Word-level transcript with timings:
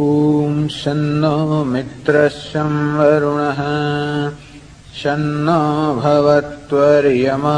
ॐ 0.00 0.66
शन्नो 0.72 1.64
मित्रशं 1.70 2.70
वरुणः 2.98 3.58
शन्नो 5.00 5.56
भवत्वर्यमा 5.94 7.56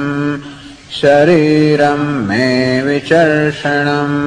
शरीरम् 1.00 2.08
मे 2.28 2.48
विचर्षणम् 2.86 4.18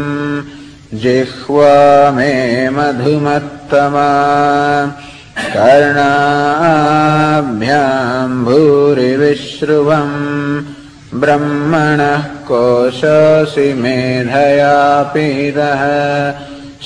जिह्वा 1.02 1.74
मे 2.16 2.34
मधुमत्तमा 2.76 4.10
कर्णाभ्याम् 7.04 8.44
भूरिविश्रुवम् 8.44 10.16
ब्रह्मणः 11.20 12.24
कोशसि 12.48 13.68
मेधया 13.82 14.74
पीतः 15.14 15.82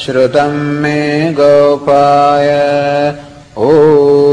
श्रुतम् 0.03 0.61
मे 0.83 0.99
गोपाय 1.39 2.51
ॐ 3.59 4.28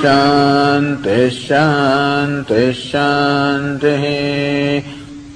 शान्तिः 0.00 1.28
शान्तिः 1.28 2.72
शान्तिः। 2.72 4.04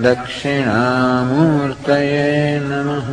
दक्षिणामूर्तये 0.00 2.60
नमः। 2.62 3.08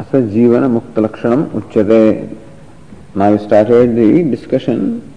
अस 0.00 0.14
जीवन 0.34 0.70
मुक्त 0.76 0.98
लक्षणम 0.98 1.44
उच्यते 1.60 2.04
Now 3.12 3.32
we 3.32 3.38
started 3.38 3.96
the 3.96 4.22
discussion 4.22 5.12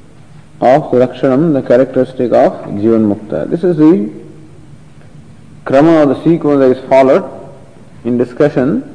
of 0.60 0.84
Lakshanam, 0.92 1.54
the 1.54 1.62
characteristic 1.62 2.32
of 2.32 2.54
Jivan 2.82 3.14
Mukta. 3.14 3.48
This 3.48 3.64
is 3.64 3.78
the 3.78 4.12
krama 5.64 6.02
or 6.02 6.14
the 6.14 6.24
sequence 6.24 6.60
that 6.60 6.72
is 6.76 6.90
followed 6.90 7.24
in 8.04 8.18
discussion. 8.18 8.93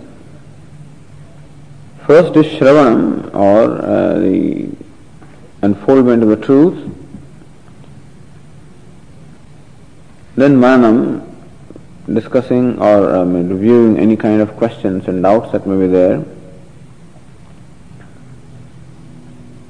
First 2.09 2.35
is 2.37 2.47
Shravanam 2.47 3.35
or 3.35 3.85
uh, 3.85 4.19
the 4.19 4.71
unfoldment 5.61 6.23
of 6.23 6.31
the 6.31 6.37
truth. 6.37 6.91
Then 10.35 10.57
Manam, 10.57 11.31
discussing 12.11 12.79
or 12.81 13.15
um, 13.15 13.51
reviewing 13.51 13.99
any 13.99 14.17
kind 14.17 14.41
of 14.41 14.57
questions 14.57 15.07
and 15.07 15.23
doubts 15.23 15.53
that 15.53 15.67
may 15.67 15.87
be 15.87 15.93
there. 15.93 16.25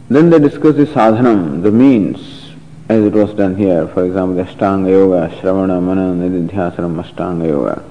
Then 0.08 0.30
they 0.30 0.38
discuss 0.38 0.76
the 0.76 0.86
sadhanam, 0.86 1.64
the 1.64 1.72
means, 1.72 2.52
as 2.88 3.04
it 3.04 3.14
was 3.14 3.34
done 3.34 3.56
here. 3.56 3.88
For 3.88 4.04
example, 4.04 4.36
the 4.36 4.44
Ashtanga 4.44 4.90
Yoga, 4.90 5.34
Shravana, 5.40 5.82
Mana, 5.82 6.14
Nididhyasanam, 6.14 7.02
Ashtanga 7.02 7.48
Yoga. 7.48 7.84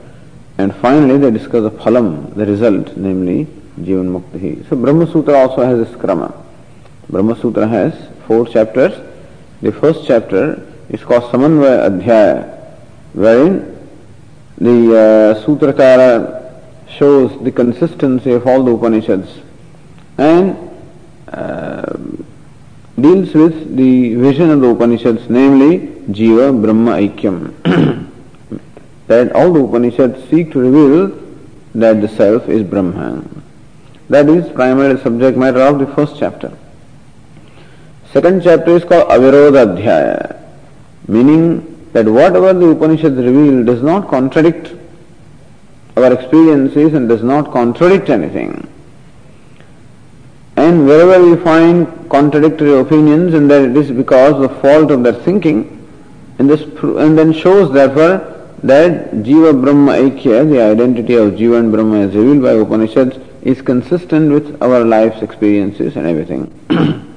And 0.58 0.74
finally 0.74 1.18
they 1.18 1.32
discuss 1.32 1.64
the 1.64 1.72
phalam, 1.72 2.34
the 2.34 2.46
result, 2.46 2.96
namely 2.96 3.48
जीवन 3.80 4.06
मुक्त 4.10 4.36
ही 4.42 4.54
सो 4.70 4.76
ब्रह्म 4.76 5.06
सूत्र 5.06 5.34
also 5.36 5.62
has 5.62 5.96
krama 6.02 6.22
Brahma 7.12 7.34
Sutra 7.42 7.66
has 7.74 7.94
four 8.28 8.48
chapter 8.54 8.94
the 9.64 9.72
first 9.72 10.08
chapter 10.08 10.56
इसको 10.94 11.20
Samanvaya 11.28 11.78
Adhyaya 11.78 12.32
where 13.18 13.42
in 13.42 13.60
the 14.64 14.70
shows 16.90 17.44
the 17.44 17.52
consistency 17.58 18.36
of 18.36 18.48
all 18.50 18.66
the 18.66 18.70
Upanishad 18.70 19.26
and 20.20 20.54
deals 23.00 23.36
with 23.36 23.64
the 23.72 23.90
vision 24.20 24.52
of 24.52 24.60
the 24.62 24.66
Upanishad 24.66 25.20
namely 25.32 25.78
jiva 26.12 26.52
Brahma 26.62 26.94
aikyam 26.94 27.40
that 29.10 29.32
all 29.34 29.54
the 29.54 29.58
Upanishad 29.58 30.16
seek 30.30 30.52
to 30.54 30.62
reveal 30.62 31.12
that 31.76 32.04
the 32.04 32.10
self 32.12 32.50
is 32.50 32.64
Brahma 32.70 33.12
That 34.10 34.30
is 34.30 34.50
primary 34.54 35.00
subject 35.02 35.38
matter 35.38 35.62
of 35.62 35.80
the 35.80 35.88
first 35.88 36.18
chapter. 36.18 36.58
Second 38.14 38.42
chapter 38.42 38.78
is 38.78 38.86
called 38.86 39.10
Avirodha 39.10 39.76
Adhyaya, 39.76 40.42
meaning 41.08 41.90
that 41.92 42.06
whatever 42.06 42.54
the 42.54 42.70
Upanishads 42.70 43.18
reveal 43.18 43.66
does 43.66 43.84
not 43.84 44.08
contradict 44.08 44.74
our 45.98 46.14
experiences 46.14 46.94
and 46.94 47.10
does 47.10 47.22
not 47.24 47.52
contradict 47.52 48.10
anything. 48.10 48.68
And 50.56 50.88
wherever 50.88 51.24
we 51.24 51.36
find 51.44 52.10
contradictory 52.10 52.80
opinions, 52.80 53.34
and 53.34 53.50
that 53.52 53.64
it 53.64 53.76
is 53.76 53.92
because 53.92 54.42
of 54.42 54.62
fault 54.62 54.90
of 54.90 55.04
their 55.04 55.14
thinking, 55.14 55.74
and, 56.40 56.50
this, 56.50 56.62
and 56.62 57.18
then 57.18 57.34
shows 57.34 57.74
therefore 57.74 58.46
that 58.64 59.12
Jiva 59.12 59.60
Brahma 59.62 59.94
Aikya, 59.94 60.50
the 60.50 60.62
identity 60.62 61.16
of 61.16 61.34
Jiva 61.34 61.60
and 61.60 61.72
Brahma 61.72 62.00
as 62.00 62.16
revealed 62.16 62.42
by 62.42 62.54
Upanishads, 62.54 63.18
is 63.47 63.63
consistent 63.63 64.33
with 64.33 64.63
our 64.63 64.85
life's 64.85 65.23
experiences 65.23 65.97
and 65.97 66.07
everything. 66.07 66.47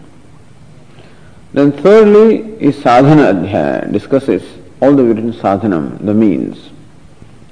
then 1.53 1.71
thirdly 1.71 2.39
is 2.59 2.75
Sadhana 2.81 3.33
Adhyaya, 3.33 3.91
discusses 3.91 4.43
all 4.81 4.95
the 4.95 5.03
written 5.03 5.33
sadhanam, 5.33 6.03
the 6.05 6.13
means. 6.13 6.69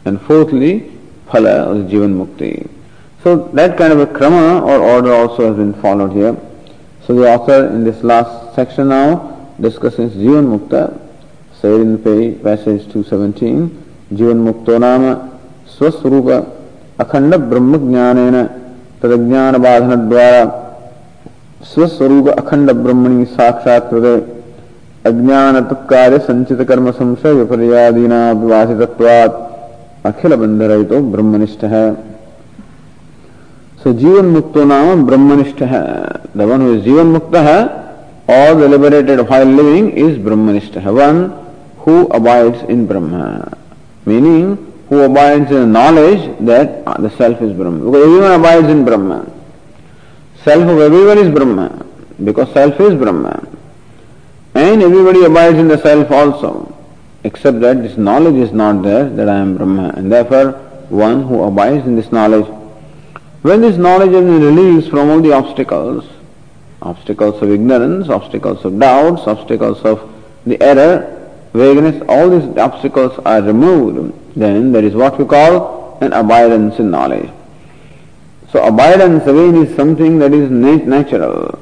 And 0.06 0.22
fourthly, 0.22 0.92
Phala 1.28 1.68
or 1.68 1.90
Jivan 1.90 2.14
Mukti. 2.26 2.70
So 3.24 3.48
that 3.54 3.78
kind 3.78 3.94
of 3.94 4.00
a 4.00 4.06
krama 4.08 4.62
or 4.62 4.80
order 4.80 5.14
also 5.14 5.48
has 5.48 5.56
been 5.56 5.74
followed 5.82 6.12
here. 6.12 6.36
So 7.06 7.16
the 7.16 7.28
author 7.30 7.68
in 7.68 7.84
this 7.84 8.04
last 8.04 8.56
section 8.56 8.90
now 8.90 9.54
discusses 9.60 10.14
Jivan 10.14 10.58
Mukta, 10.58 11.00
said 11.62 11.80
in 11.80 11.94
the 11.94 11.98
page, 12.00 12.44
passage 12.44 12.92
217, 12.92 13.70
Jivan 14.12 14.44
Mukto 14.44 14.80
nama 14.80 15.34
स्वस्वरूप 15.78 16.28
अखंड 17.02 17.36
ब्रह्म 17.52 17.78
ज्ञानेन 17.90 18.36
तदज्ञान 19.03 19.57
बाधन 19.59 20.09
द्वारा 20.09 20.43
स्वस्वरूप 21.65 22.29
अखंड 22.29 22.71
ब्रह्मणी 22.77 23.25
साक्षात 23.25 23.93
हृदय 23.93 24.17
अज्ञान 25.07 25.61
तत्कार्य 25.65 26.19
संचित 26.19 26.61
कर्म 26.69 26.91
संशय 26.91 27.33
विपर्यादीना 27.33 28.21
विवासितत्वात् 28.33 29.35
अखिल 30.07 30.35
बंध 30.37 30.63
तो 30.89 31.01
ब्रह्मनिष्ठ। 31.13 31.65
है 31.65 31.87
सो 33.83 33.93
जीवन 33.93 34.27
मुक्तो 34.27 34.65
नाम 34.65 35.07
ब्रह्मनिष्ठ। 35.07 35.63
है 35.63 35.83
दवन 36.37 36.63
हुए 36.63 36.79
जीवन 36.81 37.07
मुक्त 37.07 37.37
है 37.39 37.59
और 38.29 38.55
deliberated 38.55 38.71
liberated 38.71 39.21
while 39.31 39.49
living 39.57 39.91
is 39.99 40.19
Brahmanishtha. 40.21 40.77
है 40.77 40.93
one 40.93 41.31
who 41.87 42.05
abides 42.15 42.65
in 42.71 42.87
Brahma 42.87 43.23
meaning 44.09 44.57
who 44.89 45.01
abides 45.03 45.51
in 45.51 45.61
the 45.61 45.67
knowledge 45.67 46.39
that 46.41 46.87
uh, 46.87 47.01
the 47.01 47.11
self 47.11 47.41
is 47.43 47.53
Brahma. 47.53 47.85
Because 47.85 48.05
everyone 48.05 48.33
abides 48.41 48.69
in 48.69 48.85
Brahma. 48.85 49.33
Self 50.43 50.63
of 50.63 50.79
everyone 50.81 51.19
is 51.19 51.31
Brahma. 51.35 51.87
Because 52.25 52.53
self 52.53 52.81
is 52.81 52.95
Brahma. 52.95 53.47
And 54.55 54.83
everybody 54.83 55.25
abides 55.25 55.59
in 55.59 55.69
the 55.69 55.79
self 55.79 56.11
also. 56.11 56.75
Except 57.25 57.61
that 57.61 57.83
this 57.83 57.97
knowledge 57.97 58.37
is 58.37 58.53
not 58.53 58.83
there 58.83 59.09
that 59.09 59.29
I 59.29 59.39
am 59.39 59.57
Brahma. 59.57 59.93
And 59.97 60.11
therefore 60.11 60.53
one 60.89 61.27
who 61.29 61.43
abides 61.43 61.87
in 61.87 61.97
this 61.97 62.11
knowledge 62.11 62.47
when 63.43 63.61
this 63.61 63.77
knowledge 63.77 64.11
is 64.11 64.25
released 64.43 64.91
from 64.91 65.11
all 65.11 65.21
the 65.21 65.33
obstacles, 65.33 66.05
obstacles 66.83 67.41
of 67.41 67.51
ignorance, 67.51 68.09
obstacles 68.09 68.65
of 68.65 68.79
doubts, 68.79 69.29
obstacles 69.29 69.81
of 69.85 70.13
the 70.45 70.61
error, 70.61 71.18
vagueness, 71.53 72.03
all 72.09 72.31
these 72.31 72.57
obstacles 72.59 73.19
are 73.25 73.43
removed, 73.43 74.15
then 74.37 74.73
there 74.73 74.85
is 74.85 74.95
what 74.95 75.19
we 75.19 75.25
call 75.25 75.99
an 76.01 76.13
abidance 76.13 76.79
in 76.79 76.91
knowledge. 76.91 77.31
So 78.51 78.65
abidance 78.65 79.25
again 79.25 79.57
is 79.57 79.77
something 79.77 80.19
that 80.21 80.33
is 80.33 80.51
natural. 80.51 81.59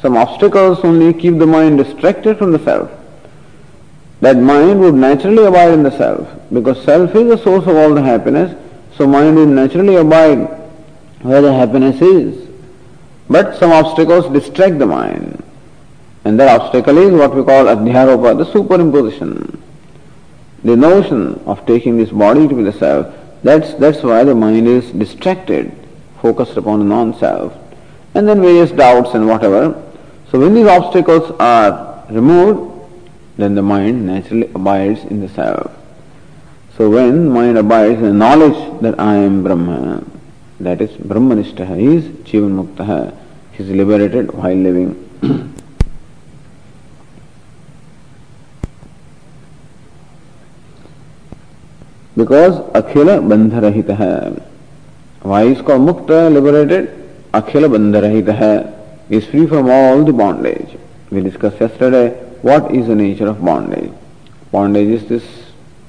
Some 0.00 0.16
obstacles 0.16 0.80
only 0.84 1.12
keep 1.12 1.38
the 1.38 1.46
mind 1.46 1.78
distracted 1.78 2.38
from 2.38 2.52
the 2.52 2.60
self. 2.60 2.90
That 4.20 4.36
mind 4.36 4.80
would 4.80 4.94
naturally 4.94 5.44
abide 5.44 5.72
in 5.72 5.82
the 5.82 5.96
self 5.96 6.28
because 6.52 6.82
self 6.84 7.14
is 7.14 7.28
the 7.28 7.42
source 7.42 7.66
of 7.66 7.76
all 7.76 7.94
the 7.94 8.02
happiness. 8.02 8.56
So 8.96 9.06
mind 9.06 9.36
would 9.36 9.48
naturally 9.48 9.96
abide 9.96 10.38
where 11.22 11.40
the 11.40 11.52
happiness 11.52 12.00
is. 12.00 12.48
But 13.30 13.58
some 13.58 13.72
obstacles 13.72 14.32
distract 14.32 14.78
the 14.78 14.86
mind. 14.86 15.42
And 16.28 16.38
that 16.38 16.60
obstacle 16.60 16.98
is 16.98 17.10
what 17.14 17.34
we 17.34 17.42
call 17.42 17.64
adhyaropa, 17.74 18.36
the 18.36 18.44
superimposition. 18.44 19.58
The 20.62 20.76
notion 20.76 21.40
of 21.46 21.64
taking 21.64 21.96
this 21.96 22.10
body 22.10 22.46
to 22.46 22.54
be 22.54 22.62
the 22.64 22.72
self. 22.74 23.14
That's, 23.42 23.72
that's 23.76 24.02
why 24.02 24.24
the 24.24 24.34
mind 24.34 24.68
is 24.68 24.90
distracted, 24.90 25.72
focused 26.20 26.58
upon 26.58 26.80
the 26.80 26.84
non-self. 26.84 27.54
And 28.14 28.28
then 28.28 28.42
various 28.42 28.70
doubts 28.72 29.14
and 29.14 29.26
whatever. 29.26 29.82
So 30.30 30.38
when 30.38 30.52
these 30.52 30.66
obstacles 30.66 31.34
are 31.40 32.04
removed, 32.10 32.78
then 33.38 33.54
the 33.54 33.62
mind 33.62 34.06
naturally 34.06 34.50
abides 34.54 35.04
in 35.04 35.22
the 35.22 35.30
self. 35.30 35.72
So 36.76 36.90
when 36.90 37.30
mind 37.30 37.56
abides 37.56 38.00
in 38.00 38.02
the 38.02 38.12
knowledge 38.12 38.82
that 38.82 39.00
I 39.00 39.14
am 39.14 39.42
Brahma, 39.42 40.04
that 40.60 40.82
is 40.82 40.90
Brahmanishtaha, 40.90 41.78
he 41.78 41.96
is 41.96 42.04
Jivan 42.28 42.62
Muktaha, 42.62 43.16
he 43.52 43.62
is 43.62 43.70
liberated 43.70 44.34
while 44.34 44.54
living. 44.54 45.54
Because 52.18 52.54
akhila 52.76 53.08
bandha 53.22 53.52
rahita 53.64 53.90
है 53.98 54.14
vice 55.26 55.60
को 55.60 55.76
मुक्त 55.78 56.10
liberated 56.32 56.88
अखिल 57.34 57.66
बंध 57.68 57.96
रहित 57.96 58.28
है 58.38 58.54
is 59.10 59.24
free 59.24 59.44
from 59.46 59.70
all 59.70 60.02
the 60.04 60.14
bondage 60.16 60.74
we 61.12 61.20
discuss 61.20 61.62
yesterday 61.62 62.02
is 62.78 62.86
the 62.86 62.96
nature 62.96 63.28
of 63.28 63.38
bondage 63.42 63.88
bondage 64.52 64.90
is 64.94 65.08
this 65.08 65.30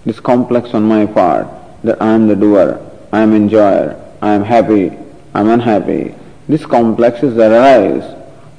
this 0.06 0.20
complex 0.30 0.76
on 0.76 0.84
my 0.84 1.06
part 1.18 1.86
that 1.86 2.02
I 2.02 2.16
am 2.16 2.30
the 2.30 2.40
doer 2.42 2.78
I 3.14 3.24
am 3.24 3.36
enjoyer 3.36 3.96
I 4.24 4.36
am 4.36 4.44
happy 4.46 4.86
I 4.86 5.42
am 5.42 5.52
unhappy 5.54 6.00
this 6.50 6.66
complex 6.68 7.24
is 7.24 7.42
arise 7.42 8.02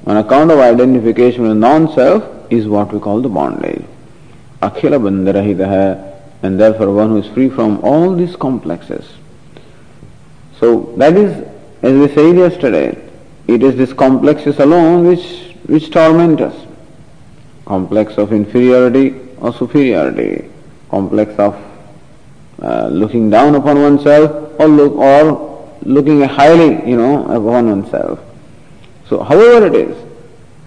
on 0.08 0.16
account 0.16 0.52
of 0.52 0.60
identification 0.60 1.56
non 1.58 1.86
self 1.94 2.52
is 2.52 2.68
what 2.68 2.94
we 2.94 3.00
call 3.00 3.22
the 3.22 3.36
bondage 3.40 3.82
akhila 4.62 4.96
bandha 4.98 5.28
rahita 5.36 5.60
है 5.68 6.09
and 6.42 6.58
therefore 6.58 6.92
one 6.92 7.10
who 7.10 7.18
is 7.18 7.26
free 7.28 7.48
from 7.48 7.80
all 7.82 8.14
these 8.14 8.36
complexes. 8.36 9.12
So 10.58 10.94
that 10.96 11.16
is, 11.16 11.46
as 11.82 11.92
we 11.92 12.14
said 12.14 12.36
yesterday, 12.36 13.10
it 13.46 13.62
is 13.62 13.76
these 13.76 13.92
complexes 13.92 14.58
alone 14.58 15.06
which, 15.06 15.54
which 15.66 15.90
torment 15.90 16.40
us. 16.40 16.66
Complex 17.64 18.18
of 18.18 18.32
inferiority 18.32 19.14
or 19.38 19.52
superiority, 19.52 20.50
complex 20.90 21.32
of 21.38 21.54
uh, 22.62 22.88
looking 22.88 23.30
down 23.30 23.54
upon 23.54 23.80
oneself 23.80 24.60
or 24.60 24.68
look 24.68 24.92
or 24.92 25.78
looking 25.82 26.20
highly, 26.22 26.88
you 26.88 26.96
know, 26.96 27.24
upon 27.24 27.68
oneself. 27.68 28.20
So 29.08 29.22
however 29.22 29.66
it 29.66 29.74
is, 29.74 29.96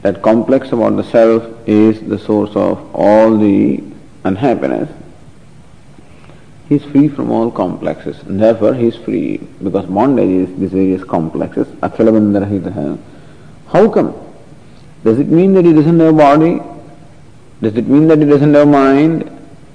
that 0.01 0.22
complex 0.22 0.72
about 0.72 0.98
the 0.98 1.03
self 1.03 1.44
is 1.68 2.01
the 2.01 2.20
source 2.20 2.56
of 2.56 2.94
all 2.94 3.38
the 3.38 3.84
unhappiness 4.25 4.89
He 6.73 6.77
is 6.77 6.85
free 6.85 7.09
from 7.09 7.31
all 7.31 7.50
complexes 7.50 8.21
and 8.25 8.41
therefore 8.41 8.75
he 8.75 8.88
is 8.88 8.97
free 8.97 9.38
because 9.62 9.87
bondage 9.87 10.49
is 10.49 10.59
these 10.59 10.73
various 10.73 11.05
complexes. 11.05 11.67
How 11.81 13.88
come? 13.88 14.15
Does 15.05 15.19
it 15.19 15.29
mean 15.29 15.55
that 15.55 15.65
he 15.65 15.73
doesn't 15.73 16.00
have 16.00 16.17
body? 16.17 16.61
Does 17.62 17.77
it 17.77 17.88
mean 17.88 18.09
that 18.09 18.19
he 18.19 18.27
doesn't 18.27 18.53
have 18.53 18.69
mind? 18.69 19.31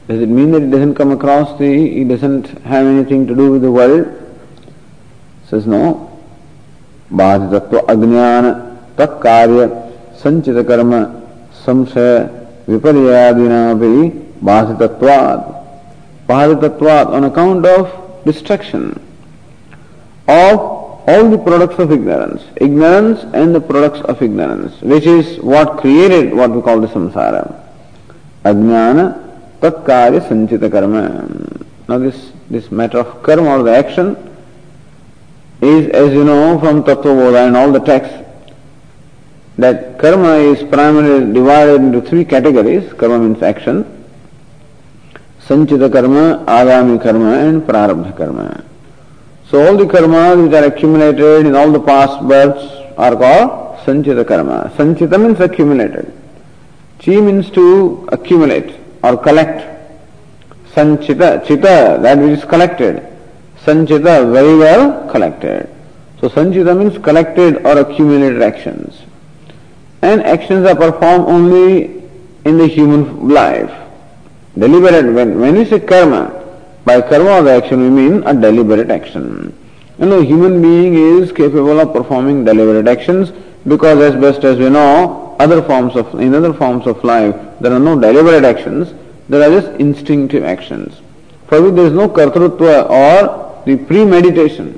Does 0.08 0.22
it 0.22 0.30
mean 0.30 0.52
that 0.52 0.62
he 0.62 0.70
doesn't 0.70 0.96
come 0.96 1.12
across 1.12 1.58
the, 1.58 1.66
he 1.66 2.04
doesn't 2.04 2.48
have 2.64 2.86
anything 2.86 3.26
to 3.28 3.36
do 3.36 3.54
with 3.54 3.62
the 3.62 3.72
world? 3.72 4.08
Says 5.48 5.66
no. 5.66 6.14
बाधितत्व 7.20 7.78
अज्ञान 7.78 8.52
तत्कार्य 8.98 9.68
संचित 10.24 10.58
कर्म 10.68 10.94
संशय 11.66 12.18
विपर्यादिना 12.70 13.62
भी 13.82 14.10
बाधितत्वाद 14.50 15.52
Paritattvat 16.29 17.07
on 17.09 17.25
account 17.25 17.65
of 17.65 18.25
destruction 18.25 19.01
of 20.29 20.79
all 21.09 21.31
the 21.31 21.39
products 21.39 21.79
of 21.79 21.91
ignorance, 21.91 22.43
ignorance 22.57 23.23
and 23.33 23.55
the 23.55 23.61
products 23.61 24.01
of 24.01 24.21
ignorance, 24.21 24.79
which 24.83 25.07
is 25.07 25.39
what 25.39 25.79
created 25.79 26.35
what 26.35 26.51
we 26.51 26.61
call 26.61 26.81
the 26.81 26.87
samsara. 26.87 27.65
Ajnana 28.45 29.07
tatkarya 29.61 30.21
sanchita 30.29 30.71
karma. 30.71 31.03
Now 31.89 31.99
this, 31.99 32.33
this 32.51 32.71
matter 32.71 32.99
of 32.99 33.23
karma 33.23 33.59
or 33.59 33.63
the 33.63 33.75
action 33.75 34.17
is 35.63 35.89
as 35.91 36.13
you 36.13 36.25
know 36.25 36.59
from 36.61 36.85
Tattva 36.85 37.47
and 37.47 37.57
all 37.57 37.73
the 37.73 37.81
texts 37.81 38.25
that 39.57 39.99
karma 39.99 40.35
is 40.35 40.63
primarily 40.69 41.33
divided 41.33 41.77
into 41.77 42.01
three 42.01 42.25
categories. 42.25 42.93
Karma 42.93 43.19
means 43.19 43.43
action. 43.43 43.98
संचित 45.49 45.83
कर्म, 45.93 46.17
आगामी 46.51 46.97
कर्म 47.05 47.29
and 47.35 47.61
प्रारब्ध 47.67 48.11
कर्म। 48.19 48.39
So 49.51 49.61
all 49.69 49.77
the 49.77 49.89
karma 49.91 50.17
which 50.41 50.55
are 50.55 50.65
accumulated 50.65 51.47
in 51.47 51.55
all 51.57 51.73
the 51.73 51.79
past 51.87 52.23
birth 52.33 53.01
are 53.07 53.15
call 53.23 53.47
sanchit 53.87 54.19
karma 54.29 54.51
sanchit 54.79 55.15
means 55.19 55.41
accumulated 55.43 56.11
chi 57.05 57.17
means 57.21 57.51
to 57.55 57.65
accumulate 58.13 58.71
और 59.05 59.17
collect 59.25 59.61
संचित 60.77 61.23
चित 61.49 61.67
that 62.05 62.19
which 62.19 62.39
is 62.39 62.47
collected 62.51 63.01
sanchita 63.67 64.07
very 64.37 64.55
well 64.59 64.89
collected 65.15 65.67
so 66.21 66.29
sanchita 66.29 66.69
means 66.77 66.99
collected 67.05 67.67
और 67.67 67.85
accumulated 67.85 68.43
actions 68.53 69.05
and 70.05 70.23
actions 70.37 70.69
are 70.69 70.75
perform 70.87 71.25
only 71.35 71.77
in 72.47 72.59
the 72.59 72.71
human 72.75 73.33
life 73.35 73.85
Deliberate, 74.59 75.15
when, 75.15 75.39
when 75.39 75.55
we 75.57 75.65
say 75.65 75.79
karma, 75.79 76.35
by 76.85 77.01
karma 77.01 77.39
of 77.39 77.45
the 77.45 77.53
action 77.53 77.81
we 77.81 77.91
mean 77.91 78.23
a 78.27 78.35
deliberate 78.35 78.91
action. 78.91 79.55
You 79.99 80.07
know, 80.07 80.21
human 80.21 80.61
being 80.61 80.95
is 80.95 81.31
capable 81.31 81.79
of 81.79 81.93
performing 81.93 82.45
deliberate 82.45 82.89
actions 82.89 83.31
because 83.67 83.99
as 83.99 84.21
best 84.21 84.45
as 84.45 84.59
we 84.59 84.69
know, 84.69 85.37
other 85.39 85.63
forms 85.63 85.95
of, 85.95 86.13
in 86.21 86.35
other 86.35 86.53
forms 86.53 86.87
of 86.87 87.03
life, 87.05 87.37
there 87.61 87.73
are 87.73 87.79
no 87.79 88.01
deliberate 88.01 88.45
actions, 88.45 88.93
there 89.29 89.43
are 89.43 89.61
just 89.61 89.79
instinctive 89.81 90.43
actions. 90.43 91.01
For 91.47 91.63
which 91.63 91.75
there 91.75 91.87
is 91.87 91.93
no 91.93 92.09
kartrutva 92.09 92.91
or 92.91 93.63
the 93.65 93.77
premeditation. 93.77 94.75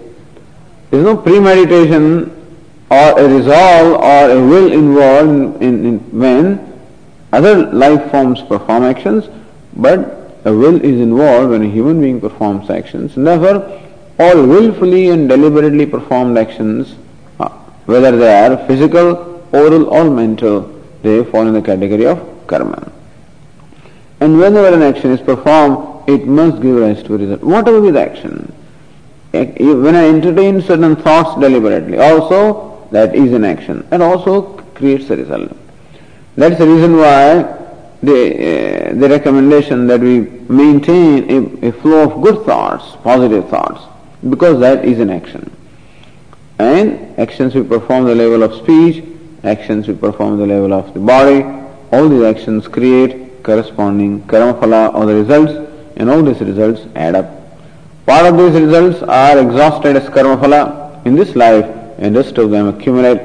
There 0.90 1.00
is 1.00 1.06
no 1.06 1.16
premeditation 1.16 2.36
or 2.90 3.18
a 3.20 3.28
resolve 3.28 4.02
or 4.02 4.30
a 4.30 4.46
will 4.46 4.72
involved 4.72 5.62
in, 5.62 5.86
in 5.86 5.98
when 6.18 6.70
other 7.32 7.72
life 7.72 8.10
forms 8.10 8.42
perform 8.42 8.82
actions, 8.82 9.28
but 9.80 9.98
a 10.44 10.52
will 10.52 10.76
is 10.76 11.00
involved 11.00 11.50
when 11.50 11.62
a 11.62 11.68
human 11.68 12.00
being 12.00 12.20
performs 12.20 12.70
actions. 12.70 13.14
Therefore, 13.14 13.80
all 14.18 14.46
willfully 14.46 15.08
and 15.08 15.28
deliberately 15.28 15.86
performed 15.86 16.36
actions, 16.38 16.94
uh, 17.38 17.48
whether 17.86 18.16
they 18.16 18.32
are 18.44 18.56
physical, 18.66 19.42
oral 19.52 19.88
or 19.88 20.10
mental, 20.10 20.60
they 21.02 21.24
fall 21.24 21.46
in 21.46 21.54
the 21.54 21.62
category 21.62 22.06
of 22.06 22.18
karma. 22.46 22.92
And 24.20 24.38
whenever 24.38 24.74
an 24.74 24.82
action 24.82 25.10
is 25.12 25.20
performed, 25.20 26.08
it 26.08 26.26
must 26.26 26.60
give 26.60 26.76
rise 26.76 27.02
to 27.04 27.14
a 27.14 27.18
result. 27.18 27.42
Whatever 27.42 27.80
be 27.80 27.90
the 27.90 28.02
action. 28.02 28.52
When 29.32 29.94
I 29.94 30.08
entertain 30.08 30.60
certain 30.60 30.96
thoughts 30.96 31.40
deliberately, 31.40 31.98
also 31.98 32.88
that 32.90 33.14
is 33.14 33.32
an 33.32 33.44
action 33.44 33.86
and 33.90 34.02
also 34.02 34.42
creates 34.74 35.08
a 35.10 35.16
result. 35.16 35.56
That's 36.36 36.58
the 36.58 36.66
reason 36.66 36.96
why 36.96 37.59
the, 38.02 38.90
uh, 38.90 38.94
the 38.94 39.08
recommendation 39.08 39.86
that 39.86 40.00
we 40.00 40.20
maintain 40.20 41.62
a, 41.62 41.68
a 41.68 41.72
flow 41.72 42.10
of 42.10 42.22
good 42.22 42.44
thoughts, 42.46 42.96
positive 43.02 43.48
thoughts, 43.48 43.82
because 44.28 44.58
that 44.60 44.84
is 44.84 44.98
an 45.00 45.10
action. 45.10 45.50
And 46.58 47.18
actions 47.18 47.54
we 47.54 47.62
perform 47.62 48.04
the 48.04 48.14
level 48.14 48.42
of 48.42 48.54
speech, 48.54 49.04
actions 49.44 49.88
we 49.88 49.94
perform 49.94 50.38
the 50.38 50.46
level 50.46 50.72
of 50.72 50.92
the 50.94 51.00
body, 51.00 51.42
all 51.92 52.08
these 52.08 52.22
actions 52.22 52.68
create 52.68 53.42
corresponding 53.42 54.26
karma 54.26 54.54
phala 54.54 54.94
or 54.94 55.06
the 55.06 55.14
results, 55.14 55.52
and 55.96 56.10
all 56.10 56.22
these 56.22 56.40
results 56.40 56.82
add 56.94 57.14
up. 57.14 57.30
Part 58.06 58.26
of 58.26 58.36
these 58.38 58.60
results 58.60 59.02
are 59.02 59.38
exhausted 59.38 59.96
as 59.96 60.08
karma 60.08 60.36
phala 60.36 61.04
in 61.06 61.14
this 61.14 61.34
life, 61.36 61.66
and 61.98 62.16
rest 62.16 62.38
of 62.38 62.50
them 62.50 62.68
accumulate. 62.68 63.20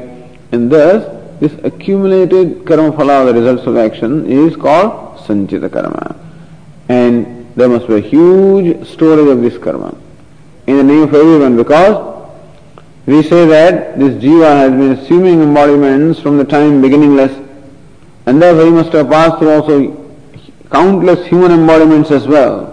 And 0.52 0.72
thus, 0.72 1.15
this 1.40 1.54
accumulated 1.64 2.66
karma 2.66 2.92
phala, 2.92 3.26
the 3.26 3.34
results 3.34 3.66
of 3.68 3.78
action, 3.78 4.26
is 4.26 4.56
called 4.56 5.18
sanchita 5.20 5.72
karma. 5.72 6.16
And 6.90 7.48
there 7.56 7.70
must 7.70 7.88
be 7.88 7.96
a 7.96 8.00
huge 8.00 8.88
storage 8.88 9.28
of 9.28 9.42
this 9.42 9.58
karma 9.58 9.98
in 10.68 10.78
the 10.78 10.84
name 10.84 11.04
of 11.04 11.14
everyone 11.14 11.56
because 11.58 12.14
we 13.06 13.22
say 13.22 13.46
that 13.46 14.00
this 14.00 14.22
jiva 14.24 14.50
has 14.50 14.72
been 14.72 14.92
assuming 14.94 15.42
embodiments 15.42 16.20
from 16.20 16.38
the 16.38 16.46
time 16.46 16.82
beginningless, 16.82 17.32
and 18.26 18.42
therefore 18.42 18.66
he 18.66 18.72
must 18.72 18.92
have 18.94 19.10
passed 19.10 19.38
through 19.38 19.50
also 19.50 20.12
countless 20.72 21.26
human 21.28 21.52
embodiments 21.52 22.10
as 22.12 22.28
well. 22.28 22.72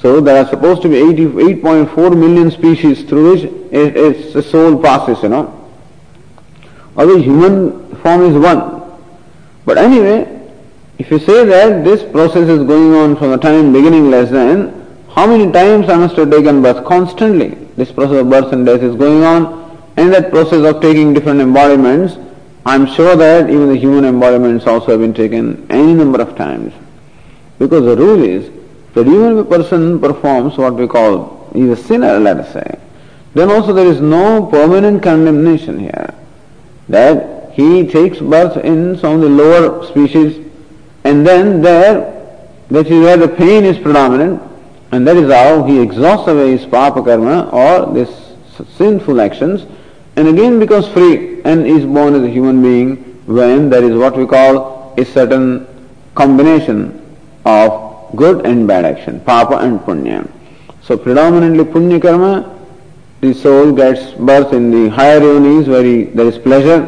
So 0.00 0.20
there 0.20 0.44
are 0.44 0.48
supposed 0.50 0.82
to 0.82 0.88
be 0.90 0.96
88.4 0.96 2.14
million 2.18 2.50
species 2.50 3.04
through 3.04 3.32
which 3.32 3.44
a 4.34 4.42
soul 4.42 4.78
passes, 4.82 5.22
you 5.22 5.30
know. 5.30 5.63
Although 6.96 7.18
human 7.18 7.96
form 7.96 8.22
is 8.22 8.34
one. 8.34 8.82
But 9.64 9.78
anyway, 9.78 10.34
if 10.98 11.10
you 11.10 11.18
say 11.18 11.44
that 11.44 11.84
this 11.84 12.02
process 12.12 12.48
is 12.48 12.64
going 12.64 12.94
on 12.94 13.16
from 13.16 13.30
the 13.30 13.38
time 13.38 13.72
beginningless, 13.72 14.30
then 14.30 14.86
how 15.10 15.26
many 15.26 15.50
times 15.50 15.88
I 15.88 15.96
must 15.96 16.16
have 16.16 16.30
taken 16.30 16.62
birth? 16.62 16.84
Constantly. 16.84 17.50
This 17.76 17.90
process 17.90 18.20
of 18.20 18.30
birth 18.30 18.52
and 18.52 18.64
death 18.64 18.82
is 18.82 18.94
going 18.94 19.24
on. 19.24 19.62
And 19.96 20.12
that 20.12 20.30
process 20.30 20.64
of 20.64 20.80
taking 20.80 21.14
different 21.14 21.40
embodiments, 21.40 22.16
I'm 22.66 22.86
sure 22.86 23.16
that 23.16 23.48
even 23.50 23.68
the 23.68 23.76
human 23.76 24.04
embodiments 24.04 24.66
also 24.66 24.92
have 24.92 25.00
been 25.00 25.14
taken 25.14 25.66
any 25.70 25.94
number 25.94 26.20
of 26.20 26.36
times. 26.36 26.72
Because 27.58 27.84
the 27.84 27.96
rule 27.96 28.22
is 28.22 28.50
that 28.94 29.06
even 29.06 29.38
if 29.38 29.46
a 29.46 29.48
person 29.48 30.00
performs 30.00 30.56
what 30.56 30.74
we 30.74 30.86
call, 30.86 31.50
he's 31.52 31.70
a 31.70 31.76
sinner, 31.76 32.18
let 32.18 32.38
us 32.38 32.52
say, 32.52 32.78
then 33.34 33.50
also 33.50 33.72
there 33.72 33.86
is 33.86 34.00
no 34.00 34.46
permanent 34.46 35.02
condemnation 35.02 35.78
here. 35.78 36.13
That 36.88 37.52
he 37.52 37.86
takes 37.86 38.18
birth 38.18 38.56
in 38.58 38.98
some 38.98 39.14
of 39.14 39.20
the 39.20 39.28
lower 39.28 39.86
species 39.86 40.44
and 41.04 41.26
then 41.26 41.60
there, 41.60 42.10
that 42.70 42.86
is 42.86 42.98
where 43.00 43.16
the 43.16 43.28
pain 43.28 43.64
is 43.64 43.76
predominant, 43.78 44.42
and 44.90 45.06
that 45.06 45.16
is 45.16 45.30
how 45.30 45.64
he 45.64 45.80
exhausts 45.80 46.28
away 46.28 46.52
his 46.56 46.64
papa 46.64 47.02
karma 47.02 47.48
or 47.50 47.92
these 47.92 48.08
sinful 48.76 49.20
actions 49.20 49.66
and 50.16 50.28
again 50.28 50.58
becomes 50.58 50.86
free 50.88 51.42
and 51.42 51.66
is 51.66 51.84
born 51.84 52.14
as 52.14 52.22
a 52.22 52.28
human 52.28 52.62
being 52.62 52.96
when 53.26 53.68
there 53.68 53.82
is 53.82 53.96
what 53.96 54.16
we 54.16 54.26
call 54.26 54.94
a 54.96 55.04
certain 55.04 55.66
combination 56.14 57.00
of 57.44 58.14
good 58.14 58.46
and 58.46 58.68
bad 58.68 58.84
action, 58.84 59.20
papa 59.20 59.56
and 59.56 59.80
punya. 59.80 60.30
So 60.82 60.96
predominantly 60.96 61.64
punya 61.64 62.00
karma, 62.00 62.53
the 63.24 63.32
soul 63.32 63.72
gets 63.72 64.12
birth 64.12 64.52
in 64.52 64.70
the 64.70 64.90
higher 64.90 65.20
yonis 65.20 65.66
where 65.66 65.82
he, 65.82 66.04
there 66.04 66.26
is 66.26 66.38
pleasure. 66.38 66.80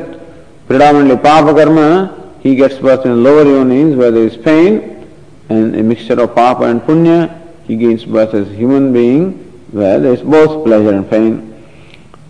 Predominantly 0.66 1.16
papa 1.16 1.55
karma, 1.55 2.35
he 2.40 2.55
gets 2.55 2.78
birth 2.78 3.07
in 3.07 3.23
lower 3.25 3.45
yonis 3.45 3.97
where 3.97 4.11
there 4.11 4.26
is 4.26 4.37
pain 4.37 5.09
and 5.49 5.75
a 5.75 5.83
mixture 5.83 6.21
of 6.21 6.35
papa 6.35 6.64
and 6.64 6.83
punya. 6.83 7.21
He 7.64 7.76
gains 7.76 8.05
birth 8.05 8.35
as 8.35 8.49
a 8.50 8.55
human 8.55 8.93
being 8.93 9.33
where 9.73 9.99
there 9.99 10.12
is 10.12 10.21
both 10.21 10.64
pleasure 10.64 10.93
and 10.93 11.09
pain. 11.09 11.55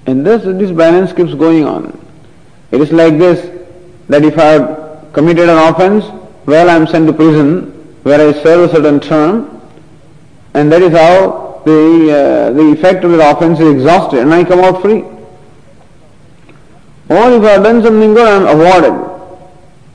And 0.06 0.24
thus 0.24 0.44
this 0.44 0.70
balance 0.70 1.12
keeps 1.12 1.34
going 1.34 1.64
on. 1.64 1.98
It 2.70 2.80
is 2.80 2.92
like 2.92 3.18
this, 3.18 3.40
that 4.08 4.24
if 4.24 4.38
I 4.38 4.44
have 4.44 5.12
committed 5.12 5.48
an 5.48 5.58
offense, 5.58 6.04
well 6.46 6.70
I 6.70 6.76
am 6.76 6.86
sent 6.86 7.08
to 7.08 7.12
prison 7.12 7.72
where 8.04 8.20
I 8.20 8.32
serve 8.40 8.70
a 8.70 8.72
certain 8.72 9.00
term 9.00 9.60
and 10.54 10.70
that 10.70 10.80
is 10.80 10.92
how 10.92 11.45
the, 11.66 12.12
uh, 12.12 12.52
the 12.52 12.72
effect 12.72 13.02
of 13.02 13.10
the 13.10 13.30
offense 13.30 13.58
is 13.58 13.68
exhausted 13.68 14.20
and 14.20 14.32
I 14.32 14.44
come 14.44 14.60
out 14.60 14.80
free. 14.80 15.02
Or 17.08 17.32
if 17.32 17.42
I 17.42 17.50
have 17.50 17.64
done 17.64 17.82
something 17.82 18.14
good, 18.14 18.26
I 18.26 18.36
am 18.36 18.46
awarded. 18.46 18.94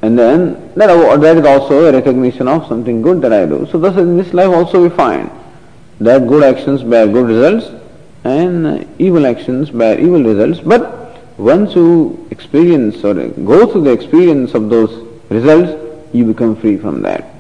And 0.02 0.20
then 0.20 0.74
that, 0.76 0.88
that 1.22 1.38
is 1.38 1.46
also 1.46 1.86
a 1.86 1.94
recognition 1.94 2.50
of 2.50 2.68
something 2.68 3.02
good 3.02 3.22
that 3.22 3.32
I 3.32 3.46
do. 3.46 3.68
So 3.72 3.80
thus 3.80 3.96
in 3.96 4.18
this 4.18 4.34
life 4.34 4.50
also 4.50 4.84
we 4.84 4.90
find 4.90 5.32
that 6.02 6.28
good 6.28 6.44
actions 6.44 6.84
bear 6.84 7.08
good 7.08 7.28
results 7.28 7.68
and 8.26 8.86
evil 9.00 9.26
actions 9.26 9.70
bear 9.70 9.98
evil 9.98 10.24
results. 10.24 10.60
But 10.60 11.40
once 11.40 11.74
you 11.74 12.28
experience 12.32 13.02
or 13.06 13.14
go 13.14 13.72
through 13.72 13.84
the 13.84 13.92
experience 13.92 14.54
of 14.56 14.70
those 14.70 15.08
results, 15.30 15.72
you 16.14 16.26
become 16.26 16.58
free 16.58 16.76
from 16.76 17.02
that. 17.04 17.34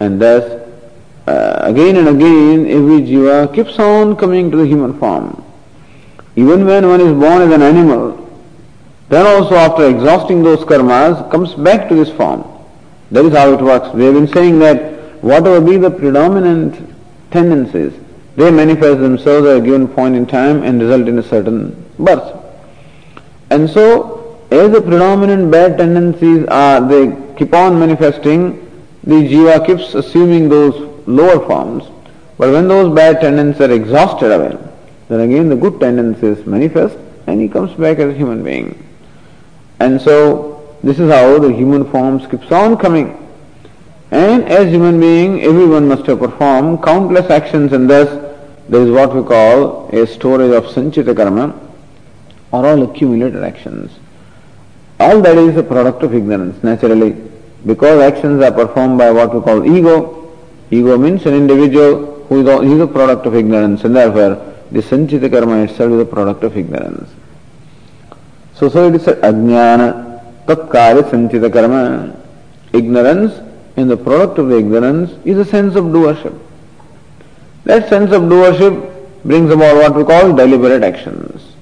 And 0.00 0.20
thus, 0.20 0.63
uh, 1.26 1.58
again 1.62 1.96
and 1.96 2.08
again, 2.08 2.66
every 2.66 3.00
jiva 3.00 3.52
keeps 3.54 3.78
on 3.78 4.16
coming 4.16 4.50
to 4.50 4.56
the 4.56 4.66
human 4.66 4.98
form. 4.98 5.42
Even 6.36 6.66
when 6.66 6.86
one 6.86 7.00
is 7.00 7.12
born 7.12 7.42
as 7.42 7.52
an 7.52 7.62
animal, 7.62 8.20
then 9.08 9.26
also 9.26 9.54
after 9.54 9.88
exhausting 9.88 10.42
those 10.42 10.60
karmas, 10.60 11.30
comes 11.30 11.54
back 11.54 11.88
to 11.88 11.94
this 11.94 12.10
form. 12.10 12.44
That 13.10 13.24
is 13.24 13.32
how 13.32 13.52
it 13.52 13.60
works. 13.60 13.94
We 13.94 14.04
have 14.04 14.14
been 14.14 14.28
saying 14.28 14.58
that 14.58 15.22
whatever 15.22 15.60
be 15.60 15.76
the 15.76 15.90
predominant 15.90 16.94
tendencies, 17.30 17.92
they 18.36 18.50
manifest 18.50 19.00
themselves 19.00 19.46
at 19.46 19.58
a 19.58 19.60
given 19.60 19.86
point 19.88 20.16
in 20.16 20.26
time 20.26 20.62
and 20.62 20.80
result 20.80 21.08
in 21.08 21.18
a 21.18 21.22
certain 21.22 21.90
birth. 21.98 22.36
And 23.50 23.70
so, 23.70 24.44
as 24.50 24.72
the 24.72 24.80
predominant 24.82 25.50
bad 25.50 25.78
tendencies 25.78 26.46
are, 26.48 26.80
they 26.86 27.16
keep 27.36 27.54
on 27.54 27.78
manifesting, 27.78 28.60
the 29.04 29.14
jiva 29.14 29.64
keeps 29.64 29.94
assuming 29.94 30.48
those 30.48 30.93
lower 31.06 31.44
forms. 31.46 31.84
But 32.38 32.52
when 32.52 32.68
those 32.68 32.94
bad 32.94 33.20
tendencies 33.20 33.60
are 33.60 33.72
exhausted 33.72 34.32
away, 34.32 34.58
then 35.08 35.20
again 35.20 35.48
the 35.48 35.56
good 35.56 35.80
tendencies 35.80 36.44
manifest 36.46 36.96
and 37.26 37.40
he 37.40 37.48
comes 37.48 37.72
back 37.74 37.98
as 37.98 38.12
a 38.12 38.16
human 38.16 38.42
being. 38.42 38.86
And 39.80 40.00
so 40.00 40.76
this 40.82 40.98
is 40.98 41.10
how 41.10 41.38
the 41.38 41.52
human 41.52 41.90
forms 41.90 42.26
keeps 42.26 42.50
on 42.50 42.76
coming. 42.76 43.20
And 44.10 44.44
as 44.44 44.68
human 44.68 45.00
being, 45.00 45.42
everyone 45.42 45.88
must 45.88 46.06
have 46.06 46.18
performed 46.18 46.82
countless 46.82 47.30
actions 47.30 47.72
and 47.72 47.88
thus 47.88 48.08
there 48.68 48.80
is 48.80 48.90
what 48.90 49.14
we 49.14 49.22
call 49.22 49.88
a 49.88 50.06
storage 50.06 50.52
of 50.52 50.64
sanchita 50.64 51.14
karma 51.14 51.58
or 52.52 52.66
all 52.66 52.82
accumulated 52.82 53.42
actions. 53.42 53.90
All 55.00 55.20
that 55.22 55.36
is 55.36 55.56
a 55.56 55.62
product 55.62 56.02
of 56.02 56.14
ignorance, 56.14 56.62
naturally. 56.62 57.16
Because 57.66 58.00
actions 58.00 58.42
are 58.42 58.52
performed 58.52 58.98
by 58.98 59.10
what 59.10 59.34
we 59.34 59.40
call 59.40 59.66
ego, 59.66 60.23
ego 60.70 60.96
means 60.98 61.26
an 61.26 61.34
individual 61.34 62.24
who 62.28 62.46
is 62.62 62.80
a 62.80 62.86
product 62.86 63.26
of 63.26 63.34
ignorance 63.34 63.84
and 63.84 63.94
therefore 63.94 64.54
the 64.70 64.80
sanchita 64.80 65.30
karma 65.30 65.62
itself 65.64 65.92
is 65.92 66.00
a 66.00 66.04
product 66.04 66.42
of 66.42 66.56
ignorance. 66.56 67.10
So, 68.54 68.68
so 68.68 68.88
it 68.88 68.94
is 68.94 69.02
ajnana, 69.02 70.20
tatkari 70.46 71.02
sanchita 71.02 71.52
karma. 71.52 72.16
Ignorance 72.72 73.40
and 73.76 73.90
the 73.90 73.96
product 73.96 74.38
of 74.38 74.48
the 74.48 74.58
ignorance 74.58 75.10
is 75.24 75.38
a 75.38 75.44
sense 75.44 75.74
of 75.76 75.84
doership. 75.84 76.38
That 77.64 77.88
sense 77.88 78.12
of 78.12 78.22
doership 78.22 79.22
brings 79.24 79.50
about 79.50 79.76
what 79.76 79.94
we 79.94 80.04
call 80.04 80.34
deliberate 80.34 80.82
actions. 80.82 81.54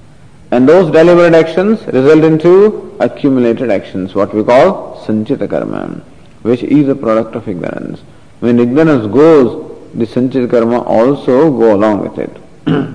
And 0.51 0.69
those 0.69 0.91
deliberate 0.91 1.33
actions 1.33 1.85
result 1.87 2.23
into 2.23 2.95
accumulated 2.99 3.71
actions, 3.71 4.13
what 4.13 4.33
we 4.33 4.43
call 4.43 5.03
sanchita 5.05 5.49
karma, 5.49 6.01
which 6.43 6.61
is 6.63 6.87
a 6.89 6.95
product 6.95 7.35
of 7.35 7.47
ignorance. 7.47 8.01
When 8.43 8.59
ignorance 8.59 9.07
goes, 9.07 9.71
the 9.93 10.05
sanchita 10.05 10.49
karma 10.49 10.79
also 10.81 11.49
go 11.49 11.75
along 11.75 12.01
with 12.01 12.17
it. 12.19 12.31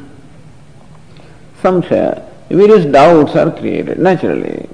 Samshaya, 1.63 2.23
various 2.51 2.85
doubts 2.85 3.35
are 3.35 3.51
created 3.51 3.99
naturally. 3.99 4.69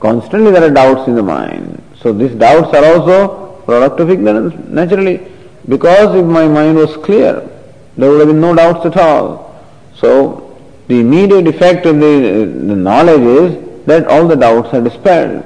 Constantly 0.00 0.50
there 0.50 0.64
are 0.64 0.70
doubts 0.70 1.06
in 1.06 1.14
the 1.14 1.22
mind. 1.22 1.80
So 2.00 2.12
these 2.12 2.34
doubts 2.34 2.74
are 2.74 2.84
also 2.86 3.62
product 3.66 4.00
of 4.00 4.10
ignorance 4.10 4.52
naturally. 4.68 5.24
Because 5.68 6.12
if 6.16 6.26
my 6.26 6.48
mind 6.48 6.76
was 6.76 6.96
clear, 6.96 7.48
there 7.96 8.10
would 8.10 8.18
have 8.18 8.28
been 8.30 8.40
no 8.40 8.56
doubts 8.56 8.84
at 8.84 8.96
all. 8.96 9.64
So 9.94 10.58
the 10.88 10.98
immediate 10.98 11.46
effect 11.46 11.86
of 11.86 12.00
the, 12.00 12.46
the 12.66 12.74
knowledge 12.74 13.20
is 13.20 13.84
that 13.86 14.08
all 14.08 14.26
the 14.26 14.34
doubts 14.34 14.74
are 14.74 14.80
dispelled. 14.80 15.44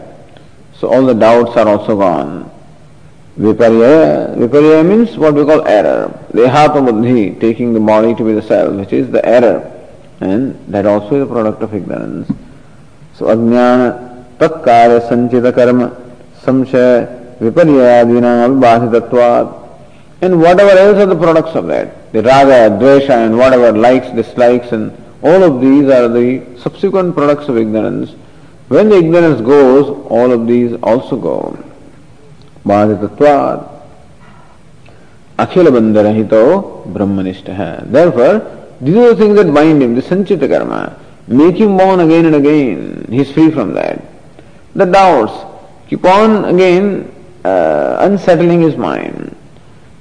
So 0.79 0.90
all 0.90 1.05
the 1.05 1.12
doubts 1.12 1.55
are 1.59 1.68
also 1.68 1.99
gone. 1.99 2.51
Viparya, 3.38 4.37
viparya 4.37 4.87
means 4.87 5.16
what 5.16 5.35
we 5.35 5.45
call 5.45 5.66
error. 5.66 6.12
Dehatma 6.33 6.85
buddhi, 6.85 7.31
taking 7.40 7.73
the 7.73 7.81
body 7.81 8.14
to 8.14 8.25
be 8.25 8.35
the 8.35 8.42
self, 8.42 8.75
which 8.75 8.92
is 8.92 9.11
the 9.11 9.25
error. 9.25 9.68
And 10.21 10.55
that 10.68 10.85
also 10.85 11.16
is 11.16 11.23
a 11.23 11.27
product 11.27 11.62
of 11.62 11.75
ignorance. 11.75 12.29
So 13.14 13.27
ajnana, 13.27 14.27
tatkarya 14.37 15.09
sanchita 15.09 15.55
karma, 15.55 15.97
samshaya, 16.42 17.38
viparyadina 17.38 18.49
abhasitatvat. 18.49 19.61
And 20.21 20.38
whatever 20.38 20.71
else 20.79 20.99
are 20.99 21.07
the 21.07 21.16
products 21.16 21.57
of 21.57 21.66
that. 21.68 22.12
The 22.12 22.23
raga, 22.23 22.77
dvesha 22.79 23.27
and 23.27 23.38
whatever 23.38 23.73
likes, 23.73 24.09
dislikes 24.11 24.73
and 24.73 24.92
all 25.23 25.42
of 25.42 25.61
these 25.61 25.88
are 25.88 26.09
the 26.09 26.45
subsequent 26.61 27.14
products 27.14 27.49
of 27.49 27.57
ignorance. 27.57 28.11
When 28.68 28.90
the 28.90 28.97
ignorance 28.97 29.40
goes, 29.40 29.88
all 30.11 30.31
of 30.33 30.47
these 30.47 30.75
also 30.83 31.16
go. 31.16 31.71
Bhasitatvat. 32.64 33.68
Akhila 35.40 35.68
bandha 35.70 35.96
rahito 35.98 36.44
Brahmanishtha 36.94 37.48
है 37.51 37.92
Therefore, 37.92 38.40
these 38.81 38.96
are 38.96 39.14
the 39.14 39.16
things 39.16 39.37
that 39.37 39.53
bind 39.55 39.83
him, 39.83 39.94
the 39.94 40.03
sanchita 40.03 40.48
karma. 40.48 40.96
Make 41.27 41.57
him 41.57 41.77
born 41.77 42.01
again 42.01 42.27
and 42.27 42.35
again. 42.35 43.07
He 43.11 43.20
is 43.20 43.31
free 43.33 43.51
from 43.51 43.72
that. 43.75 44.03
The 44.75 44.87
doubts 44.87 45.33
keep 45.88 46.05
on 46.05 46.44
again 46.44 47.12
uh, 47.44 47.98
unsettling 48.01 48.61
his 48.61 48.77
mind. 48.77 49.37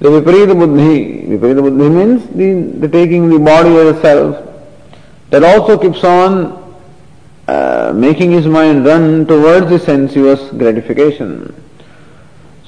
The 0.00 0.08
viparita 0.08 0.58
buddhi, 0.58 1.22
viparita 1.28 1.62
buddhi 1.62 1.88
means 1.88 2.26
the, 2.28 2.78
the 2.80 2.88
taking 2.88 3.28
the 3.28 3.38
body 3.38 3.76
as 3.76 3.96
a 3.96 4.00
self. 4.00 4.48
That 5.30 5.44
also 5.44 5.78
keeps 5.78 6.02
on 6.04 6.76
uh, 7.48 7.92
making 7.94 8.32
his 8.32 8.46
mind 8.46 8.84
run 8.84 9.26
towards 9.26 9.70
the 9.70 9.78
sensuous 9.78 10.50
gratification. 10.50 11.54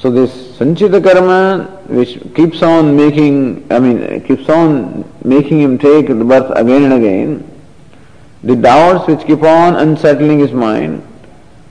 So 0.04 0.10
this 0.10 0.58
sanchita 0.58 1.02
karma, 1.02 1.64
which 1.86 2.20
keeps 2.34 2.62
on 2.62 2.94
making, 2.94 3.66
I 3.70 3.78
mean, 3.78 4.20
keeps 4.24 4.50
on 4.50 5.10
making 5.24 5.62
him 5.62 5.78
take 5.78 6.08
the 6.08 6.14
birth 6.16 6.50
again 6.50 6.82
and 6.82 6.92
again, 6.92 7.60
the 8.42 8.54
doubts 8.54 9.08
which 9.08 9.26
keep 9.26 9.42
on 9.42 9.76
unsettling 9.76 10.40
his 10.40 10.52
mind, 10.52 11.02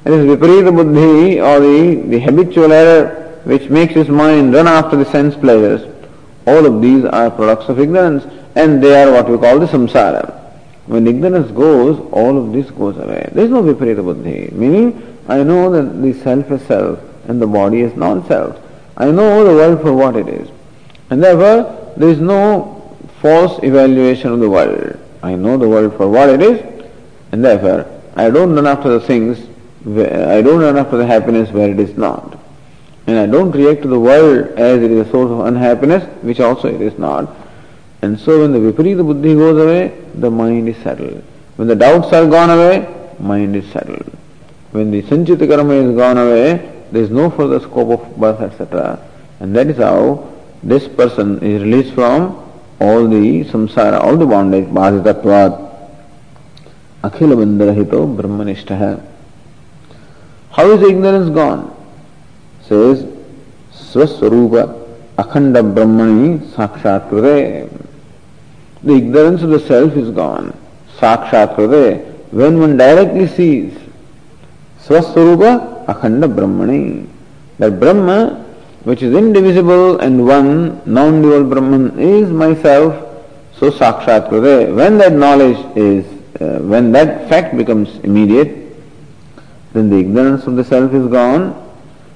and 0.05 0.13
this 0.15 0.25
viparita 0.25 0.75
buddhi 0.75 1.39
or 1.39 1.59
the, 1.59 2.01
the 2.07 2.19
habitual 2.21 2.73
error 2.73 3.39
which 3.43 3.69
makes 3.69 3.93
his 3.93 4.09
mind 4.09 4.51
run 4.51 4.67
after 4.67 4.97
the 4.97 5.05
sense 5.05 5.35
pleasures, 5.35 5.83
all 6.47 6.65
of 6.65 6.81
these 6.81 7.05
are 7.05 7.29
products 7.29 7.69
of 7.69 7.79
ignorance 7.79 8.25
and 8.55 8.83
they 8.83 8.99
are 8.99 9.11
what 9.11 9.29
we 9.29 9.37
call 9.37 9.59
the 9.59 9.67
samsara. 9.67 10.57
When 10.87 11.05
ignorance 11.05 11.51
goes, 11.51 11.99
all 12.11 12.35
of 12.39 12.51
this 12.51 12.71
goes 12.71 12.97
away. 12.97 13.29
There 13.31 13.45
is 13.45 13.51
no 13.51 13.61
viparita 13.61 14.03
buddhi, 14.03 14.49
meaning 14.53 15.19
I 15.27 15.43
know 15.43 15.69
that 15.69 16.01
the 16.01 16.13
self 16.13 16.49
is 16.49 16.63
self 16.63 17.12
and 17.27 17.41
the 17.41 17.47
body 17.47 17.81
is 17.81 17.95
non-self. 17.95 18.59
I 18.97 19.05
know 19.11 19.43
the 19.43 19.53
world 19.53 19.81
for 19.81 19.93
what 19.93 20.15
it 20.15 20.27
is. 20.27 20.49
And 21.09 21.23
therefore, 21.23 21.93
there 21.97 22.09
is 22.09 22.19
no 22.19 22.97
false 23.21 23.61
evaluation 23.63 24.31
of 24.31 24.39
the 24.39 24.49
world. 24.49 24.99
I 25.21 25.35
know 25.35 25.57
the 25.57 25.69
world 25.69 25.95
for 25.95 26.09
what 26.09 26.29
it 26.29 26.41
is, 26.41 26.61
and 27.31 27.43
therefore, 27.43 27.89
I 28.15 28.29
don't 28.29 28.53
run 28.53 28.67
after 28.67 28.89
the 28.89 28.99
things, 28.99 29.39
I 29.85 30.41
don't 30.41 30.61
run 30.61 30.77
after 30.77 30.97
the 30.97 31.05
happiness 31.05 31.49
where 31.51 31.69
it 31.69 31.79
is 31.79 31.97
not. 31.97 32.37
And 33.07 33.17
I 33.17 33.25
don't 33.25 33.51
react 33.51 33.81
to 33.81 33.87
the 33.87 33.99
world 33.99 34.47
as 34.57 34.81
it 34.81 34.91
is 34.91 35.07
a 35.07 35.11
source 35.11 35.31
of 35.31 35.41
unhappiness, 35.41 36.03
which 36.23 36.39
also 36.39 36.73
it 36.73 36.81
is 36.81 36.97
not. 36.97 37.33
And 38.01 38.19
so 38.19 38.41
when 38.41 38.51
the 38.51 38.59
viparita 38.59 39.05
buddhi 39.05 39.33
goes 39.33 39.61
away, 39.61 39.97
the 40.13 40.29
mind 40.29 40.69
is 40.69 40.77
settled. 40.77 41.23
When 41.55 41.67
the 41.67 41.75
doubts 41.75 42.13
are 42.13 42.27
gone 42.27 42.49
away, 42.49 42.87
mind 43.19 43.55
is 43.55 43.69
settled. 43.71 44.11
When 44.71 44.91
the 44.91 45.01
sanchita 45.03 45.47
karma 45.47 45.73
is 45.73 45.95
gone 45.95 46.17
away, 46.17 46.82
there 46.93 47.01
is 47.01 47.09
no 47.09 47.31
further 47.31 47.59
scope 47.59 47.99
of 47.99 48.17
birth, 48.17 48.39
etc. 48.39 48.99
And 49.39 49.55
that 49.55 49.65
is 49.65 49.77
how 49.77 50.31
this 50.61 50.87
person 50.87 51.41
is 51.41 51.63
released 51.63 51.95
from 51.95 52.39
all 52.79 53.07
the 53.07 53.43
samsara, 53.45 53.99
all 53.99 54.15
the 54.15 54.27
bondage, 54.27 54.65
bhasitatvat, 54.65 55.53
akhila 57.01 57.35
bandharahito 57.41 58.15
brahmanishtaha. 58.15 59.03
How 60.51 60.69
is 60.69 60.83
ignorance 60.83 61.29
gone? 61.33 61.75
says 62.61 63.03
Swaswarupa 63.73 64.87
Akhanda 65.17 65.63
Brahmani 65.73 66.37
Sakshatkృతే. 66.53 67.87
The 68.83 68.93
ignorance 68.93 69.41
of 69.41 69.49
the 69.49 69.59
self 69.59 69.93
is 69.97 70.11
gone. 70.11 70.55
Sakshatkృతే. 70.99 72.31
When 72.31 72.59
one 72.59 72.77
directly 72.77 73.27
sees 73.27 73.73
Swaswarupa 74.85 75.72
Akhanda 75.87 76.33
Brahmani, 76.33 77.07
that 77.59 77.79
Brahma 77.79 78.43
which 78.83 79.01
is 79.01 79.13
indivisible 79.15 79.99
and 79.99 80.25
one, 80.27 80.81
non-dual 80.85 81.45
Brahman 81.45 81.97
is 81.99 82.29
myself, 82.29 82.93
so 83.57 83.71
sakshat 83.71 84.29
krute. 84.29 84.75
When 84.75 84.97
that 84.97 85.13
knowledge 85.13 85.57
is, 85.77 86.05
uh, 86.41 86.59
when 86.59 86.91
that 86.91 87.29
fact 87.29 87.55
becomes 87.55 87.97
immediate, 87.99 88.75
then 89.71 89.89
the 89.89 89.97
ignorance 89.97 90.45
of 90.47 90.55
the 90.57 90.63
self 90.65 90.93
is 90.93 91.07
gone, 91.07 91.59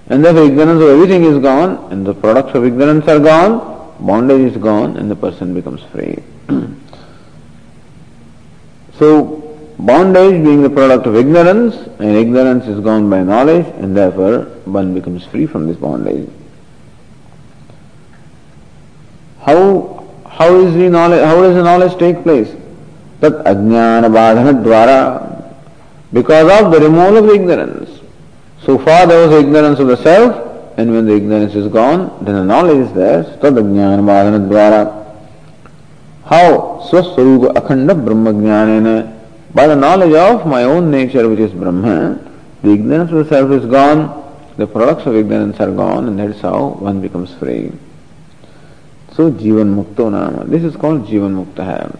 and 0.08 0.23
therefore 0.23 0.43
ignorance 0.43 0.82
of 0.82 0.89
everything 0.89 1.23
is 1.23 1.39
gone, 1.39 1.91
and 1.91 2.06
the 2.06 2.13
products 2.13 2.53
of 2.53 2.65
ignorance 2.65 3.08
are 3.08 3.19
gone, 3.19 3.95
bondage 4.01 4.51
is 4.51 4.58
gone, 4.58 4.97
and 4.97 5.10
the 5.10 5.15
person 5.15 5.53
becomes 5.53 5.82
free. 5.84 6.17
so, 8.99 9.46
bondage 9.80 10.44
being 10.44 10.63
the 10.63 10.70
product 10.70 11.06
of 11.06 11.16
ignorance, 11.16 11.76
and 12.00 12.16
ignorance 12.16 12.66
is 12.66 12.80
gone 12.80 13.10
by 13.10 13.24
knowledge, 13.24 13.66
and 13.80 13.96
therefore 13.96 14.44
one 14.66 14.94
becomes 14.94 15.26
free 15.26 15.46
from 15.46 15.68
this 15.68 15.78
bondage. 15.78 16.30
How, 19.42 20.06
how 20.28 20.56
is 20.56 20.74
the 20.74 20.90
knowledge, 20.90 21.24
how 21.24 21.42
does 21.42 21.56
the 21.56 21.63
knowledge 21.63 21.98
take 21.98 22.24
place? 22.24 22.50
That 23.20 23.34
ajnana 23.46 24.10
badhana 24.12 24.63
dwara, 24.63 25.54
because 26.12 26.52
of 26.62 26.72
the 26.72 26.80
removal 26.80 27.18
of 27.18 27.26
the 27.28 27.34
ignorance. 27.34 27.90
So 28.63 28.78
far 28.78 29.08
there 29.08 29.28
was 29.28 29.38
ignorance 29.40 29.80
of 29.80 29.88
the 29.88 29.98
self, 29.98 30.44
and 30.78 30.92
when 30.92 31.06
the 31.06 31.16
ignorance 31.16 31.56
is 31.56 31.68
gone, 31.72 32.24
then 32.24 32.36
the 32.36 32.44
knowledge 32.44 32.88
is 32.88 32.94
there. 32.94 33.24
Tad 33.24 33.54
ajnana 33.54 34.04
badhana 34.04 34.48
dwara. 34.48 35.06
How? 36.26 36.82
Swaswarupa 36.90 37.54
akhanda 37.54 37.96
brahma 37.96 38.34
jnanena. 38.34 39.16
By 39.58 39.65
the 39.65 39.76
knowledge 39.76 40.13
of 40.13 40.46
my 40.46 40.65
own 40.65 40.91
nature, 40.91 41.28
which 41.28 41.39
is 41.39 41.52
Brahma, 41.52 42.20
the 42.62 42.74
ignorance 42.74 43.12
of 43.12 43.17
the 43.17 43.26
self 43.26 43.50
is 43.50 43.65
gone, 43.65 44.24
the 44.56 44.67
products 44.67 45.08
of 45.08 45.15
ignorance 45.15 45.60
are 45.60 45.72
gone, 45.72 46.08
and 46.08 46.20
that's 46.20 46.41
how 46.41 46.76
one 46.78 47.02
becomes 47.02 47.34
free. 47.34 47.72
So 49.13 49.32
Jivan 49.32 49.74
Mukto 49.74 50.12
Nama. 50.12 50.46
This 50.46 50.63
is 50.63 50.76
called 50.76 51.08
Jivan 51.08 51.43
Mukta. 51.43 51.98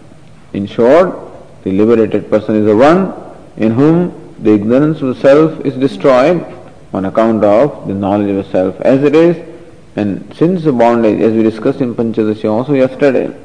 In 0.52 0.66
short, 0.66 1.18
the 1.64 1.72
liberated 1.72 2.30
person 2.30 2.54
is 2.54 2.64
the 2.64 2.76
one 2.76 3.12
in 3.56 3.72
whom 3.72 4.36
the 4.38 4.52
ignorance 4.52 5.02
of 5.02 5.16
the 5.16 5.20
self 5.20 5.66
is 5.66 5.74
destroyed 5.74 6.46
on 6.92 7.06
account 7.06 7.42
of 7.42 7.88
the 7.88 7.94
knowledge 7.94 8.30
of 8.30 8.36
the 8.36 8.50
self 8.52 8.80
as 8.82 9.02
it 9.02 9.16
is. 9.16 9.36
And 9.96 10.32
since 10.36 10.62
the 10.62 10.72
bondage, 10.72 11.20
as 11.20 11.32
we 11.32 11.42
discussed 11.42 11.80
in 11.80 11.96
Panchadasya 11.96 12.48
also 12.48 12.74
yesterday, 12.74 13.36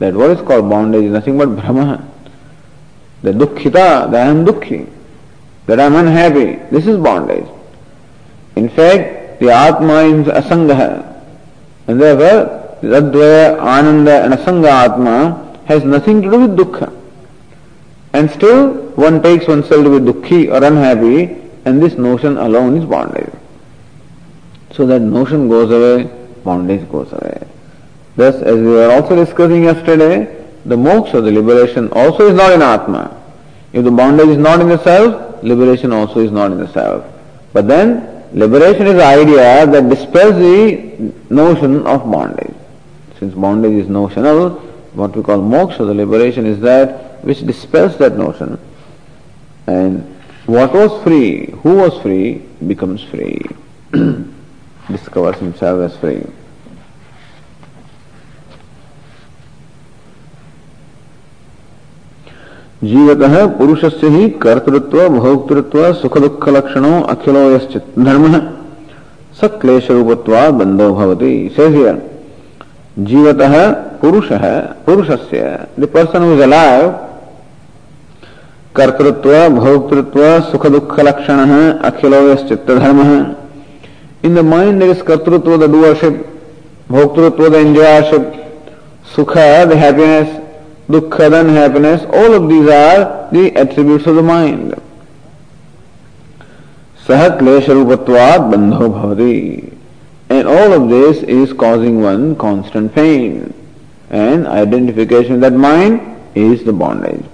that 0.00 0.14
what 0.14 0.32
is 0.32 0.40
called 0.40 0.68
bondage 0.68 1.04
is 1.04 1.12
nothing 1.12 1.38
but 1.38 1.54
Brahma. 1.54 2.11
The 3.22 3.32
dukkhita, 3.32 4.10
that 4.10 4.26
I 4.26 4.30
am 4.30 4.44
dukhi, 4.44 4.88
that 5.66 5.78
I 5.80 5.84
am 5.84 5.94
unhappy, 5.94 6.56
this 6.70 6.86
is 6.86 6.96
bondage. 6.96 7.46
In 8.56 8.68
fact, 8.68 9.40
the 9.40 9.50
Atma 9.50 10.02
is 10.02 10.26
asanga, 10.26 11.24
and 11.86 12.00
therefore 12.00 12.62
Advaya, 12.82 13.60
Ananda 13.60 14.24
and 14.24 14.34
Asanga 14.34 14.68
Atma 14.68 15.58
has 15.66 15.84
nothing 15.84 16.20
to 16.22 16.30
do 16.30 16.40
with 16.40 16.56
dukkha. 16.56 16.92
And 18.12 18.28
still 18.30 18.72
one 18.96 19.22
takes 19.22 19.46
oneself 19.46 19.84
to 19.84 20.00
be 20.00 20.12
dukkhi 20.12 20.52
or 20.52 20.64
unhappy 20.64 21.40
and 21.64 21.80
this 21.80 21.94
notion 21.94 22.36
alone 22.38 22.76
is 22.76 22.84
bondage. 22.84 23.32
So 24.72 24.84
that 24.86 25.00
notion 25.00 25.48
goes 25.48 25.70
away, 25.70 26.10
bondage 26.42 26.90
goes 26.90 27.12
away. 27.12 27.46
Thus, 28.16 28.34
as 28.42 28.56
we 28.56 28.66
were 28.66 28.90
also 28.90 29.14
discussing 29.14 29.64
yesterday, 29.64 30.41
the 30.64 30.76
moksha, 30.76 31.22
the 31.22 31.30
liberation 31.32 31.90
also 31.92 32.28
is 32.28 32.34
not 32.34 32.52
in 32.52 32.62
Atma. 32.62 33.20
If 33.72 33.84
the 33.84 33.90
bondage 33.90 34.28
is 34.28 34.36
not 34.36 34.60
in 34.60 34.68
the 34.68 34.82
self, 34.82 35.42
liberation 35.42 35.92
also 35.92 36.20
is 36.20 36.30
not 36.30 36.52
in 36.52 36.58
the 36.58 36.68
self. 36.68 37.04
But 37.52 37.68
then, 37.68 38.24
liberation 38.32 38.86
is 38.86 38.94
the 38.94 39.04
idea 39.04 39.66
that 39.66 39.88
dispels 39.88 40.36
the 40.36 41.12
notion 41.30 41.86
of 41.86 42.10
bondage. 42.10 42.54
Since 43.18 43.34
bondage 43.34 43.84
is 43.84 43.88
notional, 43.88 44.50
what 44.94 45.16
we 45.16 45.22
call 45.22 45.38
moksha, 45.38 45.78
the 45.78 45.94
liberation, 45.94 46.46
is 46.46 46.60
that 46.60 47.24
which 47.24 47.44
dispels 47.46 47.96
that 47.98 48.16
notion. 48.16 48.58
And 49.66 50.02
what 50.46 50.72
was 50.72 51.02
free, 51.02 51.46
who 51.62 51.76
was 51.76 52.00
free, 52.02 52.42
becomes 52.66 53.02
free, 53.02 53.40
discovers 54.90 55.36
himself 55.36 55.90
as 55.90 55.96
free. 55.98 56.24
जीवतः 62.84 63.34
पुरुषस्य 63.58 64.08
ही 64.08 64.28
कर्तृत्व, 64.42 65.08
भोक्तृत्व 65.10 65.92
सुख 65.92 66.16
दुख 66.18 66.48
लक्षणों 66.48 67.02
अखिलो 67.10 67.40
यश्चित 67.50 67.84
धर्म 67.98 68.32
स 69.40 69.50
क्लेश 69.60 69.90
रूपत्वा 69.90 70.48
बंधो 70.52 70.92
भवति। 70.94 71.34
says 71.56 71.74
here 71.74 71.94
जीवतः 73.00 73.54
पुरुष, 74.00 74.28
पुरुषस्य 74.86 75.58
द 75.80 75.88
पर्सन 75.94 76.32
इज़ 76.32 76.42
अलाइव 76.42 76.90
कर्तृत्व, 78.76 79.30
भोक्तृत्व 79.50 80.20
सुख 80.50 80.66
दुख 80.68 80.98
लक्षण 81.00 81.44
है 81.50 81.62
अखिलो 81.84 82.34
चित्त 82.48 82.70
धर्म 82.72 83.02
है 83.02 83.20
in 84.24 84.34
the 84.34 84.44
mind 84.46 84.82
is 84.82 85.02
kartritva 85.04 85.56
the 85.56 85.70
doership 85.72 86.24
bhoktritva 86.90 87.48
the 87.48 87.54
enjoyership 87.56 88.32
sukha 89.16 89.36
the 89.36 89.72
happiness 89.76 90.40
dukkha, 90.88 91.30
then 91.30 91.48
happiness, 91.48 92.02
all 92.12 92.34
of 92.34 92.48
these 92.48 92.68
are 92.68 93.28
the 93.32 93.56
attributes 93.56 94.06
of 94.06 94.16
the 94.16 94.22
mind. 94.22 94.74
Sahat 97.04 97.40
klesharupatvat 97.40 98.52
bandho 98.52 98.88
bhavati. 98.92 99.76
And 100.28 100.46
all 100.46 100.72
of 100.72 100.88
this 100.88 101.22
is 101.24 101.52
causing 101.52 102.00
one 102.00 102.36
constant 102.36 102.94
pain. 102.94 103.52
And 104.08 104.46
identification 104.46 105.34
of 105.34 105.40
that 105.40 105.52
mind 105.52 106.00
is 106.34 106.62
the 106.62 106.72
bondage. 106.72 107.24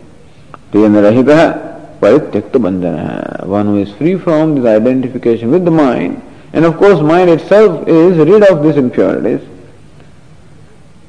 Priyanarahita 0.73 2.01
parityakta 2.01 2.53
bandhana. 2.53 3.47
One 3.47 3.67
who 3.67 3.77
is 3.79 3.93
free 3.93 4.17
from 4.17 4.55
this 4.55 4.65
identification 4.65 5.51
with 5.51 5.65
the 5.67 5.71
mind. 5.71 6.23
And 6.55 6.65
of 6.65 6.79
course 6.79 7.01
mind 7.01 7.29
itself 7.29 7.87
is 7.87 8.17
rid 8.17 8.43
of 8.49 8.63
these 8.63 8.77
impurities. 8.77 9.47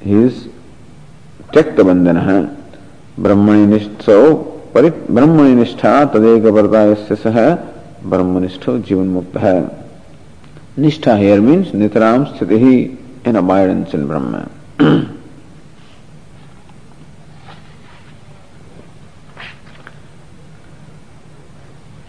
He 0.02 0.14
is 0.14 0.49
त्यक्त 1.54 1.82
बंधन 1.82 2.18
तदेक 6.14 6.46
वर्ता 6.58 6.84
सह 7.16 7.38
ब्रह्मनिष्ठ 8.10 8.70
जीवन 8.88 9.08
मुक्त 9.14 9.38
है 9.38 9.60
निष्ठा 10.80 11.16
here 11.16 11.40
means 11.40 11.74
नितराम 11.76 12.24
स्थिति 12.26 12.60
ही 12.60 12.76
इन 13.28 13.36
abide 13.36 13.70
and 13.70 13.86
sin 13.88 14.08
Brahma 14.08 14.44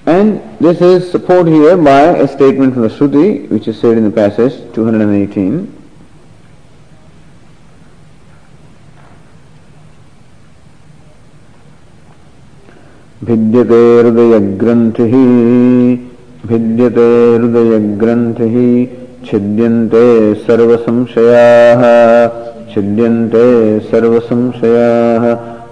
And 0.06 0.40
this 0.58 0.80
is 0.80 1.08
supported 1.08 1.52
here 1.52 1.76
by 1.76 2.00
a 2.00 2.26
statement 2.26 2.74
from 2.74 2.82
the 2.82 2.88
Shruti, 2.88 3.48
which 3.48 3.68
is 3.68 3.78
said 3.80 3.96
in 3.96 4.04
the 4.04 4.10
passage 4.10 4.54
218. 4.74 5.79
भिद्यते 13.28 13.78
हृदयग्रन्थिः 14.00 15.14
भिद्यते 16.50 17.08
हृदयग्रन्थिः 17.32 18.54
छिद्यन्ते 19.26 20.04
सर्वसंशयाः 20.44 21.82
छिद्यन्ते 22.72 23.44
सर्वसंशयाः 23.90 25.26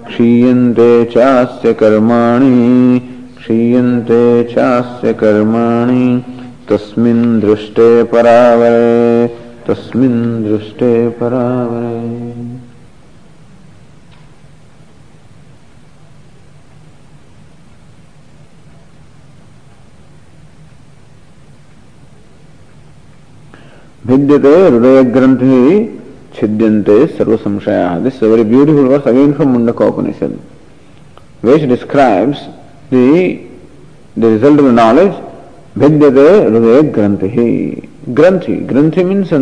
क्षीयन्ते 0.09 0.91
चास्य 1.15 1.73
कर्माणि 1.81 3.01
क्षीयन्ते 3.39 4.23
चास्य 4.53 5.13
कर्माणि 5.25 6.07
तस्मिन् 6.71 7.41
दृष्टे 7.41 7.91
परावरे 8.13 9.27
तस्मिन् 9.69 10.23
दृष्टे 10.45 10.93
परावरे 11.21 12.58
भिद्यते 24.09 24.55
हृदय 24.57 25.03
granthi 25.15 25.57
chhidyante 26.35 26.95
sarva 27.17 27.37
samshaya 27.39 27.83
this 28.03 28.23
very 28.23 28.45
beautiful 28.53 28.87
verse 28.89 29.07
again 29.09 29.33
from 29.33 29.49
Mundaka 29.53 29.81
Upanishad 29.83 30.39
which 31.45 31.63
describes 31.73 32.39
the 32.93 33.09
the 34.19 34.25
result 34.25 34.61
of 34.61 34.71
knowledge 34.79 35.13
bhidyate 35.79 36.27
hridaya 36.45 36.83
granthi 36.97 37.49
granthi 38.19 38.57
granthi 38.73 39.05
means 39.05 39.33
a 39.35 39.39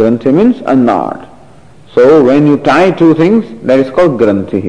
granthi 0.00 0.30
means 0.38 0.62
a 0.62 0.74
so 1.94 2.06
when 2.22 2.46
you 2.48 2.56
tie 2.64 2.90
two 2.98 3.12
things 3.18 3.44
that 3.66 3.86
is 3.86 3.90
called 3.92 4.16
granthi. 4.22 4.60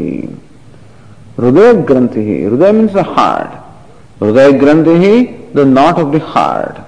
Hridaya 1.40 1.74
granthi 1.90 2.22
hridaya 2.44 2.72
means 2.72 2.96
a 2.98 3.04
heart 3.18 4.24
hridaya 4.24 4.52
granthi 4.62 5.12
the 5.56 5.68
knot 5.80 6.00
of 6.00 6.16
the 6.16 6.22
heart 6.28 6.88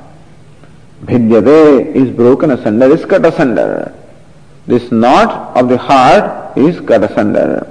Bhidyate 1.06 1.96
is 1.96 2.10
broken 2.12 2.52
asunder, 2.52 2.92
is 2.94 3.06
cut 3.06 3.26
asunder. 3.26 3.94
This 4.68 4.92
knot 4.92 5.58
of 5.58 5.70
the 5.70 5.78
heart 5.78 6.58
is 6.58 6.80
cut 6.82 7.04
asunder. 7.04 7.68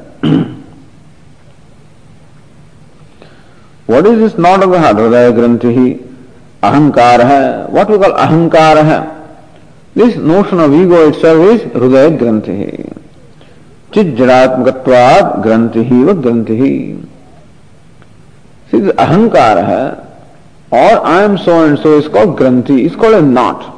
what 3.87 4.07
is 4.07 4.19
this 4.19 4.39
knot 4.39 4.63
of 4.63 4.71
the 4.71 4.79
heart? 4.81 4.97
Hridaya 4.97 5.33
Granthi. 5.33 6.07
Ahankara. 6.63 7.69
What 7.71 7.89
we 7.89 7.99
call 7.99 8.13
Ahankara. 8.13 9.17
This 9.95 10.17
notion 10.17 10.61
of 10.61 10.75
ego 10.75 11.09
itself 11.09 11.55
is 11.55 11.61
Hridaya 11.73 12.19
Granthi. 12.19 13.01
Chijjadatmakatvad 13.95 15.33
granthi 15.45 15.83
ही 15.85 16.03
व 16.05 16.13
ग्रंथि 16.23 16.57
ही 16.63 16.75
the 18.73 18.93
ahankara 19.03 20.10
or 20.71 21.05
I 21.05 21.23
am 21.23 21.37
so 21.37 21.65
and 21.67 21.79
so 21.79 21.99
is 21.99 22.09
called 22.09 22.39
granthi, 22.39 22.85
is 22.85 22.95
called 22.95 23.15
a 23.15 23.23
knot. 23.23 23.77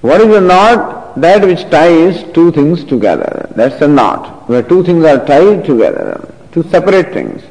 What 0.00 0.20
is 0.20 0.34
a 0.34 0.40
knot? 0.40 1.20
That 1.20 1.42
which 1.42 1.68
ties 1.70 2.22
two 2.32 2.52
things 2.52 2.84
together. 2.84 3.48
That's 3.56 3.80
a 3.82 3.88
knot, 3.88 4.48
where 4.48 4.62
two 4.62 4.84
things 4.84 5.04
are 5.04 5.24
tied 5.26 5.64
together, 5.64 6.32
two 6.52 6.62
separate 6.64 7.12
things. 7.12 7.42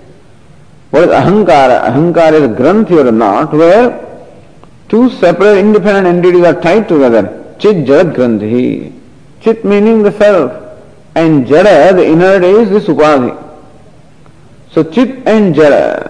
What 0.90 1.04
is 1.04 1.10
ahankara? 1.10 1.84
Ahankara 1.90 2.34
is 2.34 2.44
a 2.44 2.56
granthi 2.62 2.92
or 2.92 3.08
a 3.08 3.12
knot 3.12 3.52
where 3.52 4.04
two 4.88 5.10
separate 5.10 5.58
independent 5.58 6.08
entities 6.08 6.46
are 6.46 6.60
tied 6.62 6.88
together. 6.88 7.56
Chit 7.60 7.86
jad 7.86 8.08
granthi. 8.08 8.94
Chit 9.42 9.66
meaning 9.66 10.02
the 10.02 10.12
self. 10.14 10.52
And 11.16 11.46
jada, 11.46 11.94
the 11.94 12.06
inert 12.06 12.44
is 12.44 12.70
this 12.70 12.86
upadhi. 12.86 13.36
So 14.72 14.84
chit 14.84 15.28
and 15.28 15.56
jada, 15.56 16.07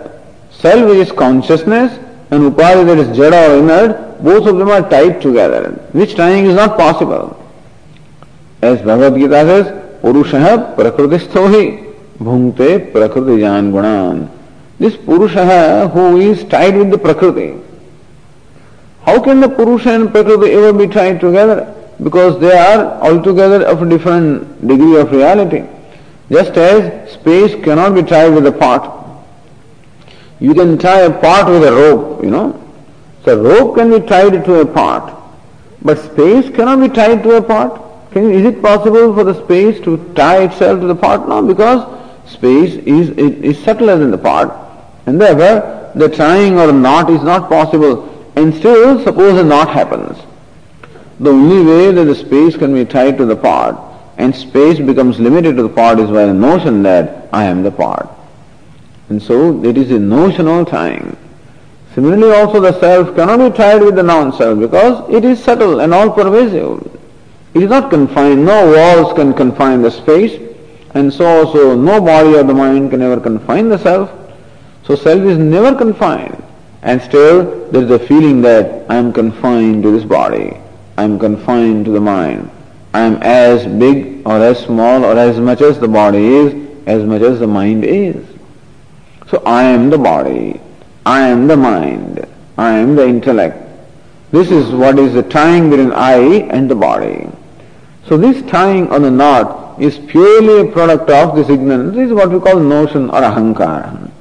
self 0.60 0.91
is 0.91 1.12
consciousness 1.12 1.98
and 2.32 2.52
upadhi 2.52 2.86
that 2.86 2.98
is 2.98 3.17
jada 3.17 3.50
or 3.50 3.60
inert, 3.60 4.24
both 4.24 4.48
of 4.48 4.58
them 4.58 4.70
are 4.70 4.88
tied 4.89 5.22
together, 5.22 5.72
which 5.91 6.15
tying 6.15 6.46
is 6.46 6.56
not 6.56 6.78
possible. 6.78 7.43
As 8.62 8.82
Bhagavad 8.82 9.20
Gita 9.20 9.46
says, 9.46 10.02
Purusha 10.02 10.74
prakrutistho 10.78 11.48
hi 11.52 11.93
bhungte 12.20 12.91
prakriti 12.91 13.39
jan 13.41 13.72
gunan. 13.72 14.30
This 14.80 14.96
Purusha 14.96 15.88
who 15.89 16.17
is 16.17 16.43
tied 16.46 16.78
with 16.78 16.91
the 16.91 16.98
Prakriti, 16.98 17.60
how 19.04 19.20
can 19.24 19.39
the 19.39 19.50
Purusha 19.50 19.89
and 19.89 20.12
Prakriti 20.12 20.52
ever 20.54 20.72
be 20.72 20.88
tied 20.88 21.20
together? 21.20 21.74
Because 22.04 22.39
they 22.39 22.56
are 22.56 23.02
altogether 23.02 23.65
of 23.65 23.82
a 23.82 23.89
different 23.89 24.67
degree 24.67 25.00
of 25.00 25.12
reality. 25.12 25.63
Just 26.30 26.52
as 26.58 27.12
space 27.12 27.56
cannot 27.63 27.96
be 27.96 28.04
tied 28.04 28.34
with 28.36 28.46
a 28.46 28.52
pot. 28.52 28.97
You 30.39 30.54
can 30.54 30.78
tie 30.78 31.02
a 31.02 31.12
pot 31.12 31.50
with 31.50 31.63
a 31.63 31.71
rope, 31.71 32.23
you 32.23 32.30
know. 32.30 32.63
So 33.26 33.41
rope 33.41 33.76
can 33.76 33.89
be 33.89 34.00
tied 34.06 34.45
to 34.45 34.60
a 34.62 34.65
pot. 34.65 35.13
But 35.82 36.00
space 36.00 36.50
cannot 36.56 36.80
be 36.80 36.89
tied 36.89 37.23
to 37.23 37.38
a 37.38 37.41
pot. 37.41 38.12
Can, 38.12 38.32
is 38.32 38.45
it 38.45 38.62
possible 38.62 39.13
for 39.13 39.23
the 39.23 39.43
space 39.43 39.80
to 39.82 39.97
tie 40.13 40.43
itself 40.43 40.80
to 40.82 40.88
the 40.88 40.95
pot? 40.95 41.28
No, 41.28 41.41
because 41.41 41.82
space 42.30 42.76
is, 42.76 43.10
is, 43.12 43.63
subtler 43.63 43.97
than 43.97 44.12
the 44.12 44.17
pot. 44.17 44.93
And 45.06 45.19
therefore, 45.19 45.91
the 45.95 46.10
tying 46.10 46.58
or 46.58 46.71
knot 46.71 47.10
is 47.10 47.23
not 47.23 47.50
possible. 47.50 48.32
And 48.36 48.54
still, 48.54 49.04
suppose 49.04 49.39
a 49.39 49.43
knot 49.43 49.69
happens. 49.69 50.17
The 51.19 51.32
only 51.32 51.65
way 51.65 51.91
that 51.91 52.06
the 52.06 52.15
space 52.15 52.56
can 52.56 52.73
be 52.73 52.86
tied 52.86 53.17
to 53.17 53.26
the 53.26 53.36
pot 53.36 53.88
and 54.17 54.36
space 54.36 54.80
becomes 54.80 55.19
limited 55.19 55.56
to 55.56 55.63
the 55.63 55.69
pot 55.69 56.00
is 56.00 56.10
by 56.10 56.26
the 56.26 56.34
notion 56.34 56.84
that 56.84 57.30
I 57.32 57.45
am 57.45 57.63
the 57.63 57.71
pot. 57.71 58.17
And 59.10 59.22
so 59.22 59.63
it 59.63 59.78
is 59.78 59.91
a 59.91 60.00
notional 60.00 60.65
tying. 60.65 61.15
Similarly 61.96 62.32
also 62.36 62.60
the 62.60 62.80
self 62.80 63.15
cannot 63.15 63.39
be 63.39 63.58
tied 63.58 63.82
with 63.82 63.96
the 63.96 64.04
non-self 64.04 64.60
because 64.60 65.10
it 65.10 65.26
is 65.26 65.43
subtle 65.43 65.80
and 65.80 65.93
all 65.93 66.12
pervasive. 66.12 66.86
It 67.54 67.63
is 67.63 67.70
not 67.70 67.89
confined, 67.89 68.46
no 68.46 68.72
walls 68.72 69.13
can 69.13 69.34
confine 69.34 69.82
the 69.82 69.89
space 69.89 70.39
and 70.93 71.12
so 71.12 71.26
also 71.26 71.76
no 71.76 72.00
body 72.00 72.36
or 72.36 72.43
the 72.43 72.54
mind 72.54 72.91
can 72.91 73.02
ever 73.02 73.20
confine 73.20 73.70
the 73.70 73.78
self. 73.78 74.12
So 74.84 74.96
self 74.96 75.22
is 75.22 75.38
never 75.38 75.76
confined. 75.76 76.43
And 76.84 77.02
still 77.02 77.70
there 77.72 77.84
is 77.84 77.91
a 77.91 78.00
feeling 78.00 78.41
that 78.41 78.86
I 78.89 78.96
am 78.96 79.12
confined 79.12 79.84
to 79.84 79.91
this 79.91 80.06
body. 80.06 80.56
I 80.98 81.04
am 81.04 81.17
confined 81.17 81.86
to 81.86 81.91
the 81.91 82.00
mind. 82.00 82.52
I 82.93 83.02
am 83.02 83.17
as 83.24 83.65
big 83.65 84.22
or 84.26 84.38
as 84.38 84.60
small 84.60 85.04
or 85.04 85.17
as 85.17 85.39
much 85.39 85.62
as 85.62 85.80
the 85.80 85.88
body 85.88 86.26
is, 86.26 86.54
as 86.86 87.04
much 87.04 87.22
as 87.22 87.39
the 87.39 87.48
mind 87.48 87.86
is. 87.86 88.24
So 89.30 89.42
I 89.46 89.63
am 89.63 89.90
the 89.90 89.98
body. 89.98 90.60
I 91.06 91.28
am 91.28 91.48
the 91.48 91.58
mind. 91.58 92.26
I 92.58 92.78
am 92.78 92.96
the 92.96 93.08
intellect. 93.08 93.58
This 94.32 94.52
is 94.52 94.72
what 94.72 95.00
is 95.00 95.13
the 95.13 95.24
tying 95.24 95.70
between 95.70 95.92
I 95.94 96.18
and 96.50 96.70
the 96.70 96.76
body. 96.76 97.30
So 98.08 98.18
this 98.18 98.42
tying 98.50 98.90
on 98.90 99.02
the 99.02 99.12
knot 99.12 99.82
is 99.82 100.00
purely 100.00 100.62
a 100.68 100.72
product 100.72 101.10
of 101.10 101.36
this 101.36 101.50
ignorance. 101.50 101.96
This 101.96 102.08
is 102.08 102.13
what 102.13 102.30
we 102.30 102.40
call 102.40 102.60
notion 102.60 103.10
or 103.10 103.22
ahankara. 103.22 104.12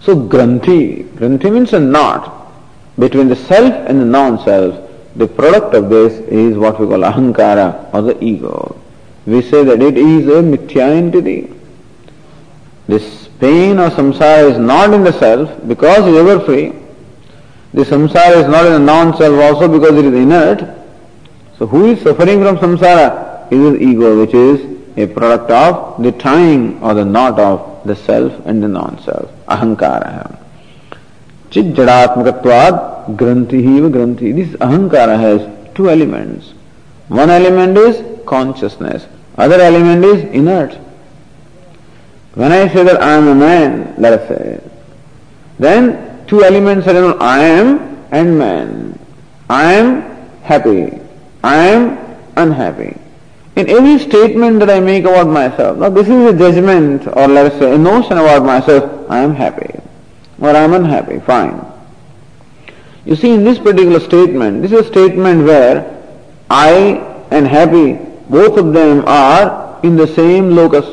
So 0.00 0.16
granthi, 0.16 1.04
granthi 1.14 1.52
means 1.52 1.72
a 1.72 1.80
knot 1.80 2.52
between 2.98 3.28
the 3.28 3.36
self 3.36 3.72
and 3.88 4.00
the 4.00 4.04
non-self. 4.04 4.82
The 5.16 5.26
product 5.26 5.74
of 5.74 5.88
this 5.88 6.12
is 6.28 6.56
what 6.56 6.78
we 6.78 6.86
call 6.86 7.00
ahankara 7.00 7.92
or 7.94 8.02
the 8.02 8.24
ego. 8.24 8.80
We 9.26 9.42
say 9.42 9.64
that 9.64 9.82
it 9.82 9.96
is 9.96 10.26
a 10.28 10.42
mithya 10.42 10.96
entity. 10.96 11.52
This 12.86 13.25
pain 13.40 13.78
or 13.78 13.90
samsara 13.90 14.50
is 14.50 14.58
not 14.58 14.92
in 14.92 15.04
the 15.04 15.12
self 15.12 15.50
because 15.68 16.06
it 16.06 16.14
is 16.14 16.16
ever 16.16 16.40
free. 16.44 16.72
The 17.74 17.84
samsara 17.84 18.42
is 18.42 18.48
not 18.48 18.66
in 18.66 18.72
the 18.72 18.78
non-self 18.78 19.38
also 19.40 19.68
because 19.68 19.98
it 19.98 20.04
is 20.06 20.14
inert. 20.14 20.60
So 21.58 21.66
who 21.66 21.86
is 21.86 22.02
suffering 22.02 22.42
from 22.42 22.56
samsara? 22.58 23.50
It 23.50 23.58
is 23.58 23.80
ego 23.80 24.20
which 24.20 24.34
is 24.34 24.76
a 24.96 25.06
product 25.06 25.50
of 25.50 26.02
the 26.02 26.12
tying 26.12 26.82
or 26.82 26.94
the 26.94 27.04
knot 27.04 27.38
of 27.38 27.86
the 27.86 27.94
self 27.94 28.32
and 28.46 28.62
the 28.62 28.68
non-self. 28.68 29.30
Ahankara. 29.46 30.38
Chit 31.50 31.66
jadatmakatvad 31.74 33.16
granthi 33.16 33.62
hiva 33.62 33.90
granthi. 33.90 34.34
This 34.34 34.56
ahankara 34.56 35.18
has 35.18 35.74
two 35.74 35.90
elements. 35.90 36.54
One 37.08 37.30
element 37.30 37.76
is 37.78 38.02
consciousness. 38.26 39.06
Other 39.36 39.60
element 39.60 40.04
is 40.04 40.24
inert. 40.34 40.76
When 42.36 42.52
I 42.52 42.68
say 42.68 42.84
that 42.84 43.02
I 43.02 43.12
am 43.14 43.28
a 43.28 43.34
man, 43.34 43.94
let 43.96 44.12
us 44.12 44.28
say, 44.28 44.60
then 45.58 46.26
two 46.26 46.44
elements 46.44 46.86
are 46.86 47.22
I 47.22 47.38
am 47.38 48.06
and 48.12 48.38
man. 48.38 48.98
I 49.48 49.72
am 49.72 50.02
happy. 50.42 51.00
I 51.42 51.56
am 51.56 51.98
unhappy. 52.36 52.94
In 53.56 53.70
every 53.70 53.98
statement 53.98 54.58
that 54.60 54.68
I 54.68 54.80
make 54.80 55.04
about 55.04 55.28
myself, 55.28 55.78
now 55.78 55.88
this 55.88 56.08
is 56.08 56.34
a 56.34 56.36
judgment 56.36 57.06
or 57.06 57.26
let 57.26 57.50
us 57.52 57.58
say 57.58 57.74
a 57.74 57.78
notion 57.78 58.18
about 58.18 58.44
myself, 58.44 59.10
I 59.10 59.20
am 59.20 59.34
happy 59.34 59.80
or 60.38 60.50
I 60.50 60.60
am 60.60 60.74
unhappy, 60.74 61.20
fine. 61.20 61.64
You 63.06 63.16
see 63.16 63.32
in 63.32 63.44
this 63.44 63.58
particular 63.58 64.00
statement, 64.00 64.60
this 64.60 64.72
is 64.72 64.80
a 64.80 64.88
statement 64.88 65.44
where 65.46 65.88
I 66.50 67.00
and 67.30 67.46
happy, 67.46 67.94
both 68.28 68.58
of 68.58 68.74
them 68.74 69.04
are 69.06 69.80
in 69.82 69.96
the 69.96 70.06
same 70.06 70.50
locus. 70.54 70.84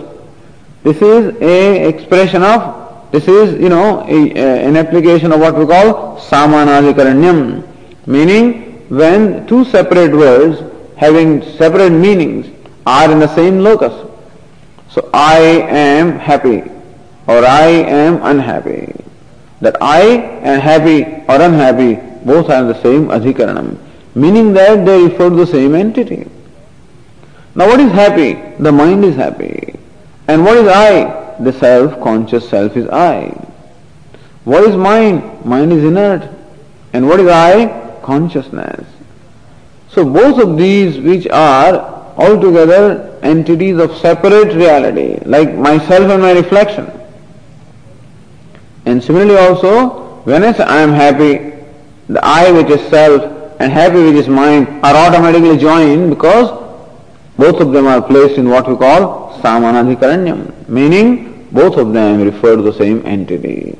This 0.83 1.01
is 1.01 1.41
a 1.41 1.87
expression 1.87 2.43
of, 2.43 3.11
this 3.11 3.27
is, 3.27 3.59
you 3.61 3.69
know, 3.69 4.01
a, 4.01 4.31
a, 4.31 4.67
an 4.67 4.75
application 4.75 5.31
of 5.31 5.39
what 5.39 5.57
we 5.57 5.65
call 5.65 6.19
samanadikaranyam, 6.19 7.65
meaning 8.05 8.85
when 8.89 9.47
two 9.47 9.63
separate 9.65 10.11
words 10.11 10.61
having 10.97 11.41
separate 11.57 11.91
meanings 11.91 12.47
are 12.85 13.09
in 13.11 13.19
the 13.19 13.33
same 13.33 13.59
locus. 13.59 13.93
So 14.89 15.09
I 15.13 15.39
am 15.39 16.19
happy 16.19 16.63
or 17.27 17.45
I 17.45 17.67
am 17.67 18.21
unhappy. 18.21 18.93
That 19.61 19.77
I 19.81 20.01
am 20.01 20.59
happy 20.59 21.03
or 21.29 21.41
unhappy 21.41 21.95
both 22.25 22.49
are 22.49 22.63
the 22.65 22.81
same 22.81 23.07
adhikaranam, 23.07 23.77
meaning 24.15 24.53
that 24.53 24.85
they 24.85 25.03
refer 25.03 25.29
to 25.29 25.35
the 25.35 25.47
same 25.47 25.75
entity. 25.75 26.27
Now 27.55 27.67
what 27.67 27.79
is 27.79 27.91
happy? 27.91 28.33
The 28.61 28.71
mind 28.71 29.05
is 29.05 29.15
happy. 29.15 29.79
And 30.27 30.43
what 30.43 30.57
is 30.57 30.67
I? 30.67 31.35
The 31.39 31.53
self, 31.53 32.01
conscious 32.01 32.49
self 32.49 32.77
is 32.77 32.87
I. 32.89 33.27
What 34.45 34.63
is 34.63 34.75
mind? 34.75 35.45
Mind 35.45 35.73
is 35.73 35.83
inert. 35.83 36.29
And 36.93 37.07
what 37.07 37.19
is 37.19 37.27
I? 37.27 37.99
Consciousness. 38.01 38.85
So 39.89 40.05
both 40.05 40.41
of 40.41 40.57
these 40.57 40.97
which 40.99 41.27
are 41.27 41.93
altogether 42.17 43.19
entities 43.21 43.77
of 43.77 43.95
separate 43.97 44.53
reality, 44.53 45.19
like 45.25 45.53
myself 45.53 46.09
and 46.09 46.21
my 46.21 46.31
reflection. 46.31 46.91
And 48.85 49.03
similarly 49.03 49.37
also, 49.37 50.21
when 50.23 50.43
I 50.43 50.51
say 50.53 50.63
I 50.63 50.81
am 50.81 50.91
happy, 50.91 51.53
the 52.07 52.23
I 52.23 52.51
which 52.51 52.69
is 52.69 52.81
self 52.89 53.23
and 53.59 53.71
happy 53.71 54.03
which 54.03 54.15
is 54.15 54.27
mind 54.27 54.67
are 54.83 54.95
automatically 54.95 55.57
joined 55.57 56.09
because 56.09 56.62
both 57.37 57.59
of 57.59 57.71
them 57.71 57.87
are 57.87 58.01
placed 58.01 58.37
in 58.37 58.49
what 58.49 58.67
we 58.67 58.75
call 58.75 59.39
samanadhikaranyam, 59.41 60.67
meaning 60.69 61.47
both 61.51 61.77
of 61.77 61.93
them 61.93 62.21
refer 62.21 62.55
to 62.55 62.61
the 62.61 62.73
same 62.73 63.05
entity. 63.05 63.77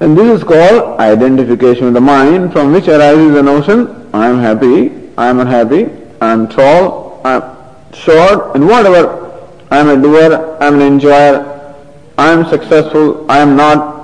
And 0.00 0.16
this 0.16 0.38
is 0.38 0.44
called 0.44 1.00
identification 1.00 1.86
of 1.86 1.94
the 1.94 2.00
mind 2.00 2.52
from 2.52 2.72
which 2.72 2.88
arises 2.88 3.32
the 3.32 3.42
notion 3.42 4.08
I 4.12 4.28
am 4.28 4.38
happy, 4.38 4.90
I 5.16 5.28
am 5.28 5.40
unhappy, 5.40 5.90
I 6.20 6.32
am 6.32 6.48
tall, 6.48 7.20
I 7.24 7.36
am 7.36 7.92
short, 7.94 8.54
and 8.54 8.66
whatever. 8.66 9.22
I 9.70 9.78
am 9.78 9.88
a 9.88 10.00
doer, 10.00 10.56
I 10.60 10.66
am 10.66 10.74
an 10.74 10.82
enjoyer, 10.82 11.74
I 12.18 12.32
am 12.32 12.46
successful, 12.48 13.30
I 13.30 13.38
am 13.38 13.56
not. 13.56 13.94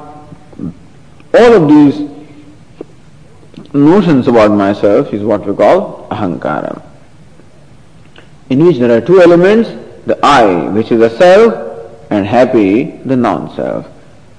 All 1.34 1.52
of 1.54 1.68
these 1.68 2.08
notions 3.72 4.28
about 4.28 4.50
myself 4.50 5.12
is 5.14 5.22
what 5.22 5.46
we 5.46 5.54
call 5.54 6.08
ahankara. 6.10 6.82
In 8.52 8.66
which 8.66 8.76
there 8.76 8.94
are 8.94 9.00
two 9.00 9.22
elements, 9.22 9.70
the 10.04 10.18
I, 10.22 10.68
which 10.68 10.92
is 10.92 10.98
the 10.98 11.08
self, 11.16 11.54
and 12.10 12.26
happy, 12.26 12.84
the 13.06 13.16
non-self. 13.16 13.86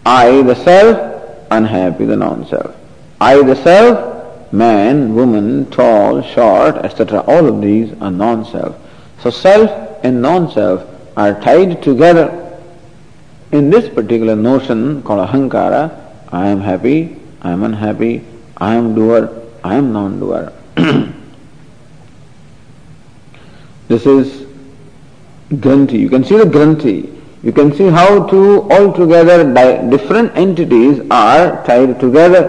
I, 0.05 0.43
the 0.43 0.53
self, 0.53 1.47
unhappy, 1.49 2.05
the 2.05 2.15
non-self. 2.15 2.75
I, 3.19 3.41
the 3.41 3.55
self, 3.55 4.53
man, 4.53 5.15
woman, 5.15 5.67
tall, 5.71 6.21
short, 6.21 6.75
etc. 6.85 7.21
All 7.21 7.47
of 7.47 7.59
these 7.59 7.91
are 8.01 8.11
non-self. 8.11 8.75
So 9.23 9.31
self 9.31 9.71
and 10.03 10.21
non-self 10.21 10.87
are 11.17 11.33
tied 11.41 11.81
together 11.81 12.59
in 13.51 13.71
this 13.71 13.89
particular 13.89 14.35
notion 14.35 15.01
called 15.01 15.27
ahankara. 15.27 15.89
I 16.31 16.49
am 16.49 16.61
happy, 16.61 17.17
I 17.41 17.49
am 17.49 17.63
unhappy, 17.63 18.23
I 18.57 18.75
am 18.75 18.93
doer, 18.93 19.41
I 19.63 19.73
am 19.73 19.91
non-doer. 19.91 20.53
this 23.93 24.05
is 24.05 24.47
granthi. 25.65 25.99
You 25.99 26.09
can 26.09 26.23
see 26.23 26.37
the 26.37 26.49
granthi. 26.57 26.97
You 27.43 27.51
can 27.51 27.73
see 27.75 27.87
how 27.87 28.25
two 28.27 28.69
altogether 28.71 29.37
different 29.89 30.35
entities 30.35 31.01
are 31.11 31.63
tied 31.65 31.99
together 31.99 32.43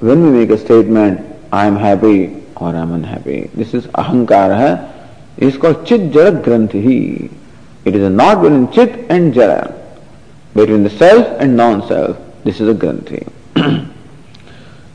when 0.00 0.22
we 0.24 0.30
make 0.30 0.50
a 0.50 0.58
statement, 0.58 1.20
I 1.52 1.66
am 1.66 1.76
happy 1.76 2.42
or 2.56 2.68
I 2.68 2.80
am 2.80 2.92
unhappy. 2.92 3.50
This 3.54 3.74
is 3.74 3.86
ahankara. 3.88 4.90
It 5.36 5.48
is 5.48 5.58
called 5.58 5.86
chit 5.86 6.10
jara 6.10 6.32
granthi. 6.32 7.30
It 7.84 7.94
is 7.94 8.02
a 8.02 8.10
knot 8.10 8.42
between 8.42 8.72
chit 8.72 9.10
and 9.10 9.32
jara, 9.34 9.74
between 10.54 10.82
the 10.82 10.90
self 10.90 11.26
and 11.40 11.56
non-self. 11.56 12.16
This 12.44 12.60
is 12.60 12.68
a 12.68 12.74
granthi. 12.74 13.30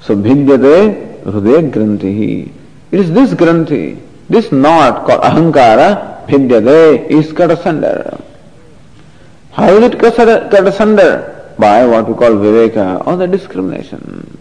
so 0.02 0.16
bhidyate 0.16 1.24
hridaya 1.24 1.72
granthi. 1.72 2.52
It 2.92 3.00
is 3.00 3.12
this 3.12 3.34
granthi, 3.34 4.02
this 4.30 4.52
knot 4.52 5.06
called 5.06 5.22
ahankara, 5.22 6.28
bhidyate, 6.28 7.10
is 7.10 7.32
cut 7.32 7.52
asunder. 7.52 8.20
How 9.52 9.70
is 9.70 9.84
it 9.84 10.00
cut 10.00 10.68
asunder? 10.68 11.54
By 11.58 11.86
what 11.86 12.10
we 12.10 12.16
call 12.16 12.32
viveka 12.32 13.06
or 13.08 13.16
the 13.16 13.28
discrimination. 13.28 14.38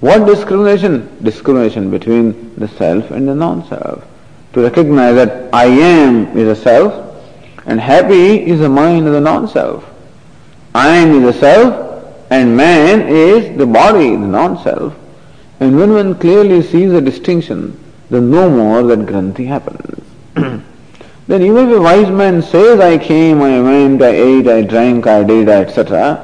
What 0.00 0.26
discrimination? 0.26 1.16
Discrimination 1.22 1.90
between 1.90 2.54
the 2.56 2.68
self 2.68 3.10
and 3.10 3.28
the 3.28 3.34
non-self. 3.34 4.04
To 4.54 4.62
recognize 4.62 5.14
that 5.16 5.52
I 5.52 5.66
am 5.66 6.36
is 6.36 6.58
a 6.58 6.62
self 6.62 7.02
and 7.66 7.80
happy 7.80 8.46
is 8.46 8.60
the 8.60 8.68
mind 8.68 9.06
of 9.06 9.12
the 9.12 9.20
non-self. 9.20 9.84
I 10.74 10.96
am 10.96 11.16
is 11.16 11.34
the 11.34 11.40
self 11.40 11.86
and 12.30 12.56
man 12.56 13.08
is 13.08 13.56
the 13.58 13.66
body, 13.66 14.10
the 14.10 14.18
non-self. 14.18 14.94
And 15.60 15.76
when 15.76 15.92
one 15.92 16.14
clearly 16.14 16.62
sees 16.62 16.92
the 16.92 17.00
distinction, 17.00 17.78
then 18.10 18.30
no 18.30 18.48
more 18.48 18.82
that 18.84 19.00
granthi 19.00 19.46
happens. 19.46 20.04
then 20.34 21.42
even 21.42 21.68
if 21.68 21.76
a 21.76 21.80
wise 21.80 22.10
man 22.10 22.42
says, 22.42 22.80
I 22.80 22.98
came, 22.98 23.42
I 23.42 23.60
went, 23.60 24.02
I 24.02 24.08
ate, 24.08 24.46
I 24.46 24.62
drank, 24.62 25.06
I 25.06 25.24
did, 25.24 25.48
etc., 25.48 26.22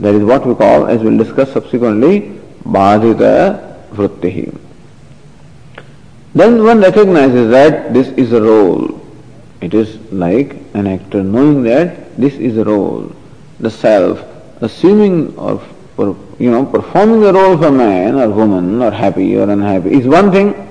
that 0.00 0.14
is 0.14 0.22
what 0.22 0.46
we 0.46 0.54
call, 0.54 0.86
as 0.86 1.02
we'll 1.02 1.18
discuss 1.18 1.52
subsequently, 1.52 2.40
badhita 2.64 3.90
vrittihi. 3.90 4.56
Then 6.34 6.62
one 6.62 6.80
recognizes 6.80 7.50
that 7.50 7.92
this 7.92 8.08
is 8.08 8.32
a 8.32 8.40
role. 8.40 9.00
It 9.60 9.74
is 9.74 9.98
like 10.12 10.56
an 10.74 10.86
actor 10.86 11.22
knowing 11.22 11.64
that 11.64 12.16
this 12.16 12.34
is 12.34 12.56
a 12.58 12.64
role, 12.64 13.10
the 13.58 13.70
self, 13.70 14.22
assuming 14.60 15.36
or, 15.36 15.60
or 15.96 16.16
you 16.38 16.50
know 16.50 16.64
performing 16.64 17.20
the 17.20 17.32
role 17.32 17.54
of 17.54 17.62
a 17.62 17.72
man 17.72 18.14
or 18.14 18.28
woman 18.30 18.80
or 18.80 18.90
happy 18.92 19.36
or 19.36 19.50
unhappy 19.50 19.94
is 19.94 20.06
one 20.06 20.30
thing, 20.30 20.67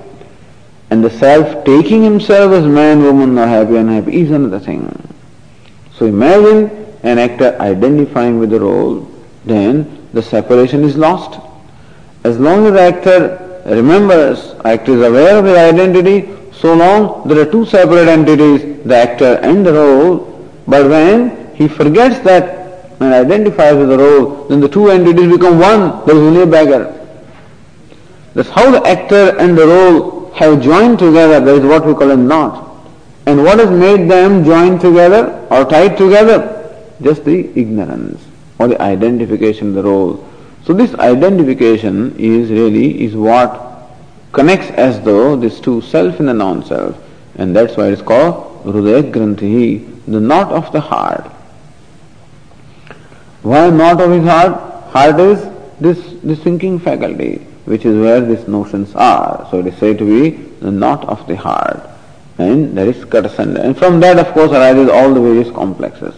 and 0.90 1.04
the 1.04 1.10
self 1.10 1.64
taking 1.64 2.02
himself 2.02 2.52
as 2.52 2.64
man, 2.64 3.02
woman 3.02 3.38
or 3.38 3.46
happy 3.46 3.76
unhappy 3.76 4.20
is 4.20 4.30
another 4.30 4.58
thing. 4.58 4.86
So 5.94 6.06
imagine 6.06 6.86
an 7.02 7.18
actor 7.18 7.56
identifying 7.60 8.38
with 8.38 8.50
the 8.50 8.60
role, 8.60 9.08
then 9.44 10.08
the 10.12 10.22
separation 10.22 10.84
is 10.84 10.96
lost. 10.96 11.40
As 12.24 12.38
long 12.38 12.66
as 12.66 12.72
the 12.72 12.80
actor 12.80 13.62
remembers, 13.66 14.54
actor 14.64 14.92
is 14.92 15.02
aware 15.02 15.38
of 15.38 15.44
his 15.44 15.56
identity, 15.56 16.34
so 16.52 16.74
long 16.74 17.28
there 17.28 17.40
are 17.40 17.50
two 17.50 17.66
separate 17.66 18.08
entities, 18.08 18.84
the 18.84 18.96
actor 18.96 19.38
and 19.42 19.64
the 19.64 19.72
role, 19.72 20.50
but 20.66 20.88
when 20.88 21.54
he 21.54 21.68
forgets 21.68 22.18
that 22.20 22.56
and 23.00 23.14
identifies 23.14 23.76
with 23.76 23.90
the 23.90 23.98
role, 23.98 24.48
then 24.48 24.60
the 24.60 24.68
two 24.68 24.88
entities 24.88 25.30
become 25.30 25.58
one, 25.58 26.04
there 26.06 26.16
is 26.16 26.22
only 26.22 26.42
a 26.42 26.46
beggar. 26.46 26.94
That's 28.34 28.48
how 28.48 28.70
the 28.70 28.84
actor 28.86 29.36
and 29.38 29.56
the 29.56 29.66
role 29.66 30.17
have 30.38 30.62
joined 30.62 30.98
together, 30.98 31.40
that 31.40 31.54
is 31.56 31.64
what 31.64 31.84
we 31.84 31.94
call 31.94 32.10
a 32.12 32.16
knot. 32.16 32.64
And 33.26 33.42
what 33.44 33.58
has 33.58 33.70
made 33.70 34.08
them 34.08 34.44
join 34.44 34.78
together 34.78 35.46
or 35.50 35.64
tied 35.64 35.98
together? 35.98 36.54
Just 37.02 37.24
the 37.24 37.50
ignorance 37.58 38.24
or 38.58 38.68
the 38.68 38.80
identification 38.80 39.68
of 39.68 39.74
the 39.74 39.82
role. 39.82 40.24
So 40.64 40.72
this 40.72 40.94
identification 40.94 42.14
is 42.18 42.50
really 42.50 43.04
is 43.04 43.14
what 43.14 43.90
connects 44.32 44.70
as 44.70 45.00
though 45.00 45.36
these 45.36 45.60
two 45.60 45.80
self 45.80 46.20
and 46.20 46.28
the 46.28 46.34
non-self. 46.34 46.96
And 47.36 47.54
that's 47.54 47.76
why 47.76 47.88
it's 47.88 48.02
called 48.02 48.64
Granthi, 48.64 50.04
the 50.06 50.20
knot 50.20 50.52
of 50.52 50.70
the 50.72 50.80
heart. 50.80 51.24
Why 53.42 53.70
knot 53.70 54.00
of 54.00 54.10
his 54.10 54.24
heart? 54.24 54.52
Heart 54.92 55.20
is 55.20 55.48
this, 55.80 55.98
this 56.22 56.42
thinking 56.42 56.78
faculty, 56.78 57.46
which 57.68 57.84
is 57.84 57.98
where 58.00 58.20
these 58.22 58.48
notions 58.48 58.94
are. 58.94 59.46
So 59.50 59.60
it 59.60 59.66
is 59.66 59.76
said 59.76 59.98
to 59.98 60.06
be 60.06 60.30
the 60.60 60.70
knot 60.70 61.04
of 61.06 61.26
the 61.26 61.36
heart. 61.36 61.88
And 62.38 62.76
that 62.78 62.88
is 62.88 63.04
Katasanda. 63.04 63.62
And 63.62 63.76
from 63.76 64.00
that, 64.00 64.18
of 64.18 64.32
course, 64.32 64.52
arises 64.52 64.88
all 64.88 65.12
the 65.12 65.20
various 65.20 65.50
complexes. 65.50 66.14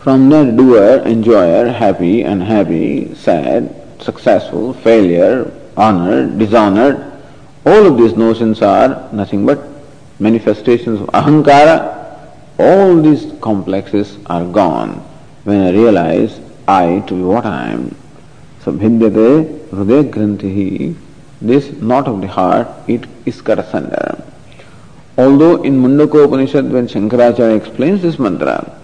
From 0.00 0.28
that, 0.28 0.56
doer, 0.56 1.02
enjoyer, 1.06 1.68
happy, 1.72 2.22
unhappy, 2.22 3.14
sad, 3.14 3.74
successful, 4.00 4.74
failure, 4.74 5.50
honored, 5.76 6.38
dishonored, 6.38 7.12
all 7.64 7.86
of 7.86 7.96
these 7.96 8.16
notions 8.16 8.60
are 8.62 9.08
nothing 9.12 9.46
but 9.46 9.58
manifestations 10.20 11.00
of 11.00 11.08
ahankara. 11.08 11.94
All 12.58 13.00
these 13.00 13.32
complexes 13.40 14.18
are 14.26 14.44
gone 14.44 14.90
when 15.44 15.62
I 15.62 15.70
realize 15.70 16.38
I 16.68 17.00
to 17.06 17.14
be 17.14 17.22
what 17.22 17.46
I 17.46 17.70
am. 17.70 17.96
So 18.66 18.72
bhidyate 18.72 19.68
hridaya 19.68 20.10
grantihi, 20.10 20.96
this 21.40 21.70
knot 21.80 22.08
of 22.08 22.20
the 22.20 22.26
heart, 22.26 22.66
it 22.88 23.04
is 23.24 23.40
cut 23.40 23.60
asunder. 23.60 24.20
Although 25.16 25.62
in 25.62 25.80
Mundaka 25.80 26.24
Upanishad 26.24 26.72
when 26.72 26.88
Shankaracharya 26.88 27.56
explains 27.56 28.02
this 28.02 28.18
mantra, 28.18 28.76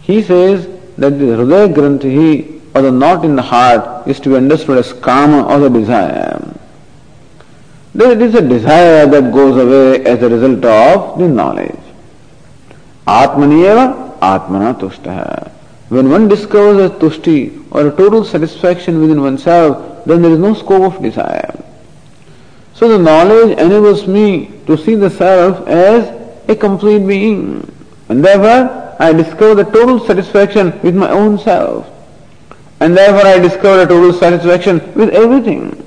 he 0.00 0.22
says 0.22 0.66
that 0.98 1.20
the 1.20 1.26
hridaya 1.38 1.72
grantihi 1.72 2.60
or 2.74 2.82
the 2.82 2.90
knot 2.90 3.24
in 3.24 3.36
the 3.36 3.42
heart 3.42 4.08
is 4.08 4.18
to 4.18 4.30
be 4.30 4.34
understood 4.34 4.78
as 4.78 4.92
kama 4.92 5.46
or 5.46 5.60
the 5.60 5.68
desire. 5.68 6.42
There 7.94 8.20
is 8.20 8.34
a 8.34 8.42
desire 8.42 9.06
that 9.06 9.32
goes 9.32 9.56
away 9.56 10.04
as 10.04 10.20
a 10.20 10.28
result 10.28 10.64
of 10.64 11.20
the 11.20 11.28
knowledge. 11.28 11.78
Atmaniyeva 13.06 14.18
atmana 14.18 14.76
tushtaha. 14.76 15.52
When 15.88 16.10
one 16.10 16.28
discovers 16.28 16.90
a 16.90 16.94
tushti 16.94 17.64
or 17.70 17.88
a 17.88 17.96
total 17.96 18.24
satisfaction 18.24 19.00
within 19.00 19.20
oneself, 19.22 20.04
then 20.04 20.22
there 20.22 20.32
is 20.32 20.38
no 20.38 20.54
scope 20.54 20.94
of 20.94 21.02
desire. 21.02 21.62
So 22.74 22.88
the 22.88 22.98
knowledge 22.98 23.56
enables 23.58 24.06
me 24.06 24.52
to 24.66 24.76
see 24.76 24.96
the 24.96 25.10
self 25.10 25.66
as 25.68 26.48
a 26.48 26.56
complete 26.56 27.06
being. 27.06 27.72
And 28.08 28.24
therefore, 28.24 28.96
I 28.98 29.12
discover 29.12 29.62
the 29.62 29.70
total 29.70 30.00
satisfaction 30.04 30.78
with 30.82 30.96
my 30.96 31.10
own 31.10 31.38
self. 31.38 31.88
And 32.80 32.96
therefore 32.96 33.26
I 33.26 33.38
discover 33.38 33.82
a 33.82 33.86
total 33.86 34.12
satisfaction 34.12 34.92
with 34.94 35.10
everything. 35.10 35.82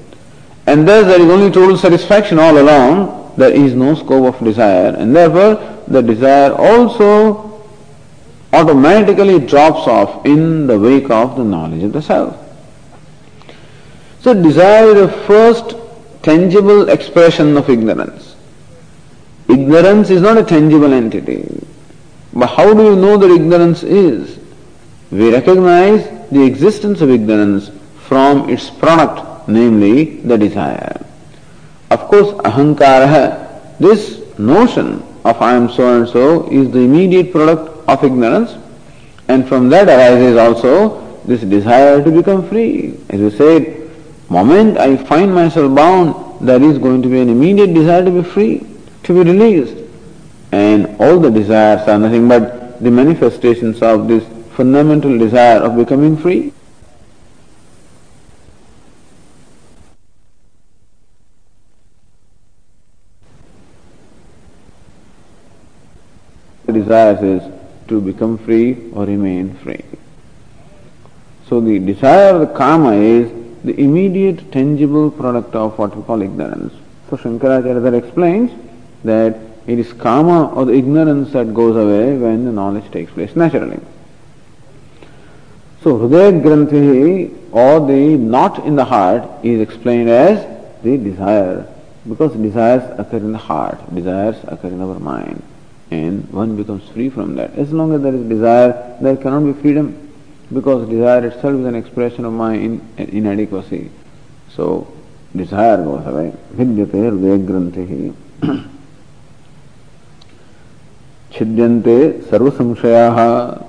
And 0.65 0.87
thus 0.87 1.05
there 1.05 1.21
is 1.21 1.29
only 1.29 1.51
total 1.51 1.77
satisfaction 1.77 2.39
all 2.39 2.57
along. 2.57 3.33
There 3.37 3.51
is 3.51 3.73
no 3.73 3.95
scope 3.95 4.33
of 4.33 4.43
desire. 4.43 4.95
And 4.95 5.15
therefore 5.15 5.83
the 5.87 6.01
desire 6.01 6.53
also 6.53 7.48
automatically 8.51 9.39
drops 9.39 9.87
off 9.87 10.25
in 10.25 10.67
the 10.67 10.79
wake 10.79 11.09
of 11.09 11.35
the 11.35 11.43
knowledge 11.43 11.83
of 11.83 11.93
the 11.93 12.01
self. 12.01 12.37
So 14.21 14.33
desire 14.33 14.87
is 14.87 14.95
the 14.95 15.17
first 15.27 15.75
tangible 16.23 16.89
expression 16.89 17.55
of 17.55 17.69
ignorance. 17.69 18.35
Ignorance 19.47 20.09
is 20.09 20.21
not 20.21 20.37
a 20.37 20.43
tangible 20.43 20.93
entity. 20.93 21.65
But 22.33 22.47
how 22.47 22.73
do 22.73 22.83
you 22.83 22.95
know 22.95 23.17
that 23.17 23.31
ignorance 23.31 23.83
is? 23.83 24.39
We 25.11 25.31
recognize 25.31 26.29
the 26.29 26.43
existence 26.43 27.01
of 27.01 27.09
ignorance 27.09 27.71
from 28.07 28.49
its 28.49 28.69
product, 28.69 29.47
namely 29.47 30.17
the 30.21 30.37
desire. 30.37 31.03
Of 31.89 32.01
course, 32.01 32.33
ahankara, 32.45 33.77
this 33.79 34.21
notion 34.37 35.01
of 35.25 35.41
I 35.41 35.53
am 35.53 35.69
so 35.69 35.97
and 35.97 36.07
so 36.07 36.47
is 36.49 36.69
the 36.71 36.79
immediate 36.79 37.31
product 37.31 37.78
of 37.93 38.03
ignorance 38.03 38.55
and 39.27 39.47
from 39.47 39.69
that 39.69 39.87
arises 39.87 40.37
also 40.37 41.21
this 41.25 41.41
desire 41.41 42.03
to 42.03 42.11
become 42.11 42.47
free. 42.49 42.97
As 43.09 43.19
you 43.19 43.29
said, 43.29 43.91
moment 44.29 44.77
I 44.77 44.97
find 44.97 45.33
myself 45.33 45.75
bound, 45.75 46.47
there 46.47 46.61
is 46.61 46.79
going 46.79 47.03
to 47.03 47.09
be 47.09 47.19
an 47.19 47.29
immediate 47.29 47.73
desire 47.73 48.03
to 48.03 48.11
be 48.11 48.23
free, 48.23 48.65
to 49.03 49.13
be 49.13 49.29
released. 49.29 49.77
And 50.51 50.99
all 50.99 51.19
the 51.19 51.29
desires 51.29 51.87
are 51.87 51.99
nothing 51.99 52.27
but 52.27 52.81
the 52.81 52.89
manifestations 52.89 53.83
of 53.83 54.07
this 54.07 54.23
fundamental 54.55 55.17
desire 55.17 55.59
of 55.59 55.75
becoming 55.75 56.17
free. 56.17 56.53
The 66.65 66.73
desire 66.73 67.25
is 67.25 67.58
to 67.89 67.99
become 67.99 68.37
free 68.37 68.91
or 68.93 69.05
remain 69.05 69.53
free. 69.55 69.83
So 71.47 71.59
the 71.59 71.79
desire 71.79 72.35
of 72.35 72.41
the 72.41 72.53
karma 72.55 72.93
is 72.93 73.31
the 73.63 73.79
immediate 73.79 74.51
tangible 74.51 75.11
product 75.11 75.55
of 75.55 75.77
what 75.77 75.95
we 75.95 76.03
call 76.03 76.21
ignorance. 76.21 76.73
So 77.09 77.17
Shankaracharya 77.17 77.97
explains 77.97 78.51
that 79.03 79.37
it 79.67 79.79
is 79.79 79.91
karma 79.93 80.53
or 80.53 80.65
the 80.65 80.73
ignorance 80.73 81.33
that 81.33 81.53
goes 81.53 81.75
away 81.75 82.15
when 82.17 82.45
the 82.45 82.51
knowledge 82.51 82.89
takes 82.91 83.11
place 83.11 83.35
naturally. 83.35 83.79
So 85.81 85.97
Hridaya 85.97 86.41
Granthi 86.41 87.33
or 87.51 87.85
the 87.87 88.17
knot 88.17 88.65
in 88.65 88.75
the 88.75 88.85
heart 88.85 89.27
is 89.43 89.61
explained 89.61 90.09
as 90.09 90.45
the 90.83 90.97
desire 90.97 91.67
because 92.07 92.33
desires 92.33 92.83
occur 92.99 93.17
in 93.17 93.31
the 93.31 93.37
heart, 93.37 93.79
desires 93.93 94.37
occur 94.47 94.67
in 94.67 94.81
our 94.81 94.99
mind 94.99 95.41
and 95.91 96.31
one 96.31 96.55
becomes 96.55 96.87
free 96.89 97.09
from 97.09 97.35
that. 97.35 97.55
As 97.55 97.73
long 97.73 97.93
as 97.93 98.01
there 98.01 98.13
is 98.13 98.27
desire, 98.27 98.97
there 99.01 99.17
cannot 99.17 99.45
be 99.45 99.53
freedom 99.53 100.09
because 100.53 100.87
desire 100.89 101.25
itself 101.25 101.55
is 101.59 101.65
an 101.65 101.75
expression 101.75 102.25
of 102.25 102.33
my 102.33 102.53
in, 102.53 102.81
inadequacy. 102.97 103.89
So, 104.49 104.87
desire 105.35 105.77
goes 105.77 106.05
away. 106.05 106.33
Bhidyate 106.55 106.91
hridayagrantihi. 106.91 108.13
Chidyante 111.31 112.23
sarva 112.23 112.51
samshayaha. 112.51 113.65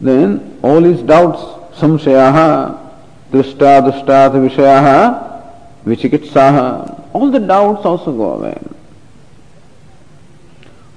Then 0.00 0.58
all 0.62 0.82
his 0.82 1.02
doubts, 1.02 1.40
samshayaha, 1.78 2.78
drishta, 3.30 3.82
drishtata, 3.82 4.38
vishayaha, 4.48 5.42
vichikitsaha, 5.84 7.10
all 7.12 7.30
the 7.30 7.38
doubts 7.38 7.84
also 7.84 8.12
go 8.12 8.34
away. 8.34 8.58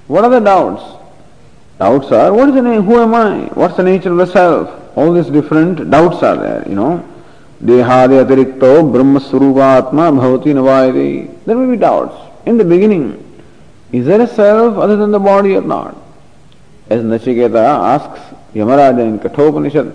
What 0.08 0.24
are 0.24 0.30
the 0.30 0.40
doubts? 0.40 0.82
Doubts 1.78 2.10
are, 2.10 2.32
what 2.32 2.48
is 2.48 2.54
the 2.54 2.62
name, 2.62 2.82
who 2.82 2.98
am 2.98 3.14
I? 3.14 3.50
What's 3.54 3.76
the 3.76 3.82
nature 3.82 4.10
of 4.10 4.16
the 4.16 4.26
self? 4.26 4.96
All 4.96 5.12
these 5.12 5.26
different 5.26 5.90
doubts 5.90 6.22
are 6.22 6.36
there, 6.36 6.68
you 6.68 6.74
know. 6.74 7.06
Dehadi 7.62 8.24
atirikto 8.24 8.90
brahma 8.90 9.20
surupatma 9.20 10.10
bhavati 10.10 10.54
navayati. 10.54 11.44
There 11.44 11.56
may 11.56 11.70
be 11.70 11.78
doubts. 11.78 12.16
In 12.46 12.56
the 12.56 12.64
beginning, 12.64 13.22
is 13.92 14.06
there 14.06 14.20
a 14.22 14.26
self 14.26 14.78
other 14.78 14.96
than 14.96 15.10
the 15.10 15.18
body 15.18 15.54
or 15.54 15.62
not? 15.62 15.94
As 16.88 17.02
Nachiketa 17.02 17.56
asks 17.56 18.34
Yamaraja 18.54 19.00
in 19.00 19.18
Kathopanishad, 19.18 19.94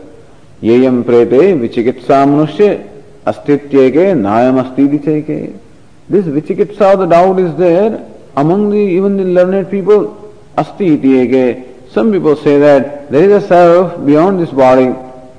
Yeyam 0.62 1.04
prete 1.04 1.58
vichikitsa 1.60 2.28
manusya 2.28 2.88
astityeke 3.26 4.14
nayam 4.16 4.62
astiti 4.64 5.04
cheke. 5.04 5.60
This 6.08 6.26
vichikitsa, 6.26 6.98
the 7.00 7.08
doubt 7.08 7.40
is 7.40 7.56
there 7.56 8.13
among 8.37 8.71
the 8.71 8.79
even 8.79 9.17
the 9.17 9.25
learned 9.25 9.71
people, 9.71 10.35
asti 10.57 10.95
iti 10.95 11.21
eke, 11.21 11.91
some 11.91 12.13
people 12.13 12.37
say 12.37 12.59
that 12.59 13.11
there 13.11 13.29
is 13.29 13.45
a 13.45 13.47
self 13.47 14.05
beyond 14.05 14.41
this 14.41 14.51
body, 14.51 14.87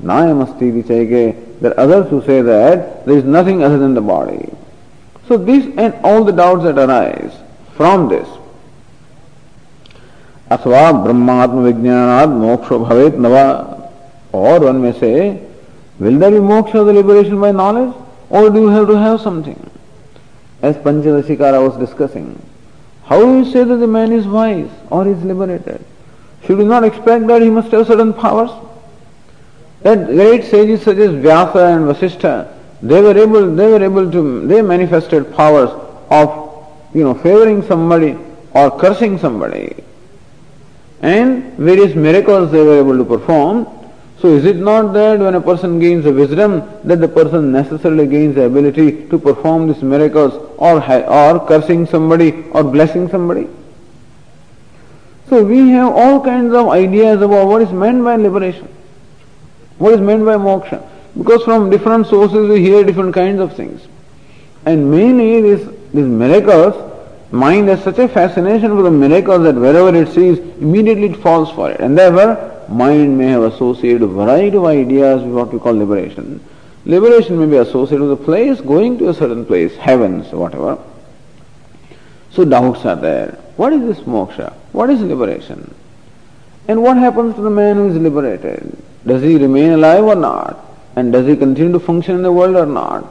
nayam 0.01 0.47
asti 0.47 0.69
iti 0.69 0.83
cheke. 0.83 1.59
There 1.61 1.71
are 1.71 1.79
others 1.79 2.09
who 2.09 2.21
say 2.23 2.41
that 2.41 3.05
there 3.05 3.17
is 3.17 3.23
nothing 3.23 3.63
other 3.63 3.77
than 3.77 3.93
the 3.93 4.01
body. 4.01 4.49
So 5.27 5.37
this 5.37 5.65
and 5.77 5.93
all 6.03 6.23
the 6.23 6.31
doubts 6.31 6.63
that 6.63 6.77
arise 6.77 7.33
from 7.75 8.09
this, 8.09 8.27
अथवा 10.51 10.91
ब्रह्मात्म 11.05 11.63
विज्ञानाद 11.63 12.29
मोक्ष 12.29 12.69
भवेत 12.85 13.17
नवा 13.21 13.79
or 14.31 14.59
one 14.59 14.81
may 14.81 14.93
say, 14.99 15.41
will 15.99 16.17
there 16.19 16.31
be 16.31 16.37
moksha, 16.37 16.85
the 16.85 16.93
liberation 16.93 17.39
by 17.41 17.51
knowledge, 17.51 17.95
or 18.29 18.49
do 18.49 18.61
you 18.61 18.67
have 18.69 18.87
to 18.87 18.95
have 18.95 19.19
something? 19.21 19.69
As 20.61 20.75
Panchadashikara 20.77 21.65
was 21.65 21.77
discussing, 21.77 22.39
how 23.04 23.20
do 23.20 23.38
you 23.38 23.44
say 23.50 23.64
that 23.64 23.76
the 23.76 23.86
man 23.86 24.12
is 24.12 24.26
wise 24.26 24.70
or 24.90 25.06
is 25.06 25.22
liberated? 25.22 25.84
Should 26.44 26.58
we 26.58 26.64
not 26.64 26.84
expect 26.84 27.26
that 27.26 27.42
he 27.42 27.50
must 27.50 27.70
have 27.72 27.86
certain 27.86 28.14
powers? 28.14 28.50
That 29.82 30.06
great 30.06 30.44
sages 30.44 30.82
such 30.82 30.96
as 30.96 31.10
Vyasa 31.22 31.66
and 31.66 31.84
Vasishtha, 31.84 32.52
they 32.82 33.00
were 33.02 33.16
able, 33.16 33.54
they 33.54 33.66
were 33.66 33.82
able 33.82 34.10
to, 34.10 34.46
they 34.46 34.62
manifested 34.62 35.34
powers 35.34 35.70
of, 36.10 36.66
you 36.94 37.04
know, 37.04 37.14
favoring 37.14 37.62
somebody 37.62 38.16
or 38.52 38.78
cursing 38.78 39.18
somebody. 39.18 39.74
And 41.02 41.52
various 41.58 41.94
miracles 41.94 42.50
they 42.50 42.62
were 42.62 42.78
able 42.78 42.96
to 42.96 43.04
perform 43.04 43.66
so 44.24 44.30
is 44.32 44.46
it 44.46 44.56
not 44.56 44.94
that 44.94 45.18
when 45.20 45.34
a 45.34 45.40
person 45.42 45.78
gains 45.78 46.06
a 46.06 46.10
wisdom 46.10 46.66
that 46.84 46.98
the 46.98 47.06
person 47.06 47.52
necessarily 47.52 48.06
gains 48.06 48.36
the 48.36 48.44
ability 48.46 49.06
to 49.08 49.18
perform 49.18 49.68
these 49.68 49.82
miracles 49.82 50.32
or, 50.56 50.82
or 50.82 51.46
cursing 51.46 51.84
somebody 51.84 52.42
or 52.52 52.64
blessing 52.64 53.06
somebody? 53.10 53.46
So 55.28 55.44
we 55.44 55.68
have 55.72 55.92
all 55.92 56.24
kinds 56.24 56.54
of 56.54 56.68
ideas 56.68 57.20
about 57.20 57.48
what 57.48 57.60
is 57.60 57.70
meant 57.70 58.02
by 58.02 58.16
liberation, 58.16 58.66
what 59.76 59.92
is 59.92 60.00
meant 60.00 60.24
by 60.24 60.36
moksha. 60.36 60.82
Because 61.18 61.42
from 61.42 61.68
different 61.68 62.06
sources 62.06 62.48
we 62.48 62.62
hear 62.62 62.82
different 62.82 63.12
kinds 63.12 63.40
of 63.40 63.54
things. 63.54 63.86
And 64.64 64.90
mainly 64.90 65.42
these, 65.42 65.68
these 65.92 66.06
miracles, 66.06 66.74
mind 67.30 67.68
has 67.68 67.84
such 67.84 67.98
a 67.98 68.08
fascination 68.08 68.70
for 68.70 68.84
the 68.84 68.90
miracles 68.90 69.42
that 69.42 69.54
wherever 69.54 69.94
it 69.94 70.08
sees, 70.14 70.38
immediately 70.62 71.10
it 71.10 71.16
falls 71.18 71.50
for 71.50 71.70
it. 71.70 71.80
And 71.80 71.98
therefore 71.98 72.53
mind 72.70 73.16
may 73.18 73.26
have 73.26 73.42
associated 73.42 74.02
a 74.02 74.06
variety 74.06 74.56
of 74.56 74.64
ideas 74.64 75.22
with 75.22 75.34
what 75.34 75.52
we 75.52 75.58
call 75.58 75.74
liberation. 75.74 76.40
Liberation 76.86 77.38
may 77.38 77.46
be 77.46 77.56
associated 77.56 78.02
with 78.06 78.20
a 78.20 78.24
place, 78.24 78.60
going 78.60 78.98
to 78.98 79.08
a 79.08 79.14
certain 79.14 79.46
place, 79.46 79.74
heavens, 79.76 80.30
whatever. 80.32 80.78
So 82.30 82.44
doubts 82.44 82.84
are 82.84 82.96
there. 82.96 83.38
What 83.56 83.72
is 83.72 83.82
this 83.82 84.06
moksha? 84.06 84.52
What 84.72 84.90
is 84.90 85.00
liberation? 85.00 85.72
And 86.66 86.82
what 86.82 86.96
happens 86.96 87.34
to 87.36 87.40
the 87.40 87.50
man 87.50 87.76
who 87.76 87.88
is 87.88 87.96
liberated? 87.96 88.76
Does 89.06 89.22
he 89.22 89.36
remain 89.36 89.72
alive 89.72 90.04
or 90.04 90.14
not? 90.14 90.58
And 90.96 91.12
does 91.12 91.26
he 91.26 91.36
continue 91.36 91.72
to 91.72 91.80
function 91.80 92.16
in 92.16 92.22
the 92.22 92.32
world 92.32 92.56
or 92.56 92.66
not? 92.66 93.06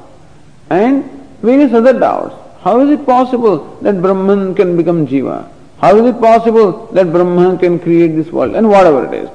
And 0.70 1.04
various 1.42 1.74
other 1.74 1.98
doubts. 1.98 2.36
How 2.62 2.80
is 2.82 2.90
it 2.90 3.06
possible 3.06 3.78
that 3.82 4.02
Brahman 4.02 4.56
can 4.56 4.78
become 4.78 5.06
Jiva? 5.06 5.50
How 5.80 5.98
is 5.98 6.16
it 6.16 6.20
possible 6.22 6.88
that 6.88 7.12
Brahman 7.12 7.58
can 7.58 7.80
create 7.80 8.16
this 8.16 8.32
world? 8.32 8.56
And 8.56 8.70
whatever 8.70 9.06
it 9.06 9.14
is. 9.24 9.30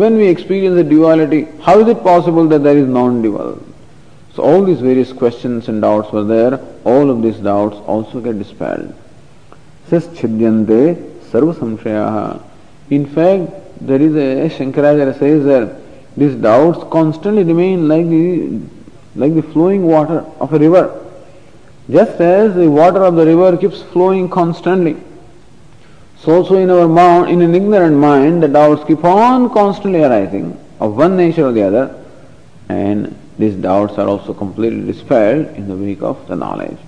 When 0.00 0.18
we 0.18 0.26
experience 0.28 0.76
the 0.76 0.84
duality, 0.84 1.48
how 1.62 1.80
is 1.80 1.88
it 1.88 2.02
possible 2.02 2.46
that 2.48 2.62
there 2.62 2.76
is 2.76 2.86
non-dual? 2.86 3.62
So 4.34 4.42
all 4.42 4.62
these 4.62 4.80
various 4.80 5.10
questions 5.10 5.68
and 5.68 5.80
doubts 5.80 6.12
were 6.12 6.22
there. 6.22 6.60
All 6.84 7.08
of 7.08 7.22
these 7.22 7.38
doubts 7.38 7.76
also 7.86 8.20
get 8.20 8.38
dispelled. 8.38 8.92
Says 9.88 10.06
chidyante 10.08 10.96
sarva. 11.30 12.42
In 12.90 13.06
fact, 13.06 13.50
there 13.80 14.02
is 14.02 14.14
a 14.16 14.54
Shankaracharya 14.54 15.18
says 15.18 15.44
that 15.46 15.80
these 16.14 16.34
doubts 16.34 16.84
constantly 16.90 17.44
remain 17.44 17.88
like 17.88 18.06
the 18.06 18.60
like 19.14 19.34
the 19.34 19.42
flowing 19.54 19.86
water 19.86 20.26
of 20.40 20.52
a 20.52 20.58
river. 20.58 20.84
Just 21.88 22.20
as 22.20 22.54
the 22.54 22.68
water 22.68 23.02
of 23.02 23.14
the 23.14 23.24
river 23.24 23.56
keeps 23.56 23.80
flowing 23.80 24.28
constantly. 24.28 24.98
So 26.18 26.34
also 26.34 26.56
in 26.56 26.70
our 26.70 26.88
mind, 26.88 27.30
in 27.30 27.42
an 27.42 27.54
ignorant 27.54 27.96
mind, 27.96 28.42
the 28.42 28.48
doubts 28.48 28.84
keep 28.84 29.04
on 29.04 29.50
constantly 29.50 30.02
arising 30.02 30.58
of 30.80 30.96
one 30.96 31.16
nature 31.16 31.46
or 31.46 31.52
the 31.52 31.62
other, 31.62 32.04
and 32.68 33.16
these 33.38 33.54
doubts 33.54 33.98
are 33.98 34.08
also 34.08 34.32
completely 34.32 34.84
dispelled 34.86 35.46
in 35.56 35.68
the 35.68 35.76
wake 35.76 36.02
of 36.02 36.26
the 36.26 36.36
knowledge. 36.36 36.78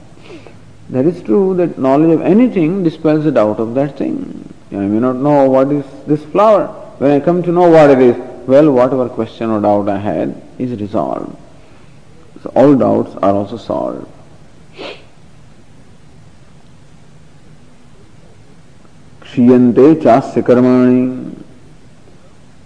That 0.91 1.05
is 1.05 1.23
true 1.23 1.55
that 1.57 1.79
knowledge 1.79 2.15
of 2.15 2.23
anything 2.23 2.83
dispels 2.83 3.25
the 3.25 3.33
doubt 3.33 3.61
of 3.61 3.75
that 3.75 3.99
thing. 3.99 4.53
I 4.73 4.77
may 4.77 4.99
not 4.99 5.17
know 5.17 5.49
what 5.49 5.71
is 5.71 5.85
this 6.07 6.25
flower. 6.25 6.67
When 6.99 7.11
I 7.11 7.21
come 7.21 7.43
to 7.43 7.53
know 7.53 7.69
what 7.69 7.91
it 7.91 8.01
is, 8.01 8.17
well, 8.47 8.73
whatever 8.73 9.09
question 9.09 9.51
or 9.51 9.61
doubt 9.61 9.89
I 9.89 9.99
had 9.99 10.43
is 10.59 10.79
resolved. 10.81 11.37
So 12.43 12.51
all 12.57 12.75
doubts 12.75 13.15
are 13.17 13.35
also 13.35 13.59
solved. 13.59 14.07
क्षीयन्ते 19.29 19.95
चास्य 20.03 20.43
कर्माणि 20.43 21.29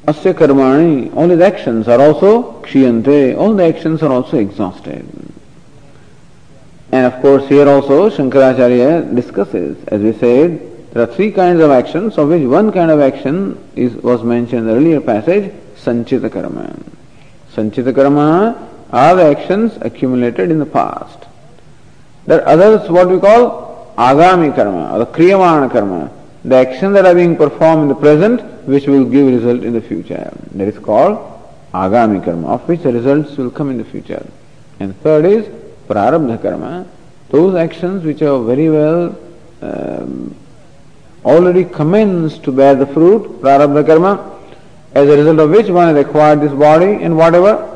asya 0.06 0.34
karmani, 0.34 1.14
all 1.16 1.28
his 1.28 1.40
actions 1.40 1.86
are 1.86 2.00
also 2.00 2.60
kshiyante, 2.62 3.36
all 3.36 3.54
the 3.54 3.64
actions 3.64 4.02
are 4.02 4.10
also 4.10 4.36
exhausted. 4.36 5.06
And 6.90 7.06
of 7.06 7.20
course 7.22 7.48
here 7.48 7.68
also 7.68 8.10
Shankaracharya 8.10 9.14
discusses, 9.14 9.76
as 9.86 10.00
we 10.00 10.12
said, 10.12 10.92
there 10.92 11.04
are 11.04 11.06
three 11.06 11.30
kinds 11.30 11.60
of 11.60 11.70
actions, 11.70 12.18
of 12.18 12.28
which 12.28 12.42
one 12.42 12.70
kind 12.70 12.90
of 12.90 13.00
action 13.00 13.58
is, 13.76 13.94
was 13.94 14.22
mentioned 14.22 14.62
in 14.62 14.66
the 14.66 14.74
earlier 14.74 15.00
passage, 15.00 15.52
sanchita 15.76 16.30
karma. 16.30 16.76
Sanchita 17.54 17.94
karma 17.94 18.68
are 18.90 19.14
the 19.14 19.22
actions 19.22 19.78
accumulated 19.80 20.50
in 20.50 20.58
the 20.58 20.66
past. 20.66 21.18
There 22.26 22.42
are 22.42 22.48
others 22.48 22.90
what 22.90 23.08
we 23.08 23.18
call 23.18 23.94
agami 23.96 24.54
karma, 24.54 24.92
or 24.92 24.98
the 24.98 25.06
kriyamana 25.06 25.72
karma, 25.72 26.10
the 26.45 26.57
actions 26.57 26.95
that 26.95 27.07
are 27.07 27.14
being 27.14 27.36
performed 27.36 27.82
in 27.82 27.88
the 27.88 27.95
present 27.95 28.40
which 28.66 28.86
will 28.86 29.05
give 29.05 29.26
result 29.26 29.62
in 29.62 29.72
the 29.72 29.80
future. 29.80 30.32
That 30.53 30.68
is 30.68 30.78
called 30.78 31.18
agami 31.72 32.24
karma, 32.24 32.49
of 32.49 32.68
which 32.68 32.80
the 32.80 32.93
results 32.93 33.36
will 33.36 33.51
come 33.51 33.70
in 33.70 33.78
the 33.78 33.84
future. 33.84 34.26
And 34.80 34.97
third 35.03 35.24
is 35.24 35.47
prarabdha 35.88 36.43
karma, 36.43 36.86
those 37.30 37.55
actions 37.55 38.05
which 38.05 38.22
are 38.22 38.43
very 38.43 38.68
well 38.68 39.18
um, 39.62 40.34
already 41.24 41.64
commenced 41.64 42.43
to 42.45 42.53
bear 42.53 42.74
the 42.74 42.86
fruit, 42.86 43.40
prarabdha 43.40 43.86
karma, 43.86 44.40
as 44.95 45.09
a 45.09 45.16
result 45.16 45.38
of 45.38 45.51
which 45.51 45.68
one 45.68 45.95
has 45.95 46.05
acquired 46.05 46.40
this 46.40 46.53
body 46.53 47.03
and 47.03 47.16
whatever. 47.16 47.68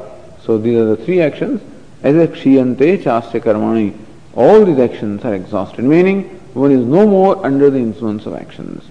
So 0.42 0.58
these 0.58 0.76
are 0.76 0.96
the 0.96 1.04
three 1.04 1.20
actions. 1.20 1.62
As 2.02 2.14
a 2.16 2.28
kshiyante 2.28 3.02
chasya 3.02 3.40
karmani, 3.40 3.96
all 4.34 4.64
these 4.64 4.78
actions 4.78 5.24
are 5.24 5.34
exhausted, 5.34 5.84
meaning 5.84 6.40
one 6.55 6.71
is 6.71 6.85
no 6.85 7.07
more 7.07 7.45
under 7.45 7.69
the 7.69 7.79
influence 7.79 8.25
of 8.25 8.35
actions. 8.35 8.83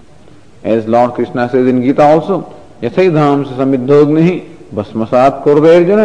As 0.63 0.87
Lord 0.87 1.13
Krishna 1.13 1.49
says 1.49 1.67
in 1.67 1.81
Gita 1.81 2.03
also, 2.03 2.53
यथैधाम 2.83 3.43
से 3.43 3.55
समिद्धोग्नि 3.57 4.31
भस्मसात 4.73 5.41
कुर्देर्जुन 5.43 6.01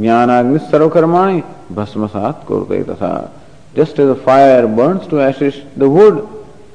ज्ञानाग्नि 0.00 0.58
सर्वकर्माणि 0.70 1.42
भस्मसात 1.72 2.44
कुर्दे 2.48 2.82
तथा 2.90 3.30
just 3.74 3.98
as 3.98 4.08
a 4.08 4.14
fire 4.14 4.66
burns 4.66 5.06
to 5.08 5.20
ashes 5.20 5.60
the 5.76 5.88
wood 5.88 6.26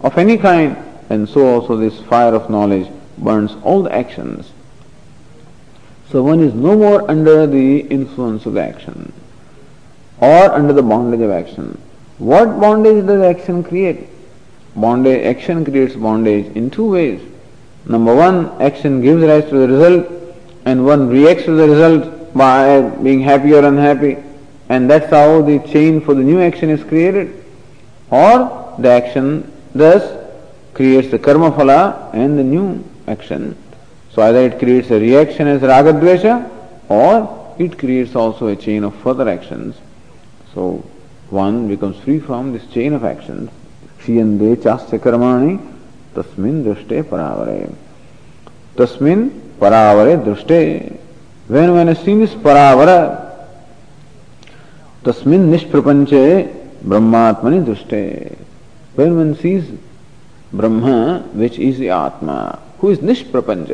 of 0.01 0.17
any 0.17 0.37
kind, 0.37 0.75
and 1.09 1.27
so 1.27 1.47
also 1.47 1.77
this 1.77 1.99
fire 2.01 2.35
of 2.35 2.49
knowledge 2.49 2.87
burns 3.17 3.55
all 3.63 3.83
the 3.83 3.93
actions. 3.95 4.51
So 6.11 6.21
one 6.23 6.41
is 6.41 6.53
no 6.53 6.75
more 6.75 7.09
under 7.09 7.47
the 7.47 7.79
influence 7.81 8.45
of 8.45 8.53
the 8.53 8.61
action 8.61 9.13
or 10.19 10.51
under 10.51 10.73
the 10.73 10.83
bondage 10.83 11.21
of 11.21 11.31
action. 11.31 11.81
What 12.17 12.59
bondage 12.59 13.05
does 13.05 13.21
action 13.21 13.63
create? 13.63 14.07
Bondage, 14.76 15.24
action 15.24 15.64
creates 15.64 15.94
bondage 15.94 16.46
in 16.56 16.70
two 16.70 16.90
ways. 16.90 17.20
Number 17.86 18.14
one, 18.14 18.60
action 18.60 19.00
gives 19.00 19.22
rise 19.22 19.48
to 19.50 19.58
the 19.58 19.68
result, 19.68 20.36
and 20.64 20.84
one 20.84 21.08
reacts 21.08 21.44
to 21.44 21.52
the 21.52 21.68
result 21.68 22.34
by 22.34 22.80
being 22.80 23.20
happy 23.20 23.54
or 23.54 23.64
unhappy, 23.64 24.16
and 24.68 24.90
that's 24.90 25.10
how 25.10 25.42
the 25.42 25.58
chain 25.60 26.00
for 26.00 26.14
the 26.14 26.22
new 26.22 26.40
action 26.40 26.70
is 26.70 26.82
created. 26.82 27.44
Or 28.10 28.74
the 28.78 28.88
action 28.88 29.52
thus 29.74 30.02
creates 30.72 31.10
the 31.10 31.18
karma 31.18 31.52
phala 31.52 32.12
and 32.12 32.38
the 32.38 32.42
new 32.42 32.84
action. 33.06 33.56
So 34.10 34.22
either 34.22 34.40
it 34.46 34.58
creates 34.58 34.90
a 34.90 34.98
reaction 34.98 35.46
as 35.46 35.60
ragadvesha, 35.60 36.50
or 36.88 37.54
it 37.58 37.78
creates 37.78 38.16
also 38.16 38.48
a 38.48 38.56
chain 38.56 38.82
of 38.82 38.94
further 38.96 39.28
actions. 39.28 39.76
So 40.54 40.84
one 41.30 41.68
becomes 41.68 41.98
free 41.98 42.18
from 42.18 42.52
this 42.52 42.66
chain 42.72 42.92
of 42.92 43.04
actions. 43.04 43.50
क्षीयंदे 44.04 44.54
चास्य 44.56 44.98
कर्माणि 44.98 45.56
तस्मिन 46.16 46.62
दृष्टे 46.64 47.02
परावरे। 47.02 47.58
तस्मिन 48.78 49.30
परावरे 49.60 50.16
दृष्टे। 50.16 50.60
When 51.50 51.70
when 51.70 51.92
seen 51.94 52.22
is 52.22 52.34
परावर 52.44 52.90
tasmin 55.06 55.48
nishprapancha 55.50 56.14
brahmatmani 56.84 57.60
drishte. 57.60 58.04
When 58.98 59.12
when 59.12 59.32
sees 59.34 59.78
Brahma 60.54 60.96
which 61.36 61.60
is 61.60 61.84
atma 61.88 62.38
who 62.82 62.90
is 62.90 63.02
nishprapancha 63.02 63.72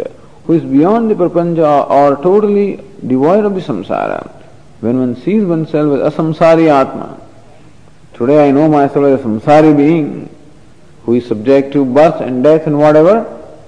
who 0.49 0.55
is 0.55 0.65
beyond 0.65 1.13
the 1.13 1.17
prapancha 1.17 1.59
और 1.99 2.21
totally 2.23 2.69
divide 3.05 3.45
of 3.45 3.53
the 3.53 3.61
samsara 3.73 4.21
When 4.81 4.99
one 4.99 5.17
sees 5.17 5.45
oneself 5.45 6.01
as 6.01 6.15
a 6.15 6.17
samsari 6.17 6.69
atma, 6.69 7.21
Today 8.21 8.49
I 8.49 8.51
know 8.51 8.69
myself 8.69 9.07
as 9.07 9.21
a 9.21 9.25
samsari 9.25 9.75
being 9.75 10.29
who 11.05 11.15
is 11.15 11.27
subject 11.27 11.73
to 11.73 11.87
birth 11.87 12.21
and 12.21 12.45
death 12.45 12.67
and 12.67 12.79
whatever. 12.79 13.23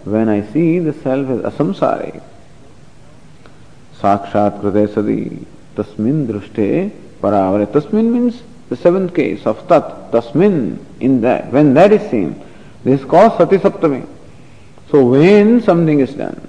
When 0.05 0.29
I 0.29 0.43
see 0.53 0.79
the 0.79 0.93
self 0.93 1.27
as 1.31 1.39
a 1.39 1.57
samsari, 1.57 2.23
sakshat 3.97 4.61
sadi 4.93 5.47
tasmin 5.75 6.27
drushte 6.27 6.91
paravare. 7.23 7.67
Tasmin 7.67 8.13
means 8.13 8.43
the 8.69 8.77
seventh 8.77 9.15
case 9.15 9.47
of 9.47 9.67
tat, 9.69 10.13
tasmin, 10.13 10.85
in 11.01 11.23
that. 11.23 11.51
When 11.51 11.73
that 11.73 11.91
is 11.91 12.11
seen, 12.11 12.39
this 12.85 13.01
is 13.01 13.07
called 13.07 13.39
sati 13.39 13.57
saptami. 13.57 14.07
So 14.91 15.03
when 15.03 15.63
something 15.63 16.01
is 16.01 16.13
done, 16.13 16.47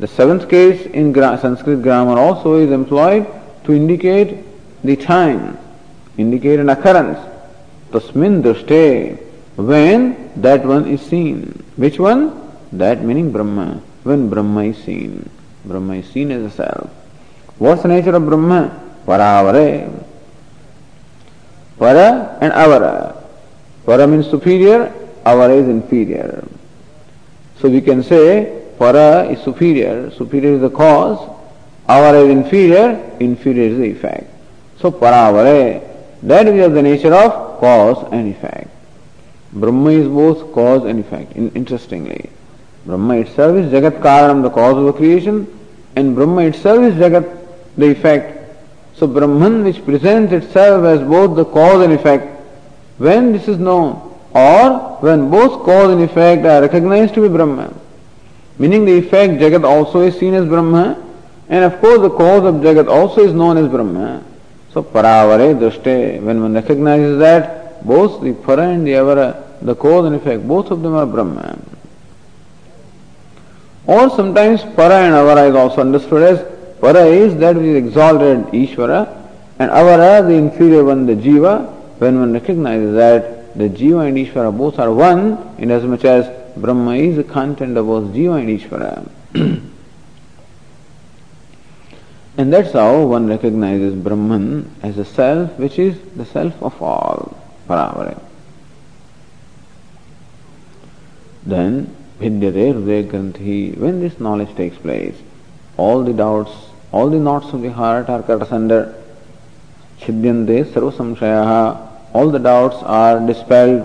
the 0.00 0.08
seventh 0.08 0.50
case 0.50 0.86
in 0.86 1.14
Sanskrit 1.14 1.84
grammar 1.84 2.18
also 2.18 2.56
is 2.56 2.72
employed 2.72 3.28
to 3.62 3.72
indicate 3.72 4.44
the 4.82 4.96
time, 4.96 5.56
indicate 6.18 6.58
an 6.58 6.70
occurrence. 6.70 7.30
Tasmin 7.94 8.42
drashte, 8.42 9.22
when 9.54 10.32
that 10.42 10.64
one 10.66 10.88
is 10.88 11.00
seen. 11.00 11.62
Which 11.76 12.00
one? 12.00 12.34
That 12.72 13.04
meaning 13.04 13.30
Brahma. 13.30 13.80
When 14.02 14.28
Brahma 14.28 14.64
is 14.64 14.78
seen. 14.78 15.30
Brahma 15.64 15.94
is 15.94 16.08
seen 16.10 16.32
as 16.32 16.42
a 16.42 16.50
self. 16.50 16.90
What's 17.58 17.82
the 17.82 17.88
nature 17.88 18.16
of 18.16 18.26
Brahma? 18.26 18.82
Paravare. 19.06 19.88
Para 21.78 22.36
and 22.40 22.52
avara. 22.52 23.22
Para 23.86 24.08
means 24.08 24.28
superior, 24.28 24.92
avara 25.24 25.56
is 25.56 25.68
inferior. 25.68 26.48
So 27.60 27.68
we 27.68 27.80
can 27.80 28.02
say 28.02 28.62
para 28.76 29.30
is 29.30 29.40
superior, 29.44 30.10
superior 30.10 30.54
is 30.54 30.62
the 30.62 30.70
cause, 30.70 31.18
avara 31.88 32.24
is 32.24 32.30
inferior, 32.30 33.16
inferior 33.20 33.70
is 33.70 33.78
the 33.78 33.84
effect. 33.84 34.30
So 34.80 34.90
paravare, 34.90 35.82
that 36.24 36.48
is 36.48 36.72
the 36.72 36.82
nature 36.82 37.14
of 37.14 37.53
cause 37.64 38.06
and 38.12 38.28
effect. 38.34 38.68
Brahma 39.52 39.90
is 40.02 40.08
both 40.08 40.52
cause 40.52 40.84
and 40.84 41.00
effect. 41.00 41.32
In, 41.32 41.50
interestingly, 41.60 42.30
Brahma 42.84 43.14
itself 43.24 43.56
is 43.56 43.72
Jagat 43.72 44.00
Karanam, 44.02 44.42
the 44.42 44.50
cause 44.50 44.76
of 44.76 44.84
the 44.84 44.92
creation, 44.92 45.36
and 45.96 46.14
Brahma 46.14 46.42
itself 46.42 46.80
is 46.88 46.94
Jagat, 46.94 47.26
the 47.78 47.90
effect. 47.90 48.26
So 48.96 49.06
Brahman 49.06 49.64
which 49.64 49.82
presents 49.84 50.32
itself 50.32 50.84
as 50.84 51.00
both 51.08 51.36
the 51.36 51.46
cause 51.46 51.82
and 51.84 51.92
effect, 51.94 52.26
when 52.98 53.32
this 53.32 53.48
is 53.48 53.58
known, 53.58 53.92
or 54.34 54.98
when 55.06 55.30
both 55.30 55.64
cause 55.64 55.90
and 55.94 56.02
effect 56.02 56.44
are 56.44 56.60
recognized 56.60 57.14
to 57.14 57.22
be 57.22 57.28
Brahman, 57.28 57.74
meaning 58.58 58.84
the 58.84 58.98
effect 58.98 59.40
Jagat 59.40 59.64
also 59.64 60.02
is 60.02 60.18
seen 60.18 60.34
as 60.34 60.46
Brahma, 60.46 61.02
and 61.48 61.64
of 61.64 61.80
course 61.80 62.00
the 62.02 62.10
cause 62.10 62.44
of 62.44 62.56
Jagat 62.56 62.88
also 62.88 63.24
is 63.24 63.32
known 63.32 63.56
as 63.56 63.68
Brahma. 63.68 64.22
So 64.74 64.82
paravare 64.82 65.54
drashte, 65.54 66.20
when 66.20 66.42
one 66.42 66.54
recognizes 66.54 67.20
that, 67.20 67.86
both 67.86 68.20
the 68.20 68.32
para 68.32 68.70
and 68.70 68.84
the 68.84 68.94
avara, 68.94 69.40
the 69.62 69.76
cause 69.76 70.04
and 70.06 70.16
effect, 70.16 70.48
both 70.48 70.72
of 70.72 70.82
them 70.82 70.96
are 70.96 71.06
Brahman. 71.06 71.64
Or 73.86 74.10
sometimes 74.10 74.62
para 74.62 75.04
and 75.06 75.14
avara 75.14 75.48
is 75.48 75.54
also 75.54 75.80
understood 75.80 76.22
as 76.24 76.80
para 76.80 77.04
is 77.06 77.36
that 77.36 77.54
which 77.54 77.66
is 77.66 77.76
exalted 77.76 78.46
Ishvara, 78.46 79.30
and 79.60 79.70
avara, 79.70 80.26
the 80.26 80.34
inferior 80.34 80.82
one, 80.82 81.06
the 81.06 81.14
jiva, 81.14 81.70
when 82.00 82.18
one 82.18 82.32
recognizes 82.32 82.96
that 82.96 83.56
the 83.56 83.68
jiva 83.68 84.08
and 84.08 84.16
Ishvara 84.16 84.56
both 84.58 84.80
are 84.80 84.92
one, 84.92 85.54
in 85.58 85.70
as 85.70 85.84
much 85.84 86.04
as 86.04 86.26
Brahma 86.56 86.96
is 86.96 87.14
the 87.14 87.22
content 87.22 87.76
of 87.76 87.86
both 87.86 88.12
jiva 88.12 88.40
and 88.40 88.60
Ishvara. 88.60 89.70
And 92.36 92.52
that's 92.52 92.72
how 92.72 93.04
one 93.04 93.28
recognizes 93.28 93.94
Brahman 93.94 94.70
as 94.82 94.98
a 94.98 95.04
self 95.04 95.56
which 95.56 95.78
is 95.78 95.96
the 96.16 96.24
self 96.24 96.60
of 96.62 96.82
all, 96.82 97.36
Paravare. 97.68 98.20
Then, 101.46 101.94
Bhidyate 102.18 103.08
Granthi, 103.08 103.76
when 103.78 104.00
this 104.00 104.18
knowledge 104.18 104.54
takes 104.56 104.76
place, 104.78 105.14
all 105.76 106.02
the 106.02 106.12
doubts, 106.12 106.50
all 106.90 107.08
the 107.08 107.18
knots 107.18 107.52
of 107.52 107.62
the 107.62 107.72
heart 107.72 108.08
are 108.08 108.22
cut 108.22 108.42
asunder. 108.42 108.94
Chhidyante 110.00 110.64
sarva 110.72 110.92
samshayaha, 110.92 111.88
all 112.14 112.30
the 112.30 112.38
doubts 112.38 112.76
are 112.82 113.24
dispelled. 113.24 113.82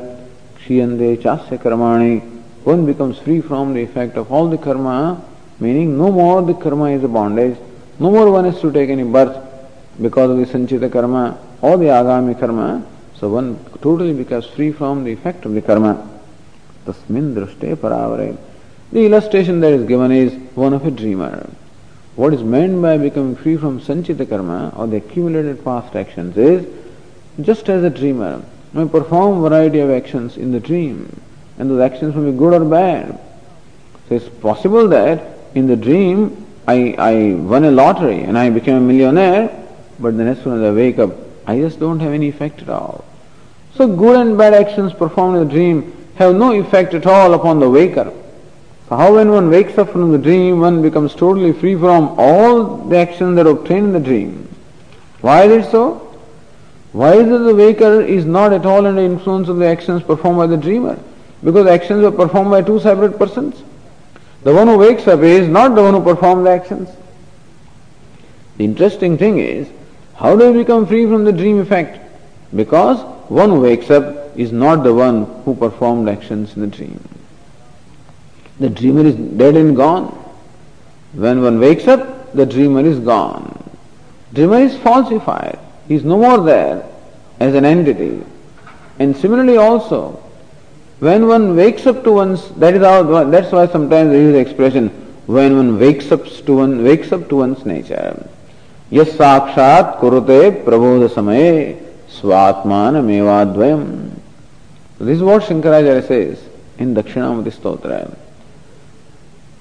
Kshiyante 0.60 1.18
chasya 1.18 1.60
karmani, 1.60 2.22
one 2.64 2.86
becomes 2.86 3.20
free 3.20 3.42
from 3.42 3.74
the 3.74 3.82
effect 3.82 4.18
of 4.18 4.32
all 4.32 4.50
the 4.50 4.58
karma, 4.58 5.22
meaning 5.60 5.98
no 5.98 6.12
more 6.12 6.42
the 6.42 6.54
karma 6.54 6.86
is 6.92 7.04
a 7.04 7.08
bondage, 7.08 7.58
no 8.00 8.12
more 8.12 8.32
one 8.32 8.46
is 8.46 8.60
to 8.62 8.72
take 8.72 8.90
any 8.90 9.04
birth. 9.04 9.38
because 10.02 10.32
of 10.32 10.38
the 10.38 10.46
sanchita 10.46 10.92
karma 10.92 11.38
or 11.62 11.78
the 11.78 11.86
agami 11.86 12.40
karma, 12.40 12.84
so 13.16 13.30
one 13.30 13.60
totally 13.82 14.14
becomes 14.14 14.46
free 14.46 14.72
from 14.72 15.04
the 15.04 15.12
effect 15.12 15.46
of 15.46 15.54
the 15.54 15.62
karma. 15.62 16.08
Tasmin 16.86 17.34
drashte 17.36 17.76
paravare. 17.76 18.38
The 18.92 19.06
illustration 19.06 19.60
that 19.60 19.74
is 19.74 19.86
given 19.88 20.12
is 20.12 20.34
one 20.56 20.74
of 20.74 20.86
a 20.86 20.92
dreamer. 20.92 21.50
What 22.16 22.34
is 22.34 22.44
meant 22.44 22.82
by 22.82 22.98
becoming 22.98 23.36
free 23.36 23.58
from 23.58 23.80
sanchita 23.82 24.28
karma 24.28 24.74
or 24.76 24.88
the 24.88 24.98
accumulated 24.98 25.64
past 25.64 25.96
actions 25.96 26.38
is 26.38 26.66
just 27.42 27.70
as 27.70 27.84
a 27.84 27.90
dreamer 27.90 28.42
may 28.74 28.88
perform 28.88 29.42
variety 29.42 29.80
of 29.80 29.90
actions 29.90 30.38
in 30.38 30.52
the 30.52 30.60
dream 30.60 31.22
and 31.58 31.70
those 31.70 31.82
actions 31.82 32.16
may 32.16 32.32
be 32.32 32.38
good 32.38 32.54
or 32.54 32.66
bad. 32.66 33.20
So 34.08 34.16
it's 34.16 34.30
possible 34.30 34.88
that 34.90 35.38
in 35.56 35.68
the 35.68 35.76
dream 35.76 36.46
I, 36.70 36.96
I 37.00 37.34
won 37.34 37.64
a 37.64 37.72
lottery 37.72 38.22
and 38.22 38.38
I 38.38 38.52
became 38.52 38.76
a 38.76 38.80
millionaire, 38.80 39.50
but 40.00 40.16
then 40.18 40.28
as 40.28 40.40
soon 40.44 40.60
as 40.60 40.70
I 40.70 40.72
wake 40.72 41.00
up, 41.00 41.10
I 41.48 41.58
just 41.58 41.80
don't 41.80 42.00
have 42.00 42.14
any 42.14 42.30
effect 42.30 42.62
at 42.62 42.70
all. 42.70 43.04
So 43.74 43.88
good 43.88 44.20
and 44.20 44.38
bad 44.38 44.54
actions 44.54 44.94
performed 44.94 45.38
in 45.38 45.48
the 45.48 45.52
dream 45.52 46.08
have 46.18 46.36
no 46.36 46.52
effect 46.52 46.94
at 46.94 47.08
all 47.08 47.34
upon 47.34 47.60
the 47.60 47.68
waker. 47.68 48.14
So 48.88 48.98
how 48.98 49.16
when 49.16 49.32
one 49.32 49.50
wakes 49.50 49.80
up 49.80 49.90
from 49.90 50.12
the 50.12 50.20
dream, 50.20 50.60
one 50.60 50.84
becomes 50.84 51.16
totally 51.16 51.54
free 51.54 51.76
from 51.76 52.14
all 52.20 52.78
the 52.78 52.98
actions 52.98 53.36
that 53.38 53.48
are 53.48 53.52
obtained 53.52 53.88
in 53.88 53.94
the 53.94 54.00
dream. 54.00 54.48
Why 55.22 55.46
is 55.46 55.66
it 55.66 55.72
so? 55.72 55.96
Why 56.92 57.14
is 57.14 57.28
it 57.28 57.46
the 57.46 57.56
waker 57.56 58.02
is 58.02 58.26
not 58.26 58.54
at 58.54 58.68
all 58.68 58.86
under 58.86 59.02
influence 59.02 59.48
of 59.48 59.58
the 59.58 59.66
actions 59.66 60.04
performed 60.04 60.38
by 60.38 60.46
the 60.46 60.58
dreamer? 60.58 61.00
Because 61.44 61.66
actions 61.66 62.04
were 62.04 62.12
performed 62.12 62.52
by 62.52 62.62
two 62.62 62.80
separate 62.80 63.18
persons. 63.18 63.64
The 64.44 64.54
one 64.54 64.68
who 64.68 64.78
wakes 64.78 65.08
up 65.08 65.22
is 65.22 65.48
not 65.48 65.76
the 65.76 65.84
one 65.84 65.94
who 65.94 66.04
performed 66.04 66.46
the 66.46 66.52
actions. 66.52 66.90
The 68.58 68.64
interesting 68.64 69.18
thing 69.18 69.40
is, 69.40 69.68
how 70.16 70.36
do 70.36 70.52
we 70.52 70.60
become 70.60 70.86
free 70.86 71.06
from 71.06 71.24
the 71.26 71.32
dream 71.32 71.60
effect? 71.60 72.00
Because 72.56 73.00
one 73.30 73.50
who 73.50 73.62
wakes 73.62 73.90
up 73.90 74.38
is 74.38 74.52
not 74.52 74.84
the 74.84 74.94
one 74.94 75.26
who 75.44 75.56
performed 75.56 76.08
actions 76.08 76.56
in 76.56 76.62
the 76.62 76.68
dream. 76.68 77.00
The 78.60 78.70
dreamer 78.70 79.06
is 79.06 79.16
dead 79.16 79.56
and 79.56 79.76
gone. 79.76 80.08
When 81.14 81.42
one 81.42 81.60
wakes 81.60 81.88
up, 81.88 82.34
the 82.34 82.46
dreamer 82.46 82.82
is 82.82 83.00
gone. 83.00 83.56
Dreamer 84.34 84.60
is 84.60 84.78
falsified. 84.78 85.60
He 85.88 85.96
is 85.96 86.04
no 86.04 86.18
more 86.18 86.44
there 86.44 86.86
as 87.40 87.56
an 87.56 87.66
entity. 87.66 88.24
And 89.00 89.16
similarly 89.16 89.58
also, 89.58 90.22
when 91.00 91.28
one 91.28 91.56
wakes 91.56 91.86
up 91.88 92.04
to 92.04 92.12
one's, 92.12 92.50
that 92.56 92.76
is 92.76 92.82
how, 92.82 93.24
that's 93.26 93.52
why 93.52 93.68
sometimes 93.68 94.12
they 94.12 94.20
use 94.20 94.34
the 94.34 94.40
expression, 94.40 94.90
when 95.28 95.56
one 95.56 95.80
wakes 95.80 96.12
up 96.12 96.26
to 96.26 96.56
one, 96.56 96.84
wakes 96.84 97.12
up 97.12 97.30
to 97.30 97.38
one's 97.38 97.66
nature. 97.66 98.28
Yes 98.90 99.12
sakshat 99.12 100.00
kurute 100.00 100.64
prabodha 100.64 101.08
samaye 101.08 101.78
swatmana 102.10 103.04
mevadvayam. 103.04 104.10
This 104.98 105.18
is 105.18 105.24
what 105.24 105.44
Shankaracharya 105.44 106.08
says 106.08 106.44
in 106.80 106.96
Dakshinamurti 106.96 107.52
Stotra. 107.52 108.18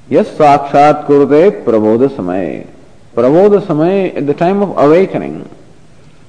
Yes 0.08 0.30
sakshat 0.30 1.06
kurute 1.06 1.62
prabodha 1.64 2.08
samaye. 2.08 2.66
Prabodha 3.14 3.60
samaye 3.60 4.16
at 4.16 4.26
the 4.26 4.32
time 4.32 4.62
of 4.62 4.70
awakening. 4.78 5.48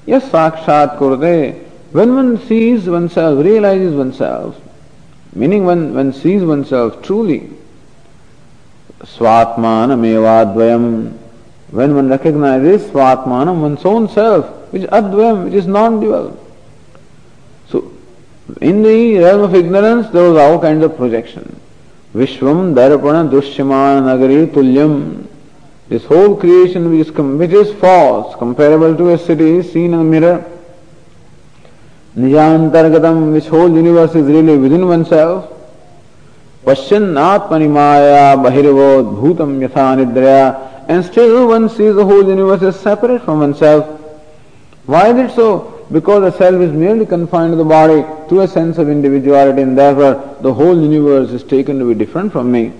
Yes 0.06 0.28
sakshat 0.30 0.98
kurute. 0.98 1.66
When 1.94 2.14
one 2.14 2.38
sees 2.48 2.88
oneself, 2.88 3.44
realizes 3.44 3.96
oneself, 3.96 4.62
Meaning 5.34 5.66
when 5.66 5.94
one 5.94 6.14
sees 6.14 6.44
oneself 6.44 7.02
truly, 7.04 7.50
Swatmanam 9.02 10.02
evadvayam, 10.02 11.18
when 11.72 11.96
one 11.96 12.10
recognizes 12.10 12.90
Swatmanam, 12.90 13.62
one's 13.62 13.86
own 13.86 14.10
self, 14.10 14.46
which 14.74 14.84
Advayam, 14.84 15.46
which 15.46 15.54
is 15.54 15.68
non-dual. 15.68 16.38
So, 17.68 17.92
in 18.60 18.82
the 18.82 19.20
realm 19.20 19.42
of 19.42 19.56
ignorance, 19.56 20.10
there 20.10 20.30
was 20.30 20.38
all 20.38 20.60
kinds 20.60 20.84
of 20.84 20.98
projection. 20.98 21.60
Vishwam 22.14 22.74
darpana 22.74 23.30
dushyamana 23.30 24.02
nagari 24.02 24.48
tulyam. 24.48 25.28
This 25.90 26.06
whole 26.06 26.36
creation 26.36 26.90
which 26.90 27.08
is, 27.08 27.14
which 27.14 27.52
is 27.52 27.72
false, 27.80 28.36
comparable 28.36 28.96
to 28.96 29.12
a 29.12 29.18
city 29.18 29.62
seen 29.62 29.94
in 29.94 30.00
a 30.00 30.04
mirror, 30.04 30.44
Nijantargatam, 32.18 33.34
which 33.34 33.48
whole 33.48 33.70
universe 33.70 34.16
is 34.16 34.26
really 34.26 34.58
within 34.58 34.88
oneself. 34.88 35.52
Pasyan 36.66 37.14
Atmani 37.14 37.70
Maya 37.70 38.36
Bahirvod 38.36 39.16
Bhutam 39.16 39.66
Yatha 39.66 40.70
and 40.88 41.06
still 41.06 41.48
one 41.48 41.70
sees 41.70 41.96
the 41.96 42.04
whole 42.04 42.28
universe 42.28 42.62
is 42.64 42.76
separate 42.76 43.24
from 43.24 43.40
oneself. 43.40 43.86
Why 44.86 45.12
is 45.12 45.32
it 45.32 45.36
so? 45.36 45.86
Because 45.92 46.32
the 46.32 46.38
self 46.38 46.62
is 46.62 46.72
merely 46.72 47.06
confined 47.06 47.54
to 47.54 47.58
the 47.58 47.64
body 47.64 48.04
to 48.30 48.42
a 48.42 48.48
sense 48.48 48.78
of 48.78 48.90
individuality 48.90 49.62
and 49.62 49.78
therefore 49.78 50.38
the 50.42 50.54
whole 50.54 50.80
universe 50.80 51.30
is 51.30 51.44
taken 51.44 51.80
to 51.80 51.88
be 51.88 51.94
different 51.94 52.32
from 52.32 52.52
me. 52.52 52.74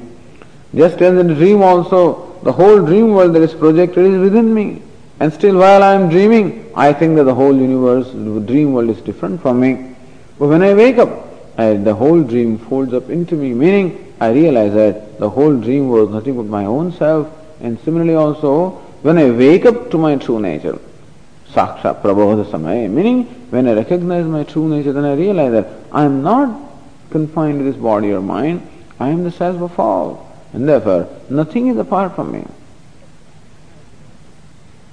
Just 0.76 1.02
as 1.02 1.18
in 1.18 1.28
the 1.28 1.36
dream 1.36 1.62
also, 1.62 2.40
the 2.44 2.52
whole 2.52 2.84
dream 2.86 3.14
world 3.14 3.34
that 3.36 3.42
is 3.42 3.54
projected 3.54 4.06
is 4.06 4.20
within 4.20 4.54
me. 4.54 4.82
And 5.20 5.34
still 5.34 5.58
while 5.58 5.84
I 5.84 5.96
am 5.96 6.10
dreaming, 6.10 6.72
I 6.76 6.94
think 6.94 7.18
that 7.18 7.26
the 7.26 7.36
whole 7.36 7.56
universe, 7.56 8.08
the 8.12 8.40
dream 8.40 8.74
world 8.74 8.90
is 8.90 9.02
different 9.02 9.42
from 9.42 9.60
me. 9.60 9.96
But 10.38 10.48
when 10.48 10.64
I 10.64 10.74
wake 10.74 10.98
up, 10.98 11.10
I, 11.58 11.74
the 11.74 11.94
whole 11.94 12.24
dream 12.24 12.58
folds 12.58 12.94
up 12.94 13.10
into 13.10 13.36
me, 13.36 13.54
meaning 13.54 14.14
I 14.22 14.32
realize 14.32 14.74
that 14.74 15.20
the 15.20 15.30
whole 15.30 15.56
dream 15.58 15.90
was 15.90 16.10
nothing 16.10 16.38
but 16.38 16.46
my 16.46 16.66
own 16.66 16.94
self. 16.94 17.28
And 17.60 17.78
similarly 17.82 18.16
also, 18.16 18.70
when 19.02 19.18
I 19.18 19.30
wake 19.30 19.66
up 19.66 19.92
to 19.92 19.98
my 19.98 20.16
true 20.16 20.40
nature, 20.40 20.80
saksha 21.52 22.02
prabodha 22.02 22.46
samaya, 22.46 22.90
meaning 22.90 23.26
when 23.50 23.68
I 23.68 23.74
recognize 23.74 24.26
my 24.26 24.46
true 24.46 24.70
nature, 24.70 24.94
then 24.94 25.04
I 25.04 25.16
realize 25.16 25.52
that 25.52 25.68
I 25.92 26.06
am 26.06 26.24
not 26.24 26.58
confined 27.10 27.60
to 27.60 27.66
this 27.66 27.76
body 27.76 28.12
or 28.14 28.22
mind, 28.22 28.66
I 29.00 29.10
am 29.10 29.26
the 29.26 29.32
self 29.32 29.62
of 29.62 29.78
all. 29.78 30.34
And 30.54 30.68
therefore, 30.68 31.10
nothing 31.30 31.68
is 31.68 31.78
apart 31.78 32.16
from 32.16 32.32
me. 32.32 32.46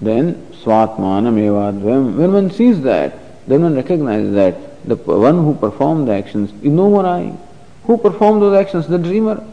Then 0.00 0.34
swatmanam 0.62 1.36
evadvayam. 1.36 2.16
When 2.16 2.32
one 2.32 2.50
sees 2.50 2.82
that, 2.82 3.48
then 3.48 3.62
one 3.62 3.74
recognizes 3.74 4.34
that 4.34 4.86
the 4.86 4.96
one 4.96 5.36
who 5.36 5.54
performed 5.54 6.08
the 6.08 6.12
actions 6.12 6.50
is 6.62 6.70
no 6.70 6.90
more 6.90 7.06
I. 7.06 7.32
Who 7.84 7.96
performed 7.96 8.42
those 8.42 8.58
actions? 8.58 8.86
The 8.86 8.98
dreamer. 8.98 9.44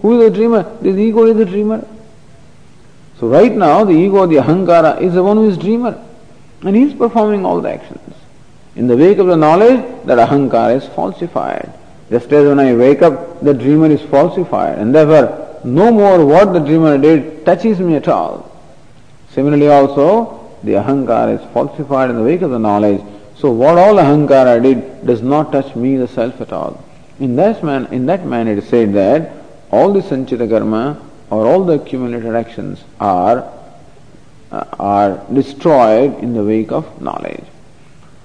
Who 0.00 0.20
is 0.20 0.30
the 0.30 0.36
dreamer? 0.36 0.62
The 0.80 0.90
ego 0.90 1.26
is 1.26 1.36
the 1.36 1.44
dreamer. 1.44 1.86
So 3.20 3.28
right 3.28 3.52
now 3.52 3.84
the 3.84 3.92
ego, 3.92 4.26
the 4.26 4.36
ahankara, 4.36 5.00
is 5.00 5.14
the 5.14 5.22
one 5.22 5.36
who 5.36 5.48
is 5.48 5.56
dreamer. 5.56 6.02
And 6.62 6.74
he 6.74 6.82
is 6.82 6.94
performing 6.94 7.44
all 7.44 7.60
the 7.60 7.72
actions. 7.72 8.14
In 8.74 8.86
the 8.86 8.96
wake 8.96 9.18
of 9.18 9.26
the 9.26 9.36
knowledge, 9.36 9.80
that 10.06 10.18
ahankara 10.18 10.76
is 10.76 10.86
falsified. 10.88 11.72
Just 12.10 12.32
as 12.32 12.46
when 12.46 12.58
I 12.58 12.74
wake 12.74 13.02
up, 13.02 13.40
the 13.42 13.54
dreamer 13.54 13.86
is 13.86 14.02
falsified. 14.02 14.78
And 14.78 14.94
therefore, 14.94 15.60
no 15.64 15.92
more 15.92 16.24
what 16.26 16.52
the 16.52 16.58
dreamer 16.58 16.98
did 16.98 17.46
touches 17.46 17.78
me 17.78 17.94
at 17.96 18.08
all. 18.08 18.51
Similarly 19.34 19.68
also, 19.68 20.56
the 20.62 20.72
ahankara 20.72 21.40
is 21.40 21.52
falsified 21.52 22.10
in 22.10 22.16
the 22.16 22.22
wake 22.22 22.42
of 22.42 22.50
the 22.50 22.58
knowledge. 22.58 23.00
So 23.36 23.50
what 23.50 23.78
all 23.78 23.94
ahankara 23.94 24.62
did 24.62 25.06
does 25.06 25.22
not 25.22 25.52
touch 25.52 25.74
me, 25.74 25.96
the 25.96 26.06
self 26.08 26.40
at 26.40 26.52
all. 26.52 26.84
In 27.18 27.36
that 27.36 27.64
man, 27.64 27.86
in 27.92 28.06
that 28.06 28.26
man 28.26 28.46
it 28.46 28.58
is 28.58 28.68
said 28.68 28.92
that 28.94 29.32
all 29.70 29.92
the 29.92 30.00
sanchita 30.00 30.48
karma 30.48 31.00
or 31.30 31.46
all 31.46 31.64
the 31.64 31.74
accumulated 31.74 32.34
actions 32.34 32.84
are 33.00 33.50
uh, 34.50 34.64
are 34.78 35.24
destroyed 35.32 36.18
in 36.18 36.34
the 36.34 36.44
wake 36.44 36.70
of 36.70 37.00
knowledge, 37.00 37.44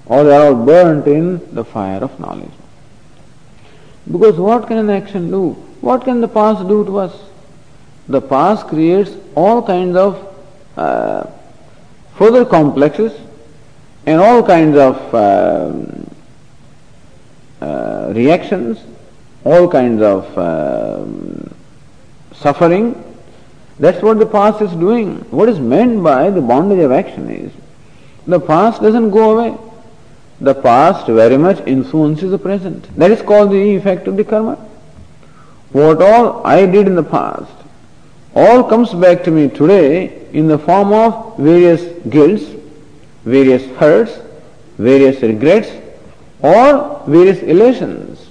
or 0.06 0.24
they 0.24 0.36
are 0.36 0.48
all 0.48 0.64
burnt 0.66 1.06
in 1.06 1.54
the 1.54 1.64
fire 1.64 2.04
of 2.04 2.20
knowledge. 2.20 2.52
Because 4.10 4.36
what 4.36 4.66
can 4.66 4.76
an 4.76 4.90
action 4.90 5.30
do? 5.30 5.52
What 5.80 6.04
can 6.04 6.20
the 6.20 6.28
past 6.28 6.68
do 6.68 6.84
to 6.84 6.98
us? 6.98 7.14
The 8.08 8.20
past 8.20 8.66
creates 8.66 9.12
all 9.34 9.62
kinds 9.62 9.96
of 9.96 10.22
uh, 10.78 11.26
further 12.16 12.44
complexes 12.44 13.12
and 14.06 14.20
all 14.20 14.42
kinds 14.42 14.76
of 14.76 15.14
um, 15.14 16.10
uh, 17.60 18.12
reactions, 18.14 18.78
all 19.44 19.68
kinds 19.68 20.00
of 20.02 20.38
um, 20.38 21.54
suffering. 22.32 23.04
That's 23.78 24.02
what 24.02 24.18
the 24.18 24.26
past 24.26 24.60
is 24.62 24.72
doing. 24.72 25.16
What 25.30 25.48
is 25.48 25.58
meant 25.58 26.02
by 26.02 26.30
the 26.30 26.40
bondage 26.40 26.80
of 26.80 26.92
action 26.92 27.30
is 27.30 27.52
the 28.26 28.40
past 28.40 28.82
doesn't 28.82 29.10
go 29.10 29.38
away. 29.38 29.56
The 30.40 30.54
past 30.54 31.06
very 31.06 31.36
much 31.36 31.60
influences 31.66 32.30
the 32.30 32.38
present. 32.38 32.96
That 32.96 33.10
is 33.10 33.22
called 33.22 33.50
the 33.50 33.76
effect 33.76 34.06
of 34.06 34.16
the 34.16 34.24
karma. 34.24 34.54
What 35.72 36.00
all 36.00 36.46
I 36.46 36.66
did 36.66 36.86
in 36.86 36.94
the 36.94 37.02
past 37.02 37.52
all 38.34 38.62
comes 38.64 38.94
back 38.94 39.24
to 39.24 39.30
me 39.30 39.48
today 39.48 40.17
in 40.32 40.46
the 40.46 40.58
form 40.58 40.92
of 40.92 41.36
various 41.38 41.82
guilts, 42.08 42.44
various 43.24 43.64
hurts, 43.76 44.18
various 44.78 45.22
regrets, 45.22 45.70
or 46.40 47.02
various 47.06 47.42
elations. 47.42 48.30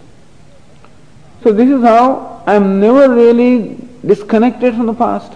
So 1.43 1.52
this 1.52 1.70
is 1.70 1.82
how 1.82 2.43
I 2.45 2.56
am 2.56 2.80
never 2.80 3.14
really 3.14 3.78
disconnected 4.06 4.76
from 4.76 4.86
the 4.86 4.93
past. 4.93 5.34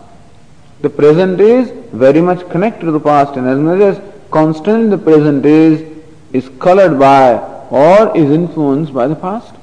The 0.82 0.89
present 0.89 1.39
is 1.39 1.70
very 1.91 2.22
much 2.22 2.49
connected 2.49 2.86
to 2.86 2.91
the 2.91 2.99
past 2.99 3.36
and 3.36 3.47
as 3.47 3.59
much 3.59 3.82
as 3.82 4.01
constant 4.32 4.84
in 4.86 4.89
the 4.89 4.97
present 4.97 5.45
is, 5.45 6.01
is 6.34 6.49
colored 6.59 6.97
by 6.97 7.34
or 7.70 8.16
is 8.18 8.32
influenced 8.32 8.93
by 8.93 9.07
the 9.07 9.16
past. 9.16 9.53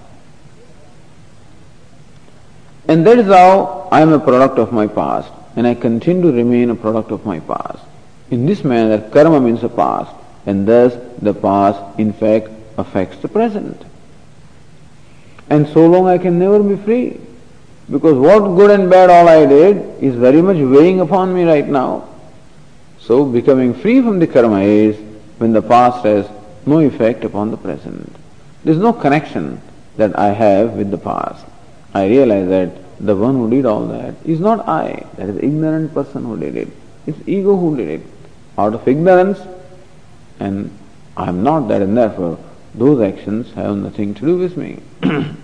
And 2.87 3.07
that 3.07 3.19
is 3.19 3.27
how 3.27 3.89
I 3.91 4.01
am 4.01 4.13
a 4.13 4.21
product 4.21 4.59
of 4.59 4.73
my 4.73 4.87
past 4.87 5.33
and 5.59 5.67
I 5.67 5.75
continue 5.75 6.23
to 6.23 6.33
remain 6.33 6.71
a 6.71 6.77
product 6.77 7.11
of 7.11 7.27
my 7.27 7.41
past. 7.41 7.83
In 8.31 8.47
this 8.47 8.63
manner, 8.63 9.01
karma 9.11 9.41
means 9.41 9.61
the 9.61 9.69
past 9.69 10.15
and 10.47 10.69
thus 10.69 10.95
the 11.21 11.35
past 11.35 11.99
in 11.99 12.13
fact 12.13 12.51
affects 12.77 13.19
the 13.19 13.27
present. 13.27 13.83
And 15.51 15.67
so 15.67 15.89
long 15.89 16.07
I 16.07 16.17
can 16.19 16.39
never 16.39 16.63
be 16.63 16.77
free. 16.77 17.21
Because 17.91 18.17
what 18.17 18.55
good 18.55 18.71
and 18.71 18.89
bad 18.89 19.11
all 19.11 19.29
I 19.29 19.47
did 19.47 20.01
is 20.01 20.15
very 20.15 20.41
much 20.41 20.59
weighing 20.59 21.01
upon 21.01 21.35
me 21.35 21.43
right 21.43 21.67
now. 21.67 22.09
So 23.01 23.25
becoming 23.25 23.75
free 23.75 24.01
from 24.01 24.21
the 24.21 24.29
karma 24.29 24.61
is 24.61 24.97
when 25.39 25.53
the 25.53 25.63
past 25.63 26.05
has 26.05 26.29
no 26.67 26.79
effect 26.79 27.25
upon 27.25 27.51
the 27.51 27.57
present. 27.57 28.15
There 28.63 28.75
is 28.75 28.81
no 28.81 28.93
connection 28.93 29.61
that 29.97 30.17
I 30.17 30.29
have 30.29 30.75
with 30.75 30.93
the 30.93 30.99
past. 30.99 31.45
I 31.95 32.07
realize 32.07 32.49
that 32.49 32.88
the 33.01 33.17
one 33.17 33.35
who 33.35 33.51
did 33.51 33.65
all 33.65 33.87
that 33.87 34.15
is 34.25 34.41
not 34.41 34.69
I. 34.69 35.07
That 35.17 35.29
is 35.29 35.37
ignorant 35.39 35.95
person 35.95 36.25
who 36.25 36.37
did 36.37 36.57
it. 36.57 36.69
It's 37.07 37.19
ego 37.27 37.57
who 37.57 37.77
did 37.77 37.89
it. 37.89 38.07
Out 38.57 38.75
of 38.75 38.87
ignorance 38.89 39.41
and 40.41 40.77
I 41.17 41.29
am 41.29 41.43
not 41.43 41.69
that 41.69 41.83
and 41.83 41.97
therefore 41.97 42.39
those 42.75 43.01
actions 43.01 43.53
have 43.53 43.77
nothing 43.77 44.15
to 44.15 44.27
do 44.27 44.39
with 44.39 44.57
me. 44.57 44.81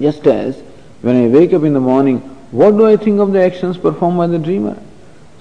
Just 0.00 0.26
as 0.26 0.60
when 1.02 1.16
I 1.16 1.28
wake 1.28 1.52
up 1.52 1.62
in 1.62 1.72
the 1.72 1.80
morning, 1.80 2.18
what 2.50 2.72
do 2.72 2.86
I 2.86 2.96
think 2.96 3.20
of 3.20 3.32
the 3.32 3.42
actions 3.42 3.76
performed 3.76 4.18
by 4.18 4.26
the 4.26 4.38
dreamer? 4.38 4.80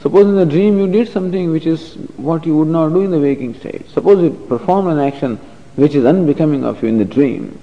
Suppose 0.02 0.26
in 0.26 0.36
the 0.36 0.46
dream 0.46 0.78
you 0.78 0.88
did 0.92 1.08
something 1.08 1.52
which 1.52 1.66
is 1.66 1.96
what 2.18 2.46
you 2.46 2.58
would 2.58 2.68
not 2.68 2.90
do 2.90 3.02
in 3.02 3.12
the 3.12 3.20
waking 3.20 3.56
state. 3.56 3.90
Suppose 3.90 4.22
you 4.22 4.32
performed 4.48 4.90
an 4.90 5.00
action 5.00 5.38
which 5.76 5.96
is 5.96 6.06
unbecoming 6.06 6.66
of 6.66 6.84
you 6.84 6.90
in 6.90 6.98
the 6.98 7.06
dream. 7.06 7.58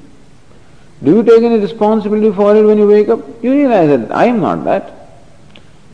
Do 1.03 1.15
you 1.15 1.23
take 1.23 1.43
any 1.43 1.59
responsibility 1.59 2.35
for 2.35 2.55
it 2.55 2.65
when 2.65 2.79
you 2.79 2.87
wake 2.87 3.09
up? 3.09 3.21
You 3.43 3.53
realize 3.53 3.89
that 3.89 4.13
I 4.13 4.27
am 4.27 4.41
not 4.41 4.65
that. 4.65 4.93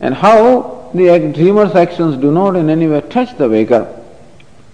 And 0.01 0.13
how 0.13 0.91
the 0.93 1.31
dreamer's 1.33 1.75
actions 1.75 2.17
do 2.17 2.31
not 2.31 2.55
in 2.55 2.69
any 2.69 2.87
way 2.87 3.01
touch 3.01 3.37
the 3.37 3.47
waker. 3.47 3.93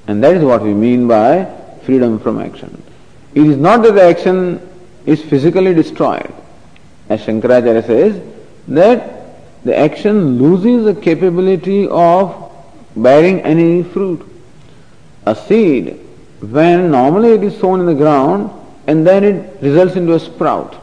And 0.07 0.23
that 0.23 0.36
is 0.36 0.43
what 0.43 0.63
we 0.63 0.73
mean 0.73 1.07
by 1.07 1.45
freedom 1.84 2.19
from 2.19 2.39
action. 2.39 2.81
It 3.36 3.45
is 3.45 3.57
not 3.57 3.84
that 3.84 3.93
the 3.93 4.03
action 4.03 4.59
is 5.05 5.21
physically 5.21 5.73
destroyed. 5.73 6.34
As 7.09 7.21
Shankaracharya 7.21 7.86
says, 7.86 8.21
that 8.69 9.63
the 9.63 9.77
action 9.77 10.39
loses 10.41 10.86
the 10.86 10.99
capability 10.99 11.88
of 11.88 12.51
bearing 12.95 13.41
any 13.41 13.84
fruit. 13.84 14.27
A 15.25 15.36
seed, 15.36 15.99
when 16.41 16.91
normally 16.91 17.34
it 17.34 17.43
is 17.43 17.57
sown 17.59 17.79
in 17.79 17.86
the 17.86 17.93
ground 17.93 18.51
and 18.88 19.05
then 19.05 19.23
it 19.23 19.61
results 19.61 19.95
into 19.95 20.13
a 20.13 20.19
sprout. 20.19 20.75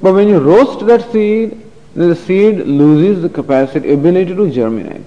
But 0.00 0.14
when 0.14 0.28
you 0.28 0.38
roast 0.38 0.86
that 0.86 1.10
seed, 1.10 1.60
then 1.94 2.10
the 2.10 2.16
seed 2.16 2.58
loses 2.58 3.22
the 3.22 3.28
capacity, 3.28 3.92
ability 3.92 4.34
to 4.34 4.50
germinate. 4.50 5.06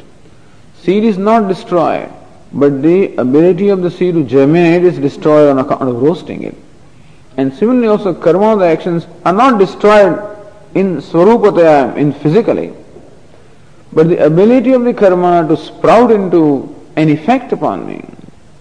Seed 0.76 1.04
is 1.04 1.18
not 1.18 1.48
destroyed, 1.48 2.12
but 2.52 2.82
the 2.82 3.16
ability 3.16 3.70
of 3.70 3.82
the 3.82 3.92
seed 3.92 4.16
to 4.16 4.24
germinate 4.24 4.84
is 4.84 4.98
destroyed 4.98 5.50
on 5.50 5.60
account 5.60 5.84
of 5.84 6.02
roasting 6.02 6.44
it. 6.44 6.56
And 7.38 7.54
similarly 7.54 7.88
also 7.88 8.14
karma, 8.14 8.58
the 8.58 8.66
actions 8.66 9.08
are 9.24 9.34
not 9.34 9.58
destroyed 9.58 10.20
in 10.76 10.98
swarupataya, 10.98 11.96
in 11.96 12.14
physically. 12.14 12.74
But 13.94 14.10
the 14.10 14.26
ability 14.26 14.74
of 14.74 14.84
the 14.84 14.94
karma 14.94 15.48
to 15.48 15.56
sprout 15.56 16.12
into 16.12 16.76
an 16.96 17.10
effect 17.10 17.54
upon 17.54 17.88
me 17.88 18.06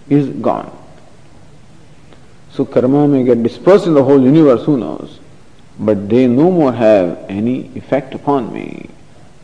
is 0.09 0.29
gone. 0.29 0.71
So 2.53 2.65
karma 2.65 3.07
may 3.07 3.23
get 3.23 3.43
dispersed 3.43 3.87
in 3.87 3.93
the 3.93 4.03
whole 4.03 4.21
universe, 4.21 4.65
who 4.65 4.77
knows? 4.77 5.19
But 5.79 6.09
they 6.09 6.27
no 6.27 6.51
more 6.51 6.73
have 6.73 7.25
any 7.29 7.71
effect 7.75 8.13
upon 8.13 8.51
me. 8.53 8.89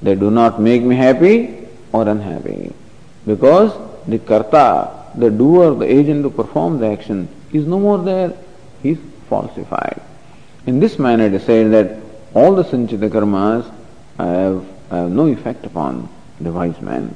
They 0.01 0.15
do 0.15 0.29
not 0.29 0.61
make 0.61 0.83
me 0.83 0.95
happy 0.95 1.67
or 1.93 2.07
unhappy. 2.07 2.73
Because 3.25 3.73
the 4.07 4.19
karta, 4.19 5.05
the 5.15 5.29
doer, 5.29 5.73
the 5.75 5.85
agent 5.85 6.23
to 6.23 6.29
perform 6.29 6.79
the 6.79 6.87
action 6.87 7.29
is 7.53 7.65
no 7.65 7.79
more 7.79 7.97
there. 7.97 8.33
He 8.83 8.91
is 8.91 8.99
falsified. 9.29 10.01
In 10.65 10.79
this 10.79 10.99
manner 10.99 11.27
it 11.27 11.33
is 11.33 11.43
said 11.43 11.71
that 11.71 11.99
all 12.33 12.55
the 12.55 12.63
sanchita 12.63 13.09
karmas 13.09 13.71
have, 14.17 14.65
have 14.91 15.09
no 15.09 15.27
effect 15.27 15.65
upon 15.65 16.09
the 16.41 16.51
wise 16.51 16.79
man. 16.81 17.15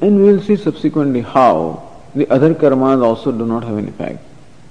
And 0.00 0.16
we 0.18 0.32
will 0.32 0.42
see 0.42 0.56
subsequently 0.56 1.20
how 1.20 1.93
the 2.14 2.28
other 2.30 2.54
karmas 2.54 3.02
also 3.02 3.32
do 3.32 3.44
not 3.44 3.64
have 3.64 3.76
an 3.76 3.88
effect. 3.88 4.20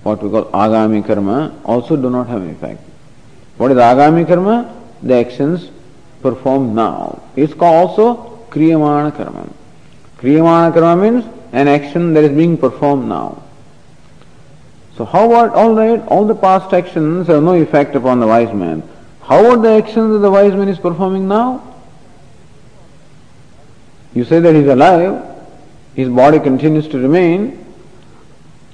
What 0.04 0.22
we 0.22 0.30
call 0.30 0.46
agami 0.46 1.06
karma 1.06 1.60
also 1.64 1.96
do 1.96 2.10
not 2.10 2.28
have 2.28 2.42
an 2.42 2.52
effect. 2.52 2.82
What 3.58 3.72
is 3.72 3.78
agami 3.78 4.28
karma? 4.28 4.74
The 5.02 5.16
actions 5.16 5.70
performed 6.22 6.76
now. 6.76 7.22
It's 7.36 7.54
called 7.54 7.90
also 7.90 8.46
kriyamana 8.50 9.16
karma. 9.16 9.48
Kriyamana 10.18 10.74
karma 10.74 11.02
means 11.02 11.26
an 11.52 11.68
action 11.68 12.14
that 12.14 12.24
is 12.24 12.32
being 12.32 12.58
performed 12.58 13.08
now. 13.08 13.44
So 14.98 15.06
how 15.06 15.26
about 15.26 15.56
all 15.56 15.74
right, 15.74 16.00
all 16.08 16.26
the 16.26 16.36
past 16.36 16.74
actions 16.74 17.28
have 17.28 17.42
no 17.44 17.54
effect 17.54 17.96
upon 17.96 18.20
the 18.20 18.28
wise 18.28 18.54
man. 18.54 18.84
How 19.22 19.40
about 19.40 19.62
the 19.64 19.70
actions 19.70 20.14
that 20.14 20.20
the 20.20 20.32
wise 20.32 20.54
man 20.54 20.68
is 20.68 20.78
performing 20.78 21.28
now? 21.28 21.76
You 24.14 24.24
say 24.26 24.40
that 24.40 24.54
he 24.54 24.62
is 24.62 24.68
alive, 24.68 25.33
his 25.96 26.10
body 26.10 26.40
continues 26.40 26.88
to 26.90 27.00
remain, 27.00 27.66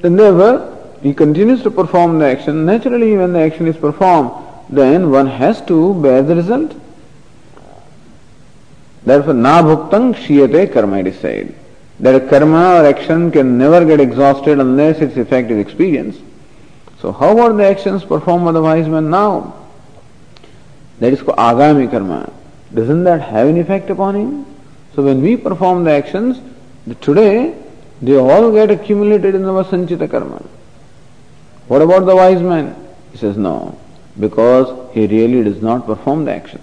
then 0.01 0.15
therefore 0.15 0.77
he 1.01 1.13
continues 1.13 1.63
to 1.63 1.71
perform 1.71 2.19
the 2.19 2.25
action. 2.25 2.65
Naturally 2.65 3.15
when 3.15 3.33
the 3.33 3.39
action 3.39 3.67
is 3.67 3.77
performed, 3.77 4.31
then 4.69 5.09
one 5.09 5.27
has 5.27 5.61
to 5.63 5.93
bear 6.01 6.21
the 6.21 6.35
result. 6.35 6.75
Therefore, 9.03 9.33
na 9.33 9.61
bhuktang 9.61 10.13
shiyate 10.13 10.73
karma 10.73 10.99
it 10.99 11.07
is 11.07 11.19
said 11.19 11.55
that 11.99 12.15
a 12.15 12.29
karma 12.29 12.75
or 12.75 12.85
action 12.85 13.31
can 13.31 13.57
never 13.57 13.83
get 13.85 13.99
exhausted 13.99 14.59
unless 14.59 14.99
its 14.99 15.17
effect 15.17 15.51
is 15.51 15.57
experienced. 15.57 16.21
So 17.01 17.11
how 17.11 17.39
are 17.39 17.53
the 17.53 17.65
actions 17.65 18.03
performed 18.03 18.45
by 18.45 18.51
the 18.51 18.61
wise 18.61 18.87
man 18.87 19.09
now? 19.09 19.55
That 20.99 21.13
is 21.13 21.21
called 21.21 21.37
agami 21.37 21.89
karma. 21.89 22.31
Doesn't 22.73 23.03
that 23.05 23.21
have 23.21 23.47
an 23.47 23.57
effect 23.57 23.89
upon 23.89 24.15
him? 24.15 24.45
So 24.95 25.03
when 25.03 25.21
we 25.21 25.37
perform 25.37 25.85
the 25.85 25.91
actions, 25.91 26.39
today 27.01 27.55
they 28.01 28.15
all 28.15 28.51
get 28.51 28.71
accumulated 28.71 29.35
in 29.35 29.45
our 29.45 29.63
sanchita 29.63 30.09
karma. 30.09 30.41
What 31.67 31.81
about 31.81 32.05
the 32.05 32.15
wise 32.15 32.41
man? 32.41 32.75
He 33.11 33.17
says 33.17 33.37
no, 33.37 33.77
because 34.19 34.93
he 34.93 35.07
really 35.07 35.43
does 35.43 35.61
not 35.61 35.85
perform 35.85 36.25
the 36.25 36.33
action. 36.33 36.61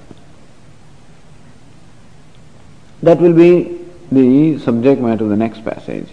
That 3.02 3.20
will 3.20 3.34
be 3.34 3.78
the 4.10 4.58
subject 4.58 5.00
matter 5.00 5.24
of 5.24 5.30
the 5.30 5.36
next 5.36 5.64
passage. 5.64 6.08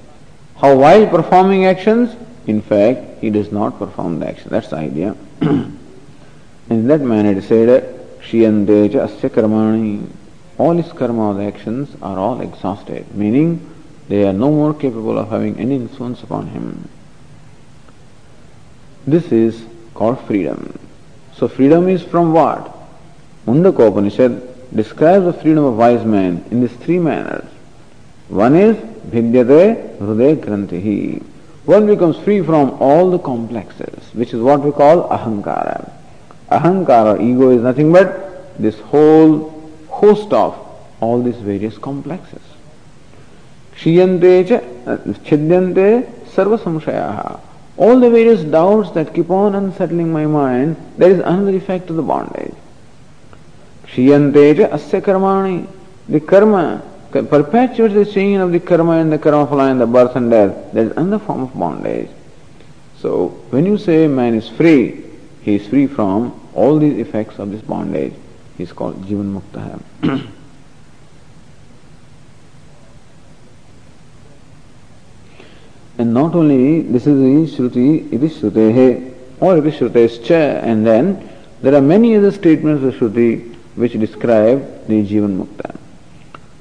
How 0.57 0.77
while 0.77 1.07
performing 1.07 1.65
actions, 1.65 2.15
in 2.45 2.61
fact, 2.61 3.21
he 3.21 3.29
does 3.29 3.51
not 3.51 3.79
perform 3.79 4.19
the 4.19 4.27
action. 4.27 4.49
That's 4.49 4.69
the 4.69 4.77
idea. 4.77 5.15
in 5.41 6.87
that 6.87 7.01
manner 7.01 7.31
is 7.31 7.47
said, 7.47 8.19
Shiyante 8.19 8.91
cha 8.91 9.07
asya 9.07 9.29
karmani. 9.29 10.07
All 10.57 10.73
his 10.73 10.91
karma, 10.91 11.33
the 11.33 11.43
actions, 11.43 11.95
are 12.01 12.19
all 12.19 12.41
exhausted, 12.41 13.15
meaning 13.15 13.72
they 14.07 14.27
are 14.27 14.33
no 14.33 14.51
more 14.51 14.73
capable 14.73 15.17
of 15.17 15.29
having 15.29 15.57
any 15.57 15.75
influence 15.75 16.23
upon 16.23 16.47
him. 16.47 16.89
This 19.07 19.31
is 19.31 19.65
called 19.93 20.19
freedom. 20.25 20.77
So 21.35 21.47
freedom 21.47 21.87
is 21.87 22.03
from 22.03 22.33
what? 22.33 22.75
Mundaka 23.45 23.87
Upanishad 23.89 24.75
describes 24.75 25.25
the 25.25 25.33
freedom 25.33 25.63
of 25.65 25.77
wise 25.77 26.05
man 26.05 26.43
in 26.51 26.61
these 26.61 26.73
three 26.77 26.99
manners. 26.99 27.45
One 28.29 28.55
is 28.55 28.77
Bhidyate 28.77 29.97
Hruday 29.97 30.35
Grantihi. 30.37 31.21
One 31.65 31.87
becomes 31.87 32.17
free 32.17 32.41
from 32.41 32.71
all 32.81 33.11
the 33.11 33.19
complexes, 33.19 34.13
which 34.13 34.33
is 34.33 34.41
what 34.41 34.61
we 34.61 34.71
call 34.71 35.09
Ahankara. 35.09 35.91
Ahankara, 36.51 37.21
ego, 37.21 37.49
is 37.49 37.61
nothing 37.61 37.91
but 37.91 38.61
this 38.61 38.79
whole 38.79 39.49
host 39.89 40.31
of 40.33 40.55
all 40.99 41.21
these 41.21 41.37
various 41.37 41.77
complexes. 41.77 42.41
Kshiyante 43.75 44.47
cha 44.47 44.59
chidyante 45.25 46.05
sarva 46.33 46.57
samshayaha. 46.57 47.39
All 47.77 47.99
the 47.99 48.09
various 48.09 48.43
doubts 48.43 48.91
that 48.91 49.13
keep 49.13 49.29
on 49.31 49.55
unsettling 49.55 50.11
my 50.11 50.25
mind, 50.25 50.75
there 50.97 51.09
is 51.09 51.19
another 51.19 51.55
effect 51.55 51.89
of 51.89 51.95
the 51.95 52.03
bondage. 52.03 52.53
Kshiyante 53.87 54.57
cha 54.57 54.67
asya 54.75 55.01
karmani. 55.01 55.67
The 56.07 56.19
karma 56.19 56.81
perpetuates 57.11 57.93
the 57.93 58.05
chain 58.05 58.39
of 58.41 58.51
the 58.51 58.59
karma 58.59 58.93
and 58.93 59.11
the 59.11 59.17
karma 59.17 59.47
phala 59.47 59.71
and 59.71 59.81
the 59.81 59.87
birth 59.87 60.15
and 60.15 60.29
death. 60.29 60.73
That 60.73 60.87
is 60.87 60.91
another 60.97 61.19
form 61.19 61.43
of 61.43 61.57
bondage. 61.57 62.09
So 62.99 63.29
when 63.49 63.65
you 63.65 63.77
say 63.77 64.07
man 64.07 64.35
is 64.35 64.49
free, 64.49 65.03
he 65.41 65.55
is 65.55 65.67
free 65.67 65.87
from 65.87 66.39
all 66.53 66.77
these 66.79 66.97
effects 66.99 67.39
of 67.39 67.51
this 67.51 67.61
bondage. 67.61 68.13
He 68.57 68.63
is 68.63 68.71
called 68.71 69.03
Jivan 69.05 69.41
Mukta. 69.41 70.27
And 76.03 76.13
not 76.13 76.35
only 76.35 76.81
this 76.81 77.07
is 77.07 77.17
the 77.17 77.55
Shruti, 77.55 78.11
it 78.11 78.21
is 78.21 78.33
Shrutehe 78.33 79.13
or 79.39 79.57
it 79.59 79.65
is 79.65 79.75
Shrutescha 79.75 80.61
and 80.61 80.85
then 80.85 81.29
there 81.61 81.73
are 81.73 81.81
many 81.81 82.17
other 82.17 82.29
statements 82.29 82.83
of 82.83 82.93
Shruti 82.95 83.55
which 83.75 83.93
describe 83.93 84.85
the 84.87 85.01
Jivan 85.01 85.37
Mukta. 85.37 85.73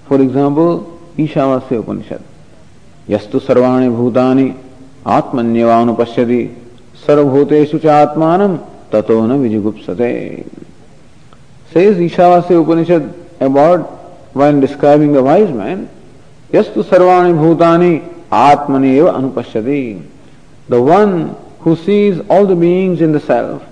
For 0.06 0.22
example, 0.22 0.96
Ishavasya 1.18 1.80
Upanishad. 1.80 2.22
Yastu 3.08 3.40
sarvani 3.40 3.90
bhutani 3.90 4.56
atmanyevanupashyati 5.04 6.54
sarvbhuteshu 7.04 7.82
cha 7.82 8.06
atmanam 8.06 8.64
tato 8.92 9.26
na 9.26 9.34
vijigupsate. 9.34 10.46
Says 11.72 11.96
Ishavasya 11.96 12.62
Upanishad 12.62 13.12
about 13.40 13.90
when 14.36 14.60
describing 14.60 15.12
the 15.12 15.20
wise 15.20 15.50
man, 15.50 15.90
Yastu 16.52 16.84
sarvani 16.84 17.34
bhutani 17.34 18.12
atmani 18.32 18.94
eva 18.96 19.12
anupashyati. 19.12 20.08
The 20.68 20.80
one 20.80 21.36
who 21.60 21.76
sees 21.76 22.20
all 22.28 22.46
the 22.46 22.56
beings 22.56 23.00
in 23.00 23.12
the 23.12 23.20
self, 23.20 23.62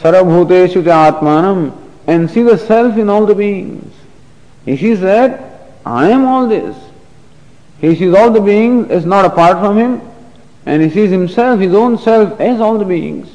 sarvbhuteshu 0.00 0.84
cha 0.84 1.10
atmanam, 1.10 1.76
and 2.06 2.30
see 2.30 2.42
the 2.42 2.58
self 2.58 2.96
in 2.96 3.08
all 3.08 3.26
the 3.26 3.34
beings. 3.34 3.92
He 4.64 4.76
sees 4.76 5.00
that 5.00 5.60
I 5.84 6.10
am 6.10 6.26
all 6.26 6.46
this. 6.46 6.76
He 7.80 7.94
sees 7.96 8.14
all 8.14 8.30
the 8.30 8.40
beings 8.40 8.90
as 8.90 9.06
not 9.06 9.24
apart 9.24 9.58
from 9.58 9.78
him, 9.78 10.02
and 10.66 10.82
he 10.82 10.90
sees 10.90 11.10
himself, 11.10 11.60
his 11.60 11.72
own 11.72 11.96
self, 11.98 12.40
as 12.40 12.60
all 12.60 12.76
the 12.78 12.84
beings. 12.84 13.34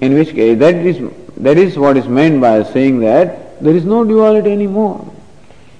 In 0.00 0.14
which 0.14 0.30
case, 0.30 0.58
that 0.58 0.74
is, 0.74 1.00
that 1.36 1.56
is 1.56 1.78
what 1.78 1.96
is 1.96 2.08
meant 2.08 2.40
by 2.40 2.62
saying 2.64 3.00
that 3.00 3.62
there 3.62 3.74
is 3.74 3.84
no 3.84 4.04
duality 4.04 4.50
anymore. 4.50 5.12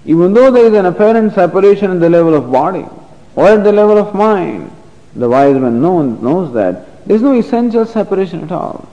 Even 0.07 0.35
though 0.35 0.53
there 0.53 0.67
is 0.67 0.73
an 0.75 0.87
apparent 0.87 1.35
separation 1.35 1.91
at 1.91 2.01
the 2.01 2.09
level 2.09 2.35
of 2.35 2.51
body 2.51 2.87
or 3.35 3.49
at 3.49 3.65
the 3.65 3.73
level 3.73 3.99
of 3.99 4.15
mind, 4.15 4.71
the 5.17 5.29
wise 5.29 5.57
man 5.57 5.83
knows, 5.83 6.23
knows 6.23 6.53
that 6.55 7.07
there 7.07 7.17
is 7.17 7.23
no 7.23 7.35
essential 7.35 7.85
separation 7.85 8.45
at 8.45 8.53
all. 8.53 8.89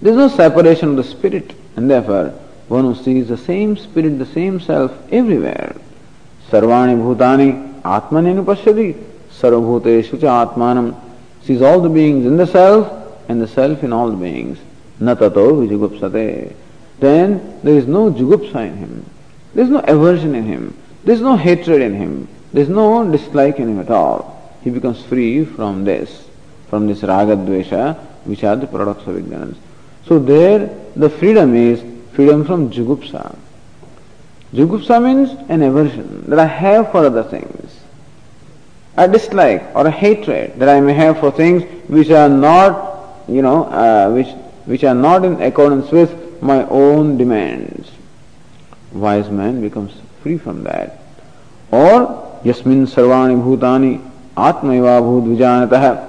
There 0.00 0.12
is 0.12 0.18
no 0.18 0.28
separation 0.28 0.90
of 0.90 0.96
the 0.96 1.04
spirit, 1.04 1.54
and 1.76 1.90
therefore 1.90 2.28
one 2.68 2.84
who 2.84 2.94
sees 2.94 3.28
the 3.28 3.36
same 3.36 3.76
spirit, 3.76 4.18
the 4.18 4.26
same 4.26 4.60
self 4.60 4.92
everywhere. 5.12 5.74
Sarvani 6.48 6.96
bhutani 6.96 7.82
atmanenu 7.82 8.44
pashyati 8.44 8.96
sarvabhuteshu 9.32 10.20
cha 10.20 10.46
atmanam 10.46 10.94
sees 11.42 11.60
all 11.60 11.80
the 11.80 11.88
beings 11.88 12.24
in 12.24 12.36
the 12.36 12.46
self 12.46 12.90
and 13.28 13.42
the 13.42 13.48
self 13.48 13.82
in 13.82 13.92
all 13.92 14.10
the 14.10 14.16
beings. 14.16 14.58
Natato 15.00 15.66
vijigupsate. 15.66 16.54
Then 17.00 17.60
there 17.64 17.74
is 17.74 17.86
no 17.86 18.12
jugupsa 18.12 18.66
in 18.68 18.76
him. 18.76 19.06
There 19.54 19.64
is 19.64 19.70
no 19.70 19.80
aversion 19.80 20.34
in 20.34 20.44
him. 20.44 20.76
There 21.04 21.14
is 21.14 21.20
no 21.20 21.36
hatred 21.36 21.82
in 21.82 21.94
him. 21.94 22.28
There 22.52 22.62
is 22.62 22.68
no 22.68 23.10
dislike 23.10 23.58
in 23.58 23.68
him 23.68 23.80
at 23.80 23.90
all. 23.90 24.58
He 24.62 24.70
becomes 24.70 25.02
free 25.04 25.44
from 25.44 25.84
this, 25.84 26.28
from 26.68 26.86
this 26.86 27.02
raga 27.02 27.36
dvesha, 27.36 27.98
which 28.24 28.44
are 28.44 28.56
the 28.56 28.66
products 28.66 29.06
of 29.06 29.16
ignorance. 29.16 29.58
So 30.06 30.18
there 30.18 30.70
the 30.96 31.10
freedom 31.10 31.54
is 31.54 31.82
freedom 32.12 32.44
from 32.44 32.70
jugupsa. 32.70 33.36
Jugupsa 34.52 35.02
means 35.02 35.30
an 35.48 35.62
aversion 35.62 36.28
that 36.28 36.38
I 36.38 36.46
have 36.46 36.90
for 36.92 37.06
other 37.06 37.22
things. 37.22 37.80
A 38.96 39.08
dislike 39.08 39.64
or 39.74 39.86
a 39.86 39.90
hatred 39.90 40.58
that 40.58 40.68
I 40.68 40.80
may 40.80 40.92
have 40.92 41.18
for 41.18 41.30
things 41.30 41.62
which 41.88 42.10
are 42.10 42.28
not, 42.28 43.24
you 43.26 43.40
know, 43.40 43.64
uh, 43.64 44.10
which, 44.10 44.28
which 44.66 44.84
are 44.84 44.94
not 44.94 45.24
in 45.24 45.40
accordance 45.40 45.90
with 45.90 46.42
my 46.42 46.64
own 46.68 47.16
demands. 47.16 47.90
Wise 48.92 49.30
man 49.30 49.60
becomes 49.60 49.92
free 50.22 50.38
from 50.38 50.64
that. 50.64 50.98
Or, 51.70 52.40
yasmin 52.44 52.86
sarvani 52.86 53.36
bhutani 53.40 54.00
atmaiva 54.36 55.00
bhut 55.00 55.36
vijanatah 55.36 56.08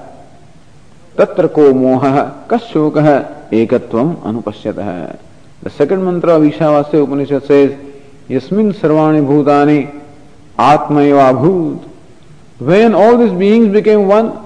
तत्र 1.17 1.47
को 1.55 1.73
मोह 1.73 2.03
कशोक 2.49 2.97
anupashyatah. 3.51 5.19
The 5.61 5.69
second 5.69 6.03
mantra 6.03 6.35
of 6.35 6.43
Ishavasya 6.43 7.03
Upanishad 7.03 7.45
says, 7.45 7.77
Yasmin 8.27 8.73
sarvani 8.73 9.21
bhutani 9.23 10.03
atmayava 10.57 11.33
bhut. 11.39 11.89
When 12.59 12.93
all 12.93 13.17
these 13.17 13.31
beings 13.31 13.71
became 13.71 14.07
one, 14.07 14.42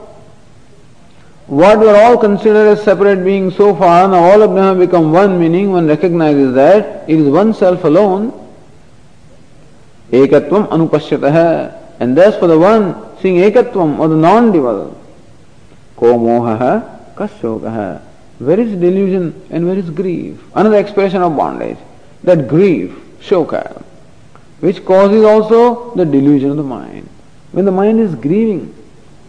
what 1.47 1.79
were 1.79 1.95
all 1.95 2.17
considered 2.17 2.67
as 2.67 2.83
separate 2.83 3.23
beings 3.23 3.55
so 3.55 3.73
far, 3.73 4.07
now 4.07 4.21
all 4.21 4.41
of 4.41 4.53
them 4.53 4.63
have 4.63 4.79
become 4.79 5.13
one, 5.13 5.39
meaning 5.39 5.71
one 5.71 5.87
recognizes 5.87 6.53
that 6.55 7.09
it 7.09 7.19
is 7.19 7.27
one 7.27 7.53
self 7.53 7.83
alone. 7.85 8.33
Ekatvam 10.11 10.67
anupashyatah. 10.67 11.73
And 11.99 12.15
thus 12.15 12.37
for 12.37 12.47
the 12.47 12.59
one 12.59 13.17
seeing 13.21 13.37
ekatvam 13.37 13.97
or 13.97 14.09
the 14.09 14.15
non-dual, 14.15 14.97
ko 15.95 16.19
moha 16.19 17.15
kashokaha. 17.15 18.01
Where 18.39 18.59
is 18.59 18.71
delusion 18.73 19.47
and 19.49 19.65
where 19.65 19.77
is 19.77 19.89
grief? 19.89 20.39
Another 20.53 20.77
expression 20.77 21.21
of 21.21 21.35
bondage. 21.35 21.77
That 22.23 22.47
grief, 22.47 22.91
shoka, 23.21 23.81
which 24.59 24.83
causes 24.83 25.23
also 25.23 25.95
the 25.95 26.05
delusion 26.05 26.51
of 26.51 26.57
the 26.57 26.63
mind. 26.63 27.09
When 27.51 27.65
the 27.65 27.71
mind 27.71 27.99
is 27.99 28.13
grieving, 28.15 28.75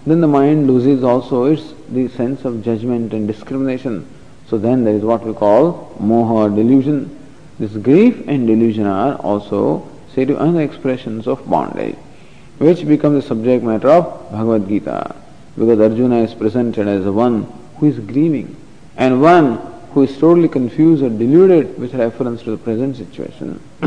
then 0.04 0.20
the 0.20 0.26
mind 0.26 0.66
loses 0.66 1.04
also 1.04 1.44
its 1.44 1.74
the 1.92 2.08
sense 2.08 2.44
of 2.44 2.62
judgment 2.62 3.12
and 3.12 3.26
discrimination. 3.26 4.06
So 4.48 4.58
then 4.58 4.84
there 4.84 4.94
is 4.94 5.02
what 5.02 5.24
we 5.24 5.34
call 5.34 5.94
moha 6.00 6.54
delusion. 6.54 7.14
This 7.58 7.72
grief 7.76 8.26
and 8.28 8.46
delusion 8.46 8.86
are 8.86 9.16
also 9.16 9.88
said 10.14 10.28
to 10.28 10.38
other 10.38 10.60
expressions 10.60 11.26
of 11.26 11.48
bondage, 11.48 11.96
which 12.58 12.86
becomes 12.86 13.22
the 13.22 13.28
subject 13.28 13.62
matter 13.64 13.90
of 13.90 14.30
Bhagavad 14.30 14.68
Gita, 14.68 15.14
because 15.56 15.80
Arjuna 15.80 16.18
is 16.18 16.34
presented 16.34 16.88
as 16.88 17.04
one 17.04 17.46
who 17.76 17.86
is 17.86 17.98
grieving 17.98 18.56
and 18.96 19.20
one 19.20 19.58
who 19.92 20.02
is 20.02 20.18
totally 20.18 20.48
confused 20.48 21.02
or 21.02 21.08
deluded 21.08 21.78
with 21.78 21.94
reference 21.94 22.42
to 22.42 22.50
the 22.52 22.56
present 22.56 22.96
situation. 22.96 23.60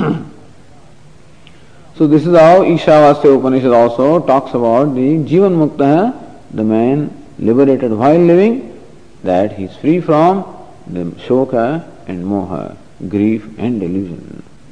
so 1.95 2.07
this 2.07 2.25
is 2.25 2.35
how 2.35 2.61
Ishavasya 2.61 3.37
Upanishad 3.37 3.71
also 3.71 4.19
talks 4.19 4.53
about 4.53 4.95
the 4.95 5.17
Jivan 5.17 5.55
Mukta, 5.55 6.13
the 6.51 6.63
man 6.63 7.20
liberated 7.41 7.91
while 7.91 8.17
living, 8.17 8.79
that 9.23 9.53
he 9.53 9.65
is 9.65 9.75
free 9.77 9.99
from 9.99 10.45
the 10.87 11.03
shoka 11.25 11.85
and 12.07 12.23
moha, 12.23 12.77
grief 13.09 13.43
and 13.57 13.79
delusion. 13.79 14.43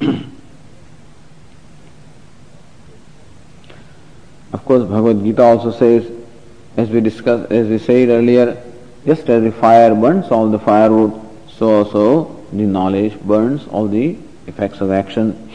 of 4.52 4.64
course, 4.64 4.84
Bhagavad 4.84 5.22
Gita 5.22 5.42
also 5.42 5.72
says, 5.72 6.10
as 6.76 6.88
we 6.88 7.00
discussed, 7.00 7.50
as 7.52 7.68
we 7.68 7.78
said 7.78 8.08
earlier, 8.08 8.62
just 9.04 9.28
as 9.28 9.42
the 9.42 9.52
fire 9.52 9.94
burns 9.94 10.30
all 10.30 10.48
the 10.48 10.58
firewood, 10.58 11.12
so 11.48 11.78
also 11.78 12.36
the 12.52 12.62
knowledge 12.62 13.18
burns 13.20 13.66
all 13.68 13.88
the 13.88 14.16
effects 14.46 14.80
of 14.80 14.90
action. 14.90 15.50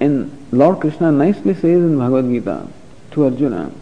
And 0.00 0.30
Lord 0.50 0.80
Krishna 0.80 1.12
nicely 1.12 1.54
says 1.54 1.64
in 1.64 1.98
Bhagavad 1.98 2.30
Gita 2.30 2.66
to 3.12 3.24
Arjuna, 3.24 3.72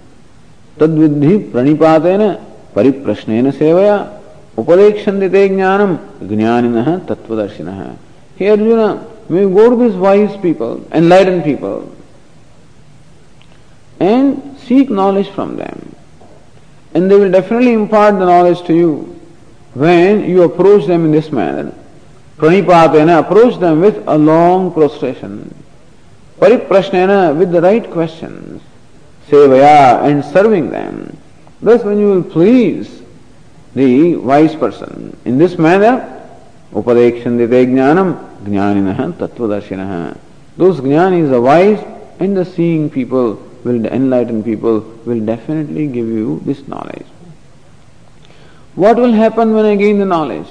Tadvidhi 0.78 1.50
pranipatena 1.50 2.40
pariprashnena 2.74 3.52
sevaya 3.52 4.20
upadekshantite 4.56 5.50
jnanam 5.50 5.98
jnaninaha 6.22 7.06
tattvadarshinaha. 7.06 7.96
Hey 8.36 8.50
Arjuna, 8.50 9.04
may 9.28 9.40
you 9.40 9.50
go 9.50 9.70
to 9.70 9.76
these 9.76 9.96
wise 9.96 10.36
people, 10.38 10.86
enlightened 10.92 11.44
people, 11.44 11.94
and 13.98 14.58
seek 14.60 14.88
knowledge 14.90 15.28
from 15.30 15.56
them 15.56 15.94
and 16.94 17.10
they 17.10 17.16
will 17.16 17.30
definitely 17.30 17.72
impart 17.72 18.18
the 18.18 18.24
knowledge 18.24 18.62
to 18.66 18.74
you 18.74 19.20
when 19.74 20.28
you 20.28 20.42
approach 20.42 20.86
them 20.86 21.04
in 21.04 21.12
this 21.12 21.30
manner. 21.30 21.72
Pranipatena, 22.36 23.20
approach 23.20 23.58
them 23.58 23.80
with 23.80 24.02
a 24.08 24.16
long 24.16 24.72
prostration. 24.72 25.54
Pariprashnena, 26.38 27.36
with 27.36 27.52
the 27.52 27.60
right 27.60 27.88
questions. 27.90 28.62
Sevaya, 29.28 30.04
and 30.04 30.24
serving 30.24 30.70
them. 30.70 31.16
Thus, 31.60 31.82
when 31.84 31.98
you 31.98 32.08
will 32.08 32.22
please 32.22 33.02
the 33.74 34.16
wise 34.16 34.54
person 34.54 35.16
in 35.24 35.38
this 35.38 35.58
manner, 35.58 36.22
upadekshantite 36.72 37.66
jnanam 37.68 38.16
jnaninaha 38.44 39.12
tattvadarshinaha. 39.12 40.16
Those 40.56 40.80
jnanis, 40.80 41.30
the 41.30 41.40
wise 41.40 41.80
and 42.18 42.36
the 42.36 42.44
seeing 42.44 42.90
people, 42.90 43.42
will 43.64 43.84
enlighten 43.86 44.42
people 44.42 44.80
will 45.04 45.20
definitely 45.20 45.86
give 45.88 46.06
you 46.06 46.40
this 46.44 46.66
knowledge. 46.68 47.06
What 48.74 48.96
will 48.96 49.12
happen 49.12 49.54
when 49.54 49.64
I 49.64 49.74
gain 49.74 49.98
the 49.98 50.04
knowledge? 50.04 50.46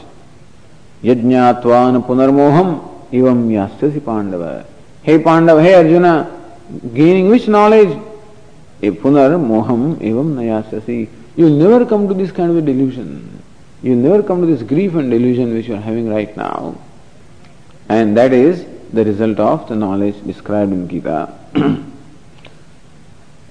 Yajñatvan 1.03 2.05
punarmoham 2.05 3.11
ivam 3.11 3.49
yasyasi 3.49 4.03
pandava. 4.03 4.65
Hey 5.03 5.19
Pandava, 5.19 5.61
hey 5.61 5.75
Arjuna, 5.75 6.30
gaining 6.93 7.30
which 7.30 7.47
knowledge? 7.47 7.97
Punar 8.82 9.32
moham 9.39 9.95
evam 9.97 10.36
nayasyasi. 10.36 11.09
You 11.36 11.45
will 11.45 11.55
never 11.55 11.86
come 11.86 12.07
to 12.07 12.13
this 12.13 12.32
kind 12.32 12.51
of 12.51 12.57
a 12.57 12.61
delusion. 12.61 13.43
You 13.84 13.91
will 13.91 14.09
never 14.09 14.23
come 14.23 14.41
to 14.41 14.47
this 14.47 14.63
grief 14.63 14.95
and 14.95 15.11
delusion 15.11 15.53
which 15.53 15.67
you 15.67 15.75
are 15.75 15.82
having 15.82 16.09
right 16.09 16.36
now. 16.36 16.75
And 17.89 18.17
that 18.17 18.34
is 18.34 18.65
the 18.91 19.03
result 19.03 19.39
of 19.39 19.67
the 19.69 19.75
knowledge 19.75 20.15
described 20.25 20.71
in 20.71 20.88
Gita. 20.88 21.34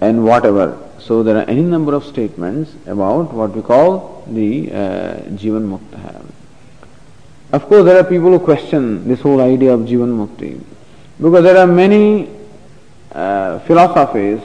and 0.01 0.25
whatever. 0.25 0.79
So 0.99 1.23
there 1.23 1.37
are 1.37 1.45
any 1.49 1.63
number 1.63 1.95
of 1.95 2.05
statements 2.05 2.75
about 2.87 3.33
what 3.33 3.55
we 3.55 3.63
call 3.63 4.25
the 4.27 4.71
uh, 4.71 4.75
Jivan 5.39 5.79
Mukta. 5.79 6.25
Of 7.53 7.67
course, 7.67 7.85
there 7.85 7.99
are 7.99 8.05
people 8.05 8.31
who 8.31 8.41
question 8.41 9.07
this 9.07 9.21
whole 9.21 9.41
idea 9.41 9.73
of 9.73 9.81
Jivan 9.81 10.27
Mukti 10.27 10.61
because 11.21 11.45
there 11.45 11.57
are 11.57 11.67
many 11.67 12.29
uh, 13.13 13.61
philosophies 13.61 14.41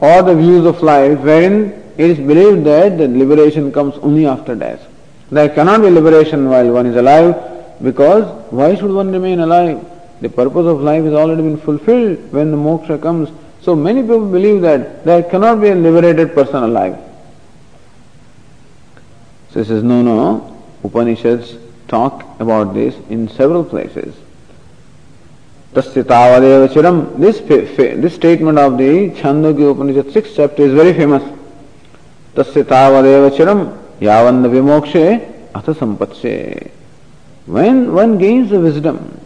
or 0.00 0.22
the 0.22 0.34
views 0.34 0.66
of 0.66 0.82
life 0.82 1.18
wherein 1.20 1.82
it 1.96 2.10
is 2.10 2.18
believed 2.18 2.64
that 2.64 2.98
the 2.98 3.08
liberation 3.08 3.72
comes 3.72 3.94
only 4.02 4.26
after 4.26 4.54
death. 4.54 4.86
There 5.30 5.48
cannot 5.48 5.80
be 5.82 5.90
liberation 5.90 6.48
while 6.48 6.70
one 6.72 6.86
is 6.86 6.96
alive 6.96 7.34
because 7.82 8.24
why 8.52 8.74
should 8.74 8.90
one 8.90 9.10
remain 9.12 9.40
alive? 9.40 9.84
The 10.20 10.28
purpose 10.28 10.66
of 10.66 10.80
life 10.80 11.04
has 11.04 11.14
already 11.14 11.42
been 11.42 11.58
fulfilled 11.58 12.32
when 12.32 12.50
the 12.50 12.56
moksha 12.56 13.00
comes. 13.00 13.30
So 13.60 13.74
many 13.74 14.02
people 14.02 14.30
believe 14.30 14.62
that 14.62 15.04
there 15.04 15.22
cannot 15.22 15.60
be 15.60 15.68
a 15.68 15.74
liberated 15.74 16.34
person 16.34 16.62
alive. 16.62 16.98
So 19.50 19.60
he 19.60 19.66
says, 19.66 19.82
no, 19.82 20.02
no, 20.02 20.62
Upanishads 20.84 21.56
talk 21.88 22.24
about 22.40 22.74
this 22.74 22.94
in 23.08 23.28
several 23.28 23.64
places. 23.64 24.14
Tasya 25.74 26.04
tavadev 26.04 26.68
chiram. 26.68 27.18
This, 27.18 27.40
this 27.40 28.14
statement 28.14 28.58
of 28.58 28.78
the 28.78 29.10
Chandogya 29.10 29.72
Upanishad 29.72 30.06
6th 30.06 30.34
chapter 30.36 30.62
is 30.64 30.72
very 30.72 30.92
famous. 30.94 31.22
Tasya 32.34 32.64
tavadev 32.64 33.30
chiram 33.36 33.78
yavanna 34.00 34.48
vimokshe 34.48 35.50
atha 35.54 35.74
sampatshe. 35.74 36.70
When 37.46 37.92
one 37.92 38.18
gains 38.18 38.50
the 38.50 38.60
wisdom, 38.60 39.20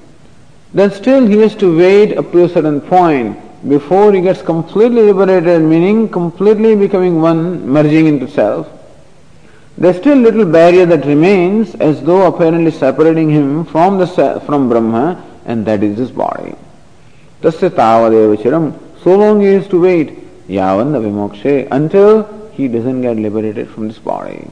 then 0.74 0.90
still 0.92 1.26
he 1.26 1.38
has 1.38 1.54
to 1.56 1.76
wait 1.76 2.16
up 2.16 2.32
to 2.32 2.44
a 2.44 2.48
certain 2.48 2.80
point 2.80 3.38
before 3.68 4.12
he 4.12 4.20
gets 4.20 4.42
completely 4.42 5.02
liberated, 5.02 5.62
meaning 5.62 6.08
completely 6.08 6.74
becoming 6.76 7.20
one, 7.20 7.68
merging 7.68 8.06
into 8.06 8.28
self. 8.28 8.68
There's 9.78 9.96
still 9.96 10.18
little 10.18 10.44
barrier 10.44 10.84
that 10.86 11.06
remains 11.06 11.74
as 11.76 12.02
though 12.02 12.26
apparently 12.26 12.70
separating 12.70 13.30
him 13.30 13.64
from 13.64 13.98
the 13.98 14.06
from 14.44 14.68
Brahma 14.68 15.29
and 15.44 15.66
that 15.66 15.82
is 15.82 15.98
his 15.98 16.10
body. 16.10 16.54
Tasya 17.42 17.70
tavadeva 17.70 18.36
chiram. 18.36 18.74
So 19.02 19.16
long 19.16 19.40
he 19.40 19.48
has 19.54 19.66
to 19.68 19.80
wait. 19.80 20.48
Yavan 20.48 20.92
vimokshe 20.92 21.68
until 21.70 22.50
he 22.52 22.68
doesn't 22.68 23.02
get 23.02 23.16
liberated 23.16 23.68
from 23.70 23.88
this 23.88 23.98
body. 23.98 24.48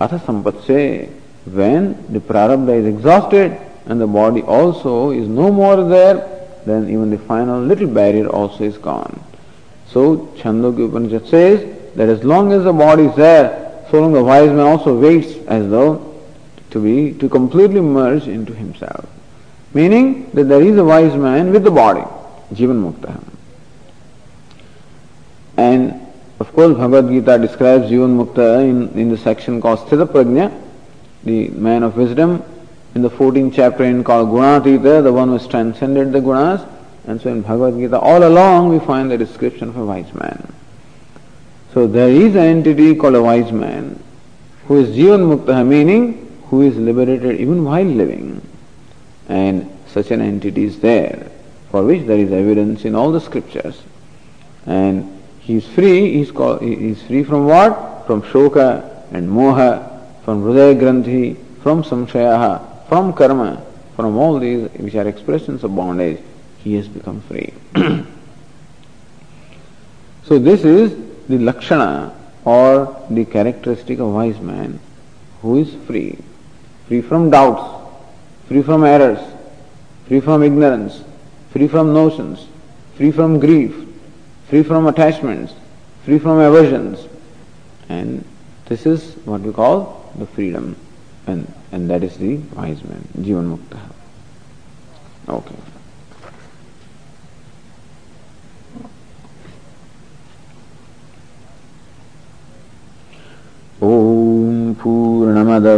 Atha 0.00 0.18
sampatse 0.18 1.08
when 1.46 2.12
the 2.12 2.18
prarabdha 2.18 2.80
is 2.80 2.86
exhausted 2.86 3.58
and 3.86 4.00
the 4.00 4.06
body 4.06 4.42
also 4.42 5.10
is 5.10 5.28
no 5.28 5.52
more 5.52 5.84
there, 5.84 6.16
then 6.66 6.90
even 6.90 7.10
the 7.10 7.18
final 7.18 7.60
little 7.60 7.86
barrier 7.86 8.28
also 8.28 8.64
is 8.64 8.76
gone. 8.76 9.22
So 9.86 10.26
Chandogya 10.38 10.88
Upanishad 10.88 11.28
says 11.28 11.94
that 11.94 12.08
as 12.08 12.24
long 12.24 12.52
as 12.52 12.64
the 12.64 12.72
body 12.72 13.04
is 13.04 13.14
there, 13.14 13.84
so 13.90 14.00
long 14.00 14.12
the 14.12 14.24
wise 14.24 14.50
man 14.50 14.66
also 14.66 14.98
waits 14.98 15.36
as 15.46 15.70
though 15.70 16.20
to 16.70 16.82
be 16.82 17.16
to 17.18 17.28
completely 17.28 17.80
merge 17.80 18.26
into 18.26 18.52
himself. 18.52 19.08
Meaning 19.76 20.30
that 20.32 20.44
there 20.48 20.62
is 20.62 20.78
a 20.78 20.84
wise 20.84 21.14
man 21.14 21.52
with 21.52 21.62
the 21.62 21.70
body, 21.70 22.00
Jivan 22.54 22.80
Mukta. 22.84 23.22
And 25.58 26.00
of 26.40 26.50
course 26.54 26.74
Bhagavad 26.78 27.10
Gita 27.10 27.38
describes 27.38 27.90
Jivan 27.90 28.16
Mukta 28.16 28.62
in, 28.62 28.98
in 28.98 29.10
the 29.10 29.18
section 29.18 29.60
called 29.60 29.80
Sthita 29.80 30.06
Prajna, 30.06 30.50
the 31.24 31.48
man 31.48 31.82
of 31.82 31.94
wisdom, 31.94 32.42
in 32.94 33.02
the 33.02 33.10
14th 33.10 33.52
chapter 33.52 33.84
in 33.84 34.02
called 34.02 34.30
Gunatita, 34.30 35.02
the 35.02 35.12
one 35.12 35.28
who 35.28 35.34
has 35.34 35.46
transcended 35.46 36.10
the 36.10 36.20
gunas. 36.20 36.66
And 37.06 37.20
so 37.20 37.28
in 37.30 37.42
Bhagavad 37.42 37.74
Gita, 37.74 37.98
all 37.98 38.26
along 38.26 38.70
we 38.70 38.78
find 38.78 39.10
the 39.10 39.18
description 39.18 39.68
of 39.68 39.76
a 39.76 39.84
wise 39.84 40.12
man. 40.14 40.54
So 41.74 41.86
there 41.86 42.08
is 42.08 42.34
an 42.34 42.44
entity 42.44 42.94
called 42.94 43.16
a 43.16 43.22
wise 43.22 43.52
man 43.52 44.02
who 44.68 44.76
is 44.76 44.96
Jivan 44.96 45.28
Mukta, 45.30 45.66
meaning 45.66 46.42
who 46.48 46.62
is 46.62 46.78
liberated 46.78 47.38
even 47.38 47.62
while 47.62 47.84
living. 47.84 48.40
And 49.28 49.70
such 49.88 50.10
an 50.10 50.20
entity 50.20 50.64
is 50.64 50.80
there, 50.80 51.30
for 51.70 51.84
which 51.84 52.06
there 52.06 52.18
is 52.18 52.32
evidence 52.32 52.84
in 52.84 52.94
all 52.94 53.12
the 53.12 53.20
scriptures. 53.20 53.82
And 54.66 55.22
he 55.40 55.56
is 55.56 55.66
free, 55.66 56.12
he 56.12 56.20
is, 56.22 56.30
called, 56.30 56.62
he 56.62 56.90
is 56.90 57.02
free 57.02 57.24
from 57.24 57.46
what? 57.46 58.04
From 58.06 58.22
shoka 58.22 59.04
and 59.12 59.28
moha, 59.28 60.24
from 60.24 60.42
hridaya 60.42 60.78
granthi, 60.78 61.36
from 61.62 61.82
samshayaha, 61.82 62.88
from 62.88 63.12
karma, 63.12 63.64
from 63.94 64.16
all 64.16 64.38
these 64.38 64.68
which 64.72 64.94
are 64.94 65.08
expressions 65.08 65.64
of 65.64 65.74
bondage, 65.74 66.20
he 66.58 66.74
has 66.74 66.88
become 66.88 67.20
free. 67.22 67.52
so 70.24 70.38
this 70.38 70.64
is 70.64 70.96
the 71.28 71.38
lakshana 71.38 72.12
or 72.44 73.04
the 73.10 73.24
characteristic 73.24 73.98
of 73.98 74.12
wise 74.12 74.40
man 74.40 74.78
who 75.42 75.58
is 75.58 75.74
free, 75.86 76.18
free 76.86 77.00
from 77.02 77.30
doubts, 77.30 77.75
free 78.47 78.61
from 78.61 78.83
errors, 78.83 79.19
free 80.07 80.19
from 80.19 80.43
ignorance, 80.43 81.03
free 81.51 81.67
from 81.67 81.93
notions, 81.93 82.47
free 82.95 83.11
from 83.11 83.39
grief, 83.39 83.73
free 84.49 84.63
from 84.63 84.87
attachments, 84.87 85.53
free 86.03 86.19
from 86.19 86.39
aversions. 86.39 87.07
And 87.89 88.25
this 88.65 88.85
is 88.85 89.15
what 89.25 89.41
we 89.41 89.53
call 89.53 90.11
the 90.17 90.25
freedom. 90.25 90.75
And, 91.27 91.51
and 91.71 91.89
that 91.89 92.03
is 92.03 92.17
the 92.17 92.37
wise 92.55 92.83
man, 92.83 93.07
Jivan 93.17 93.57
Mukta. 93.57 93.79
Okay. 95.29 95.55
ॐ 103.83 104.73
पूर्णमदः 104.81 105.77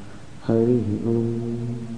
हरिः 0.46 0.88
ॐ 1.12 1.89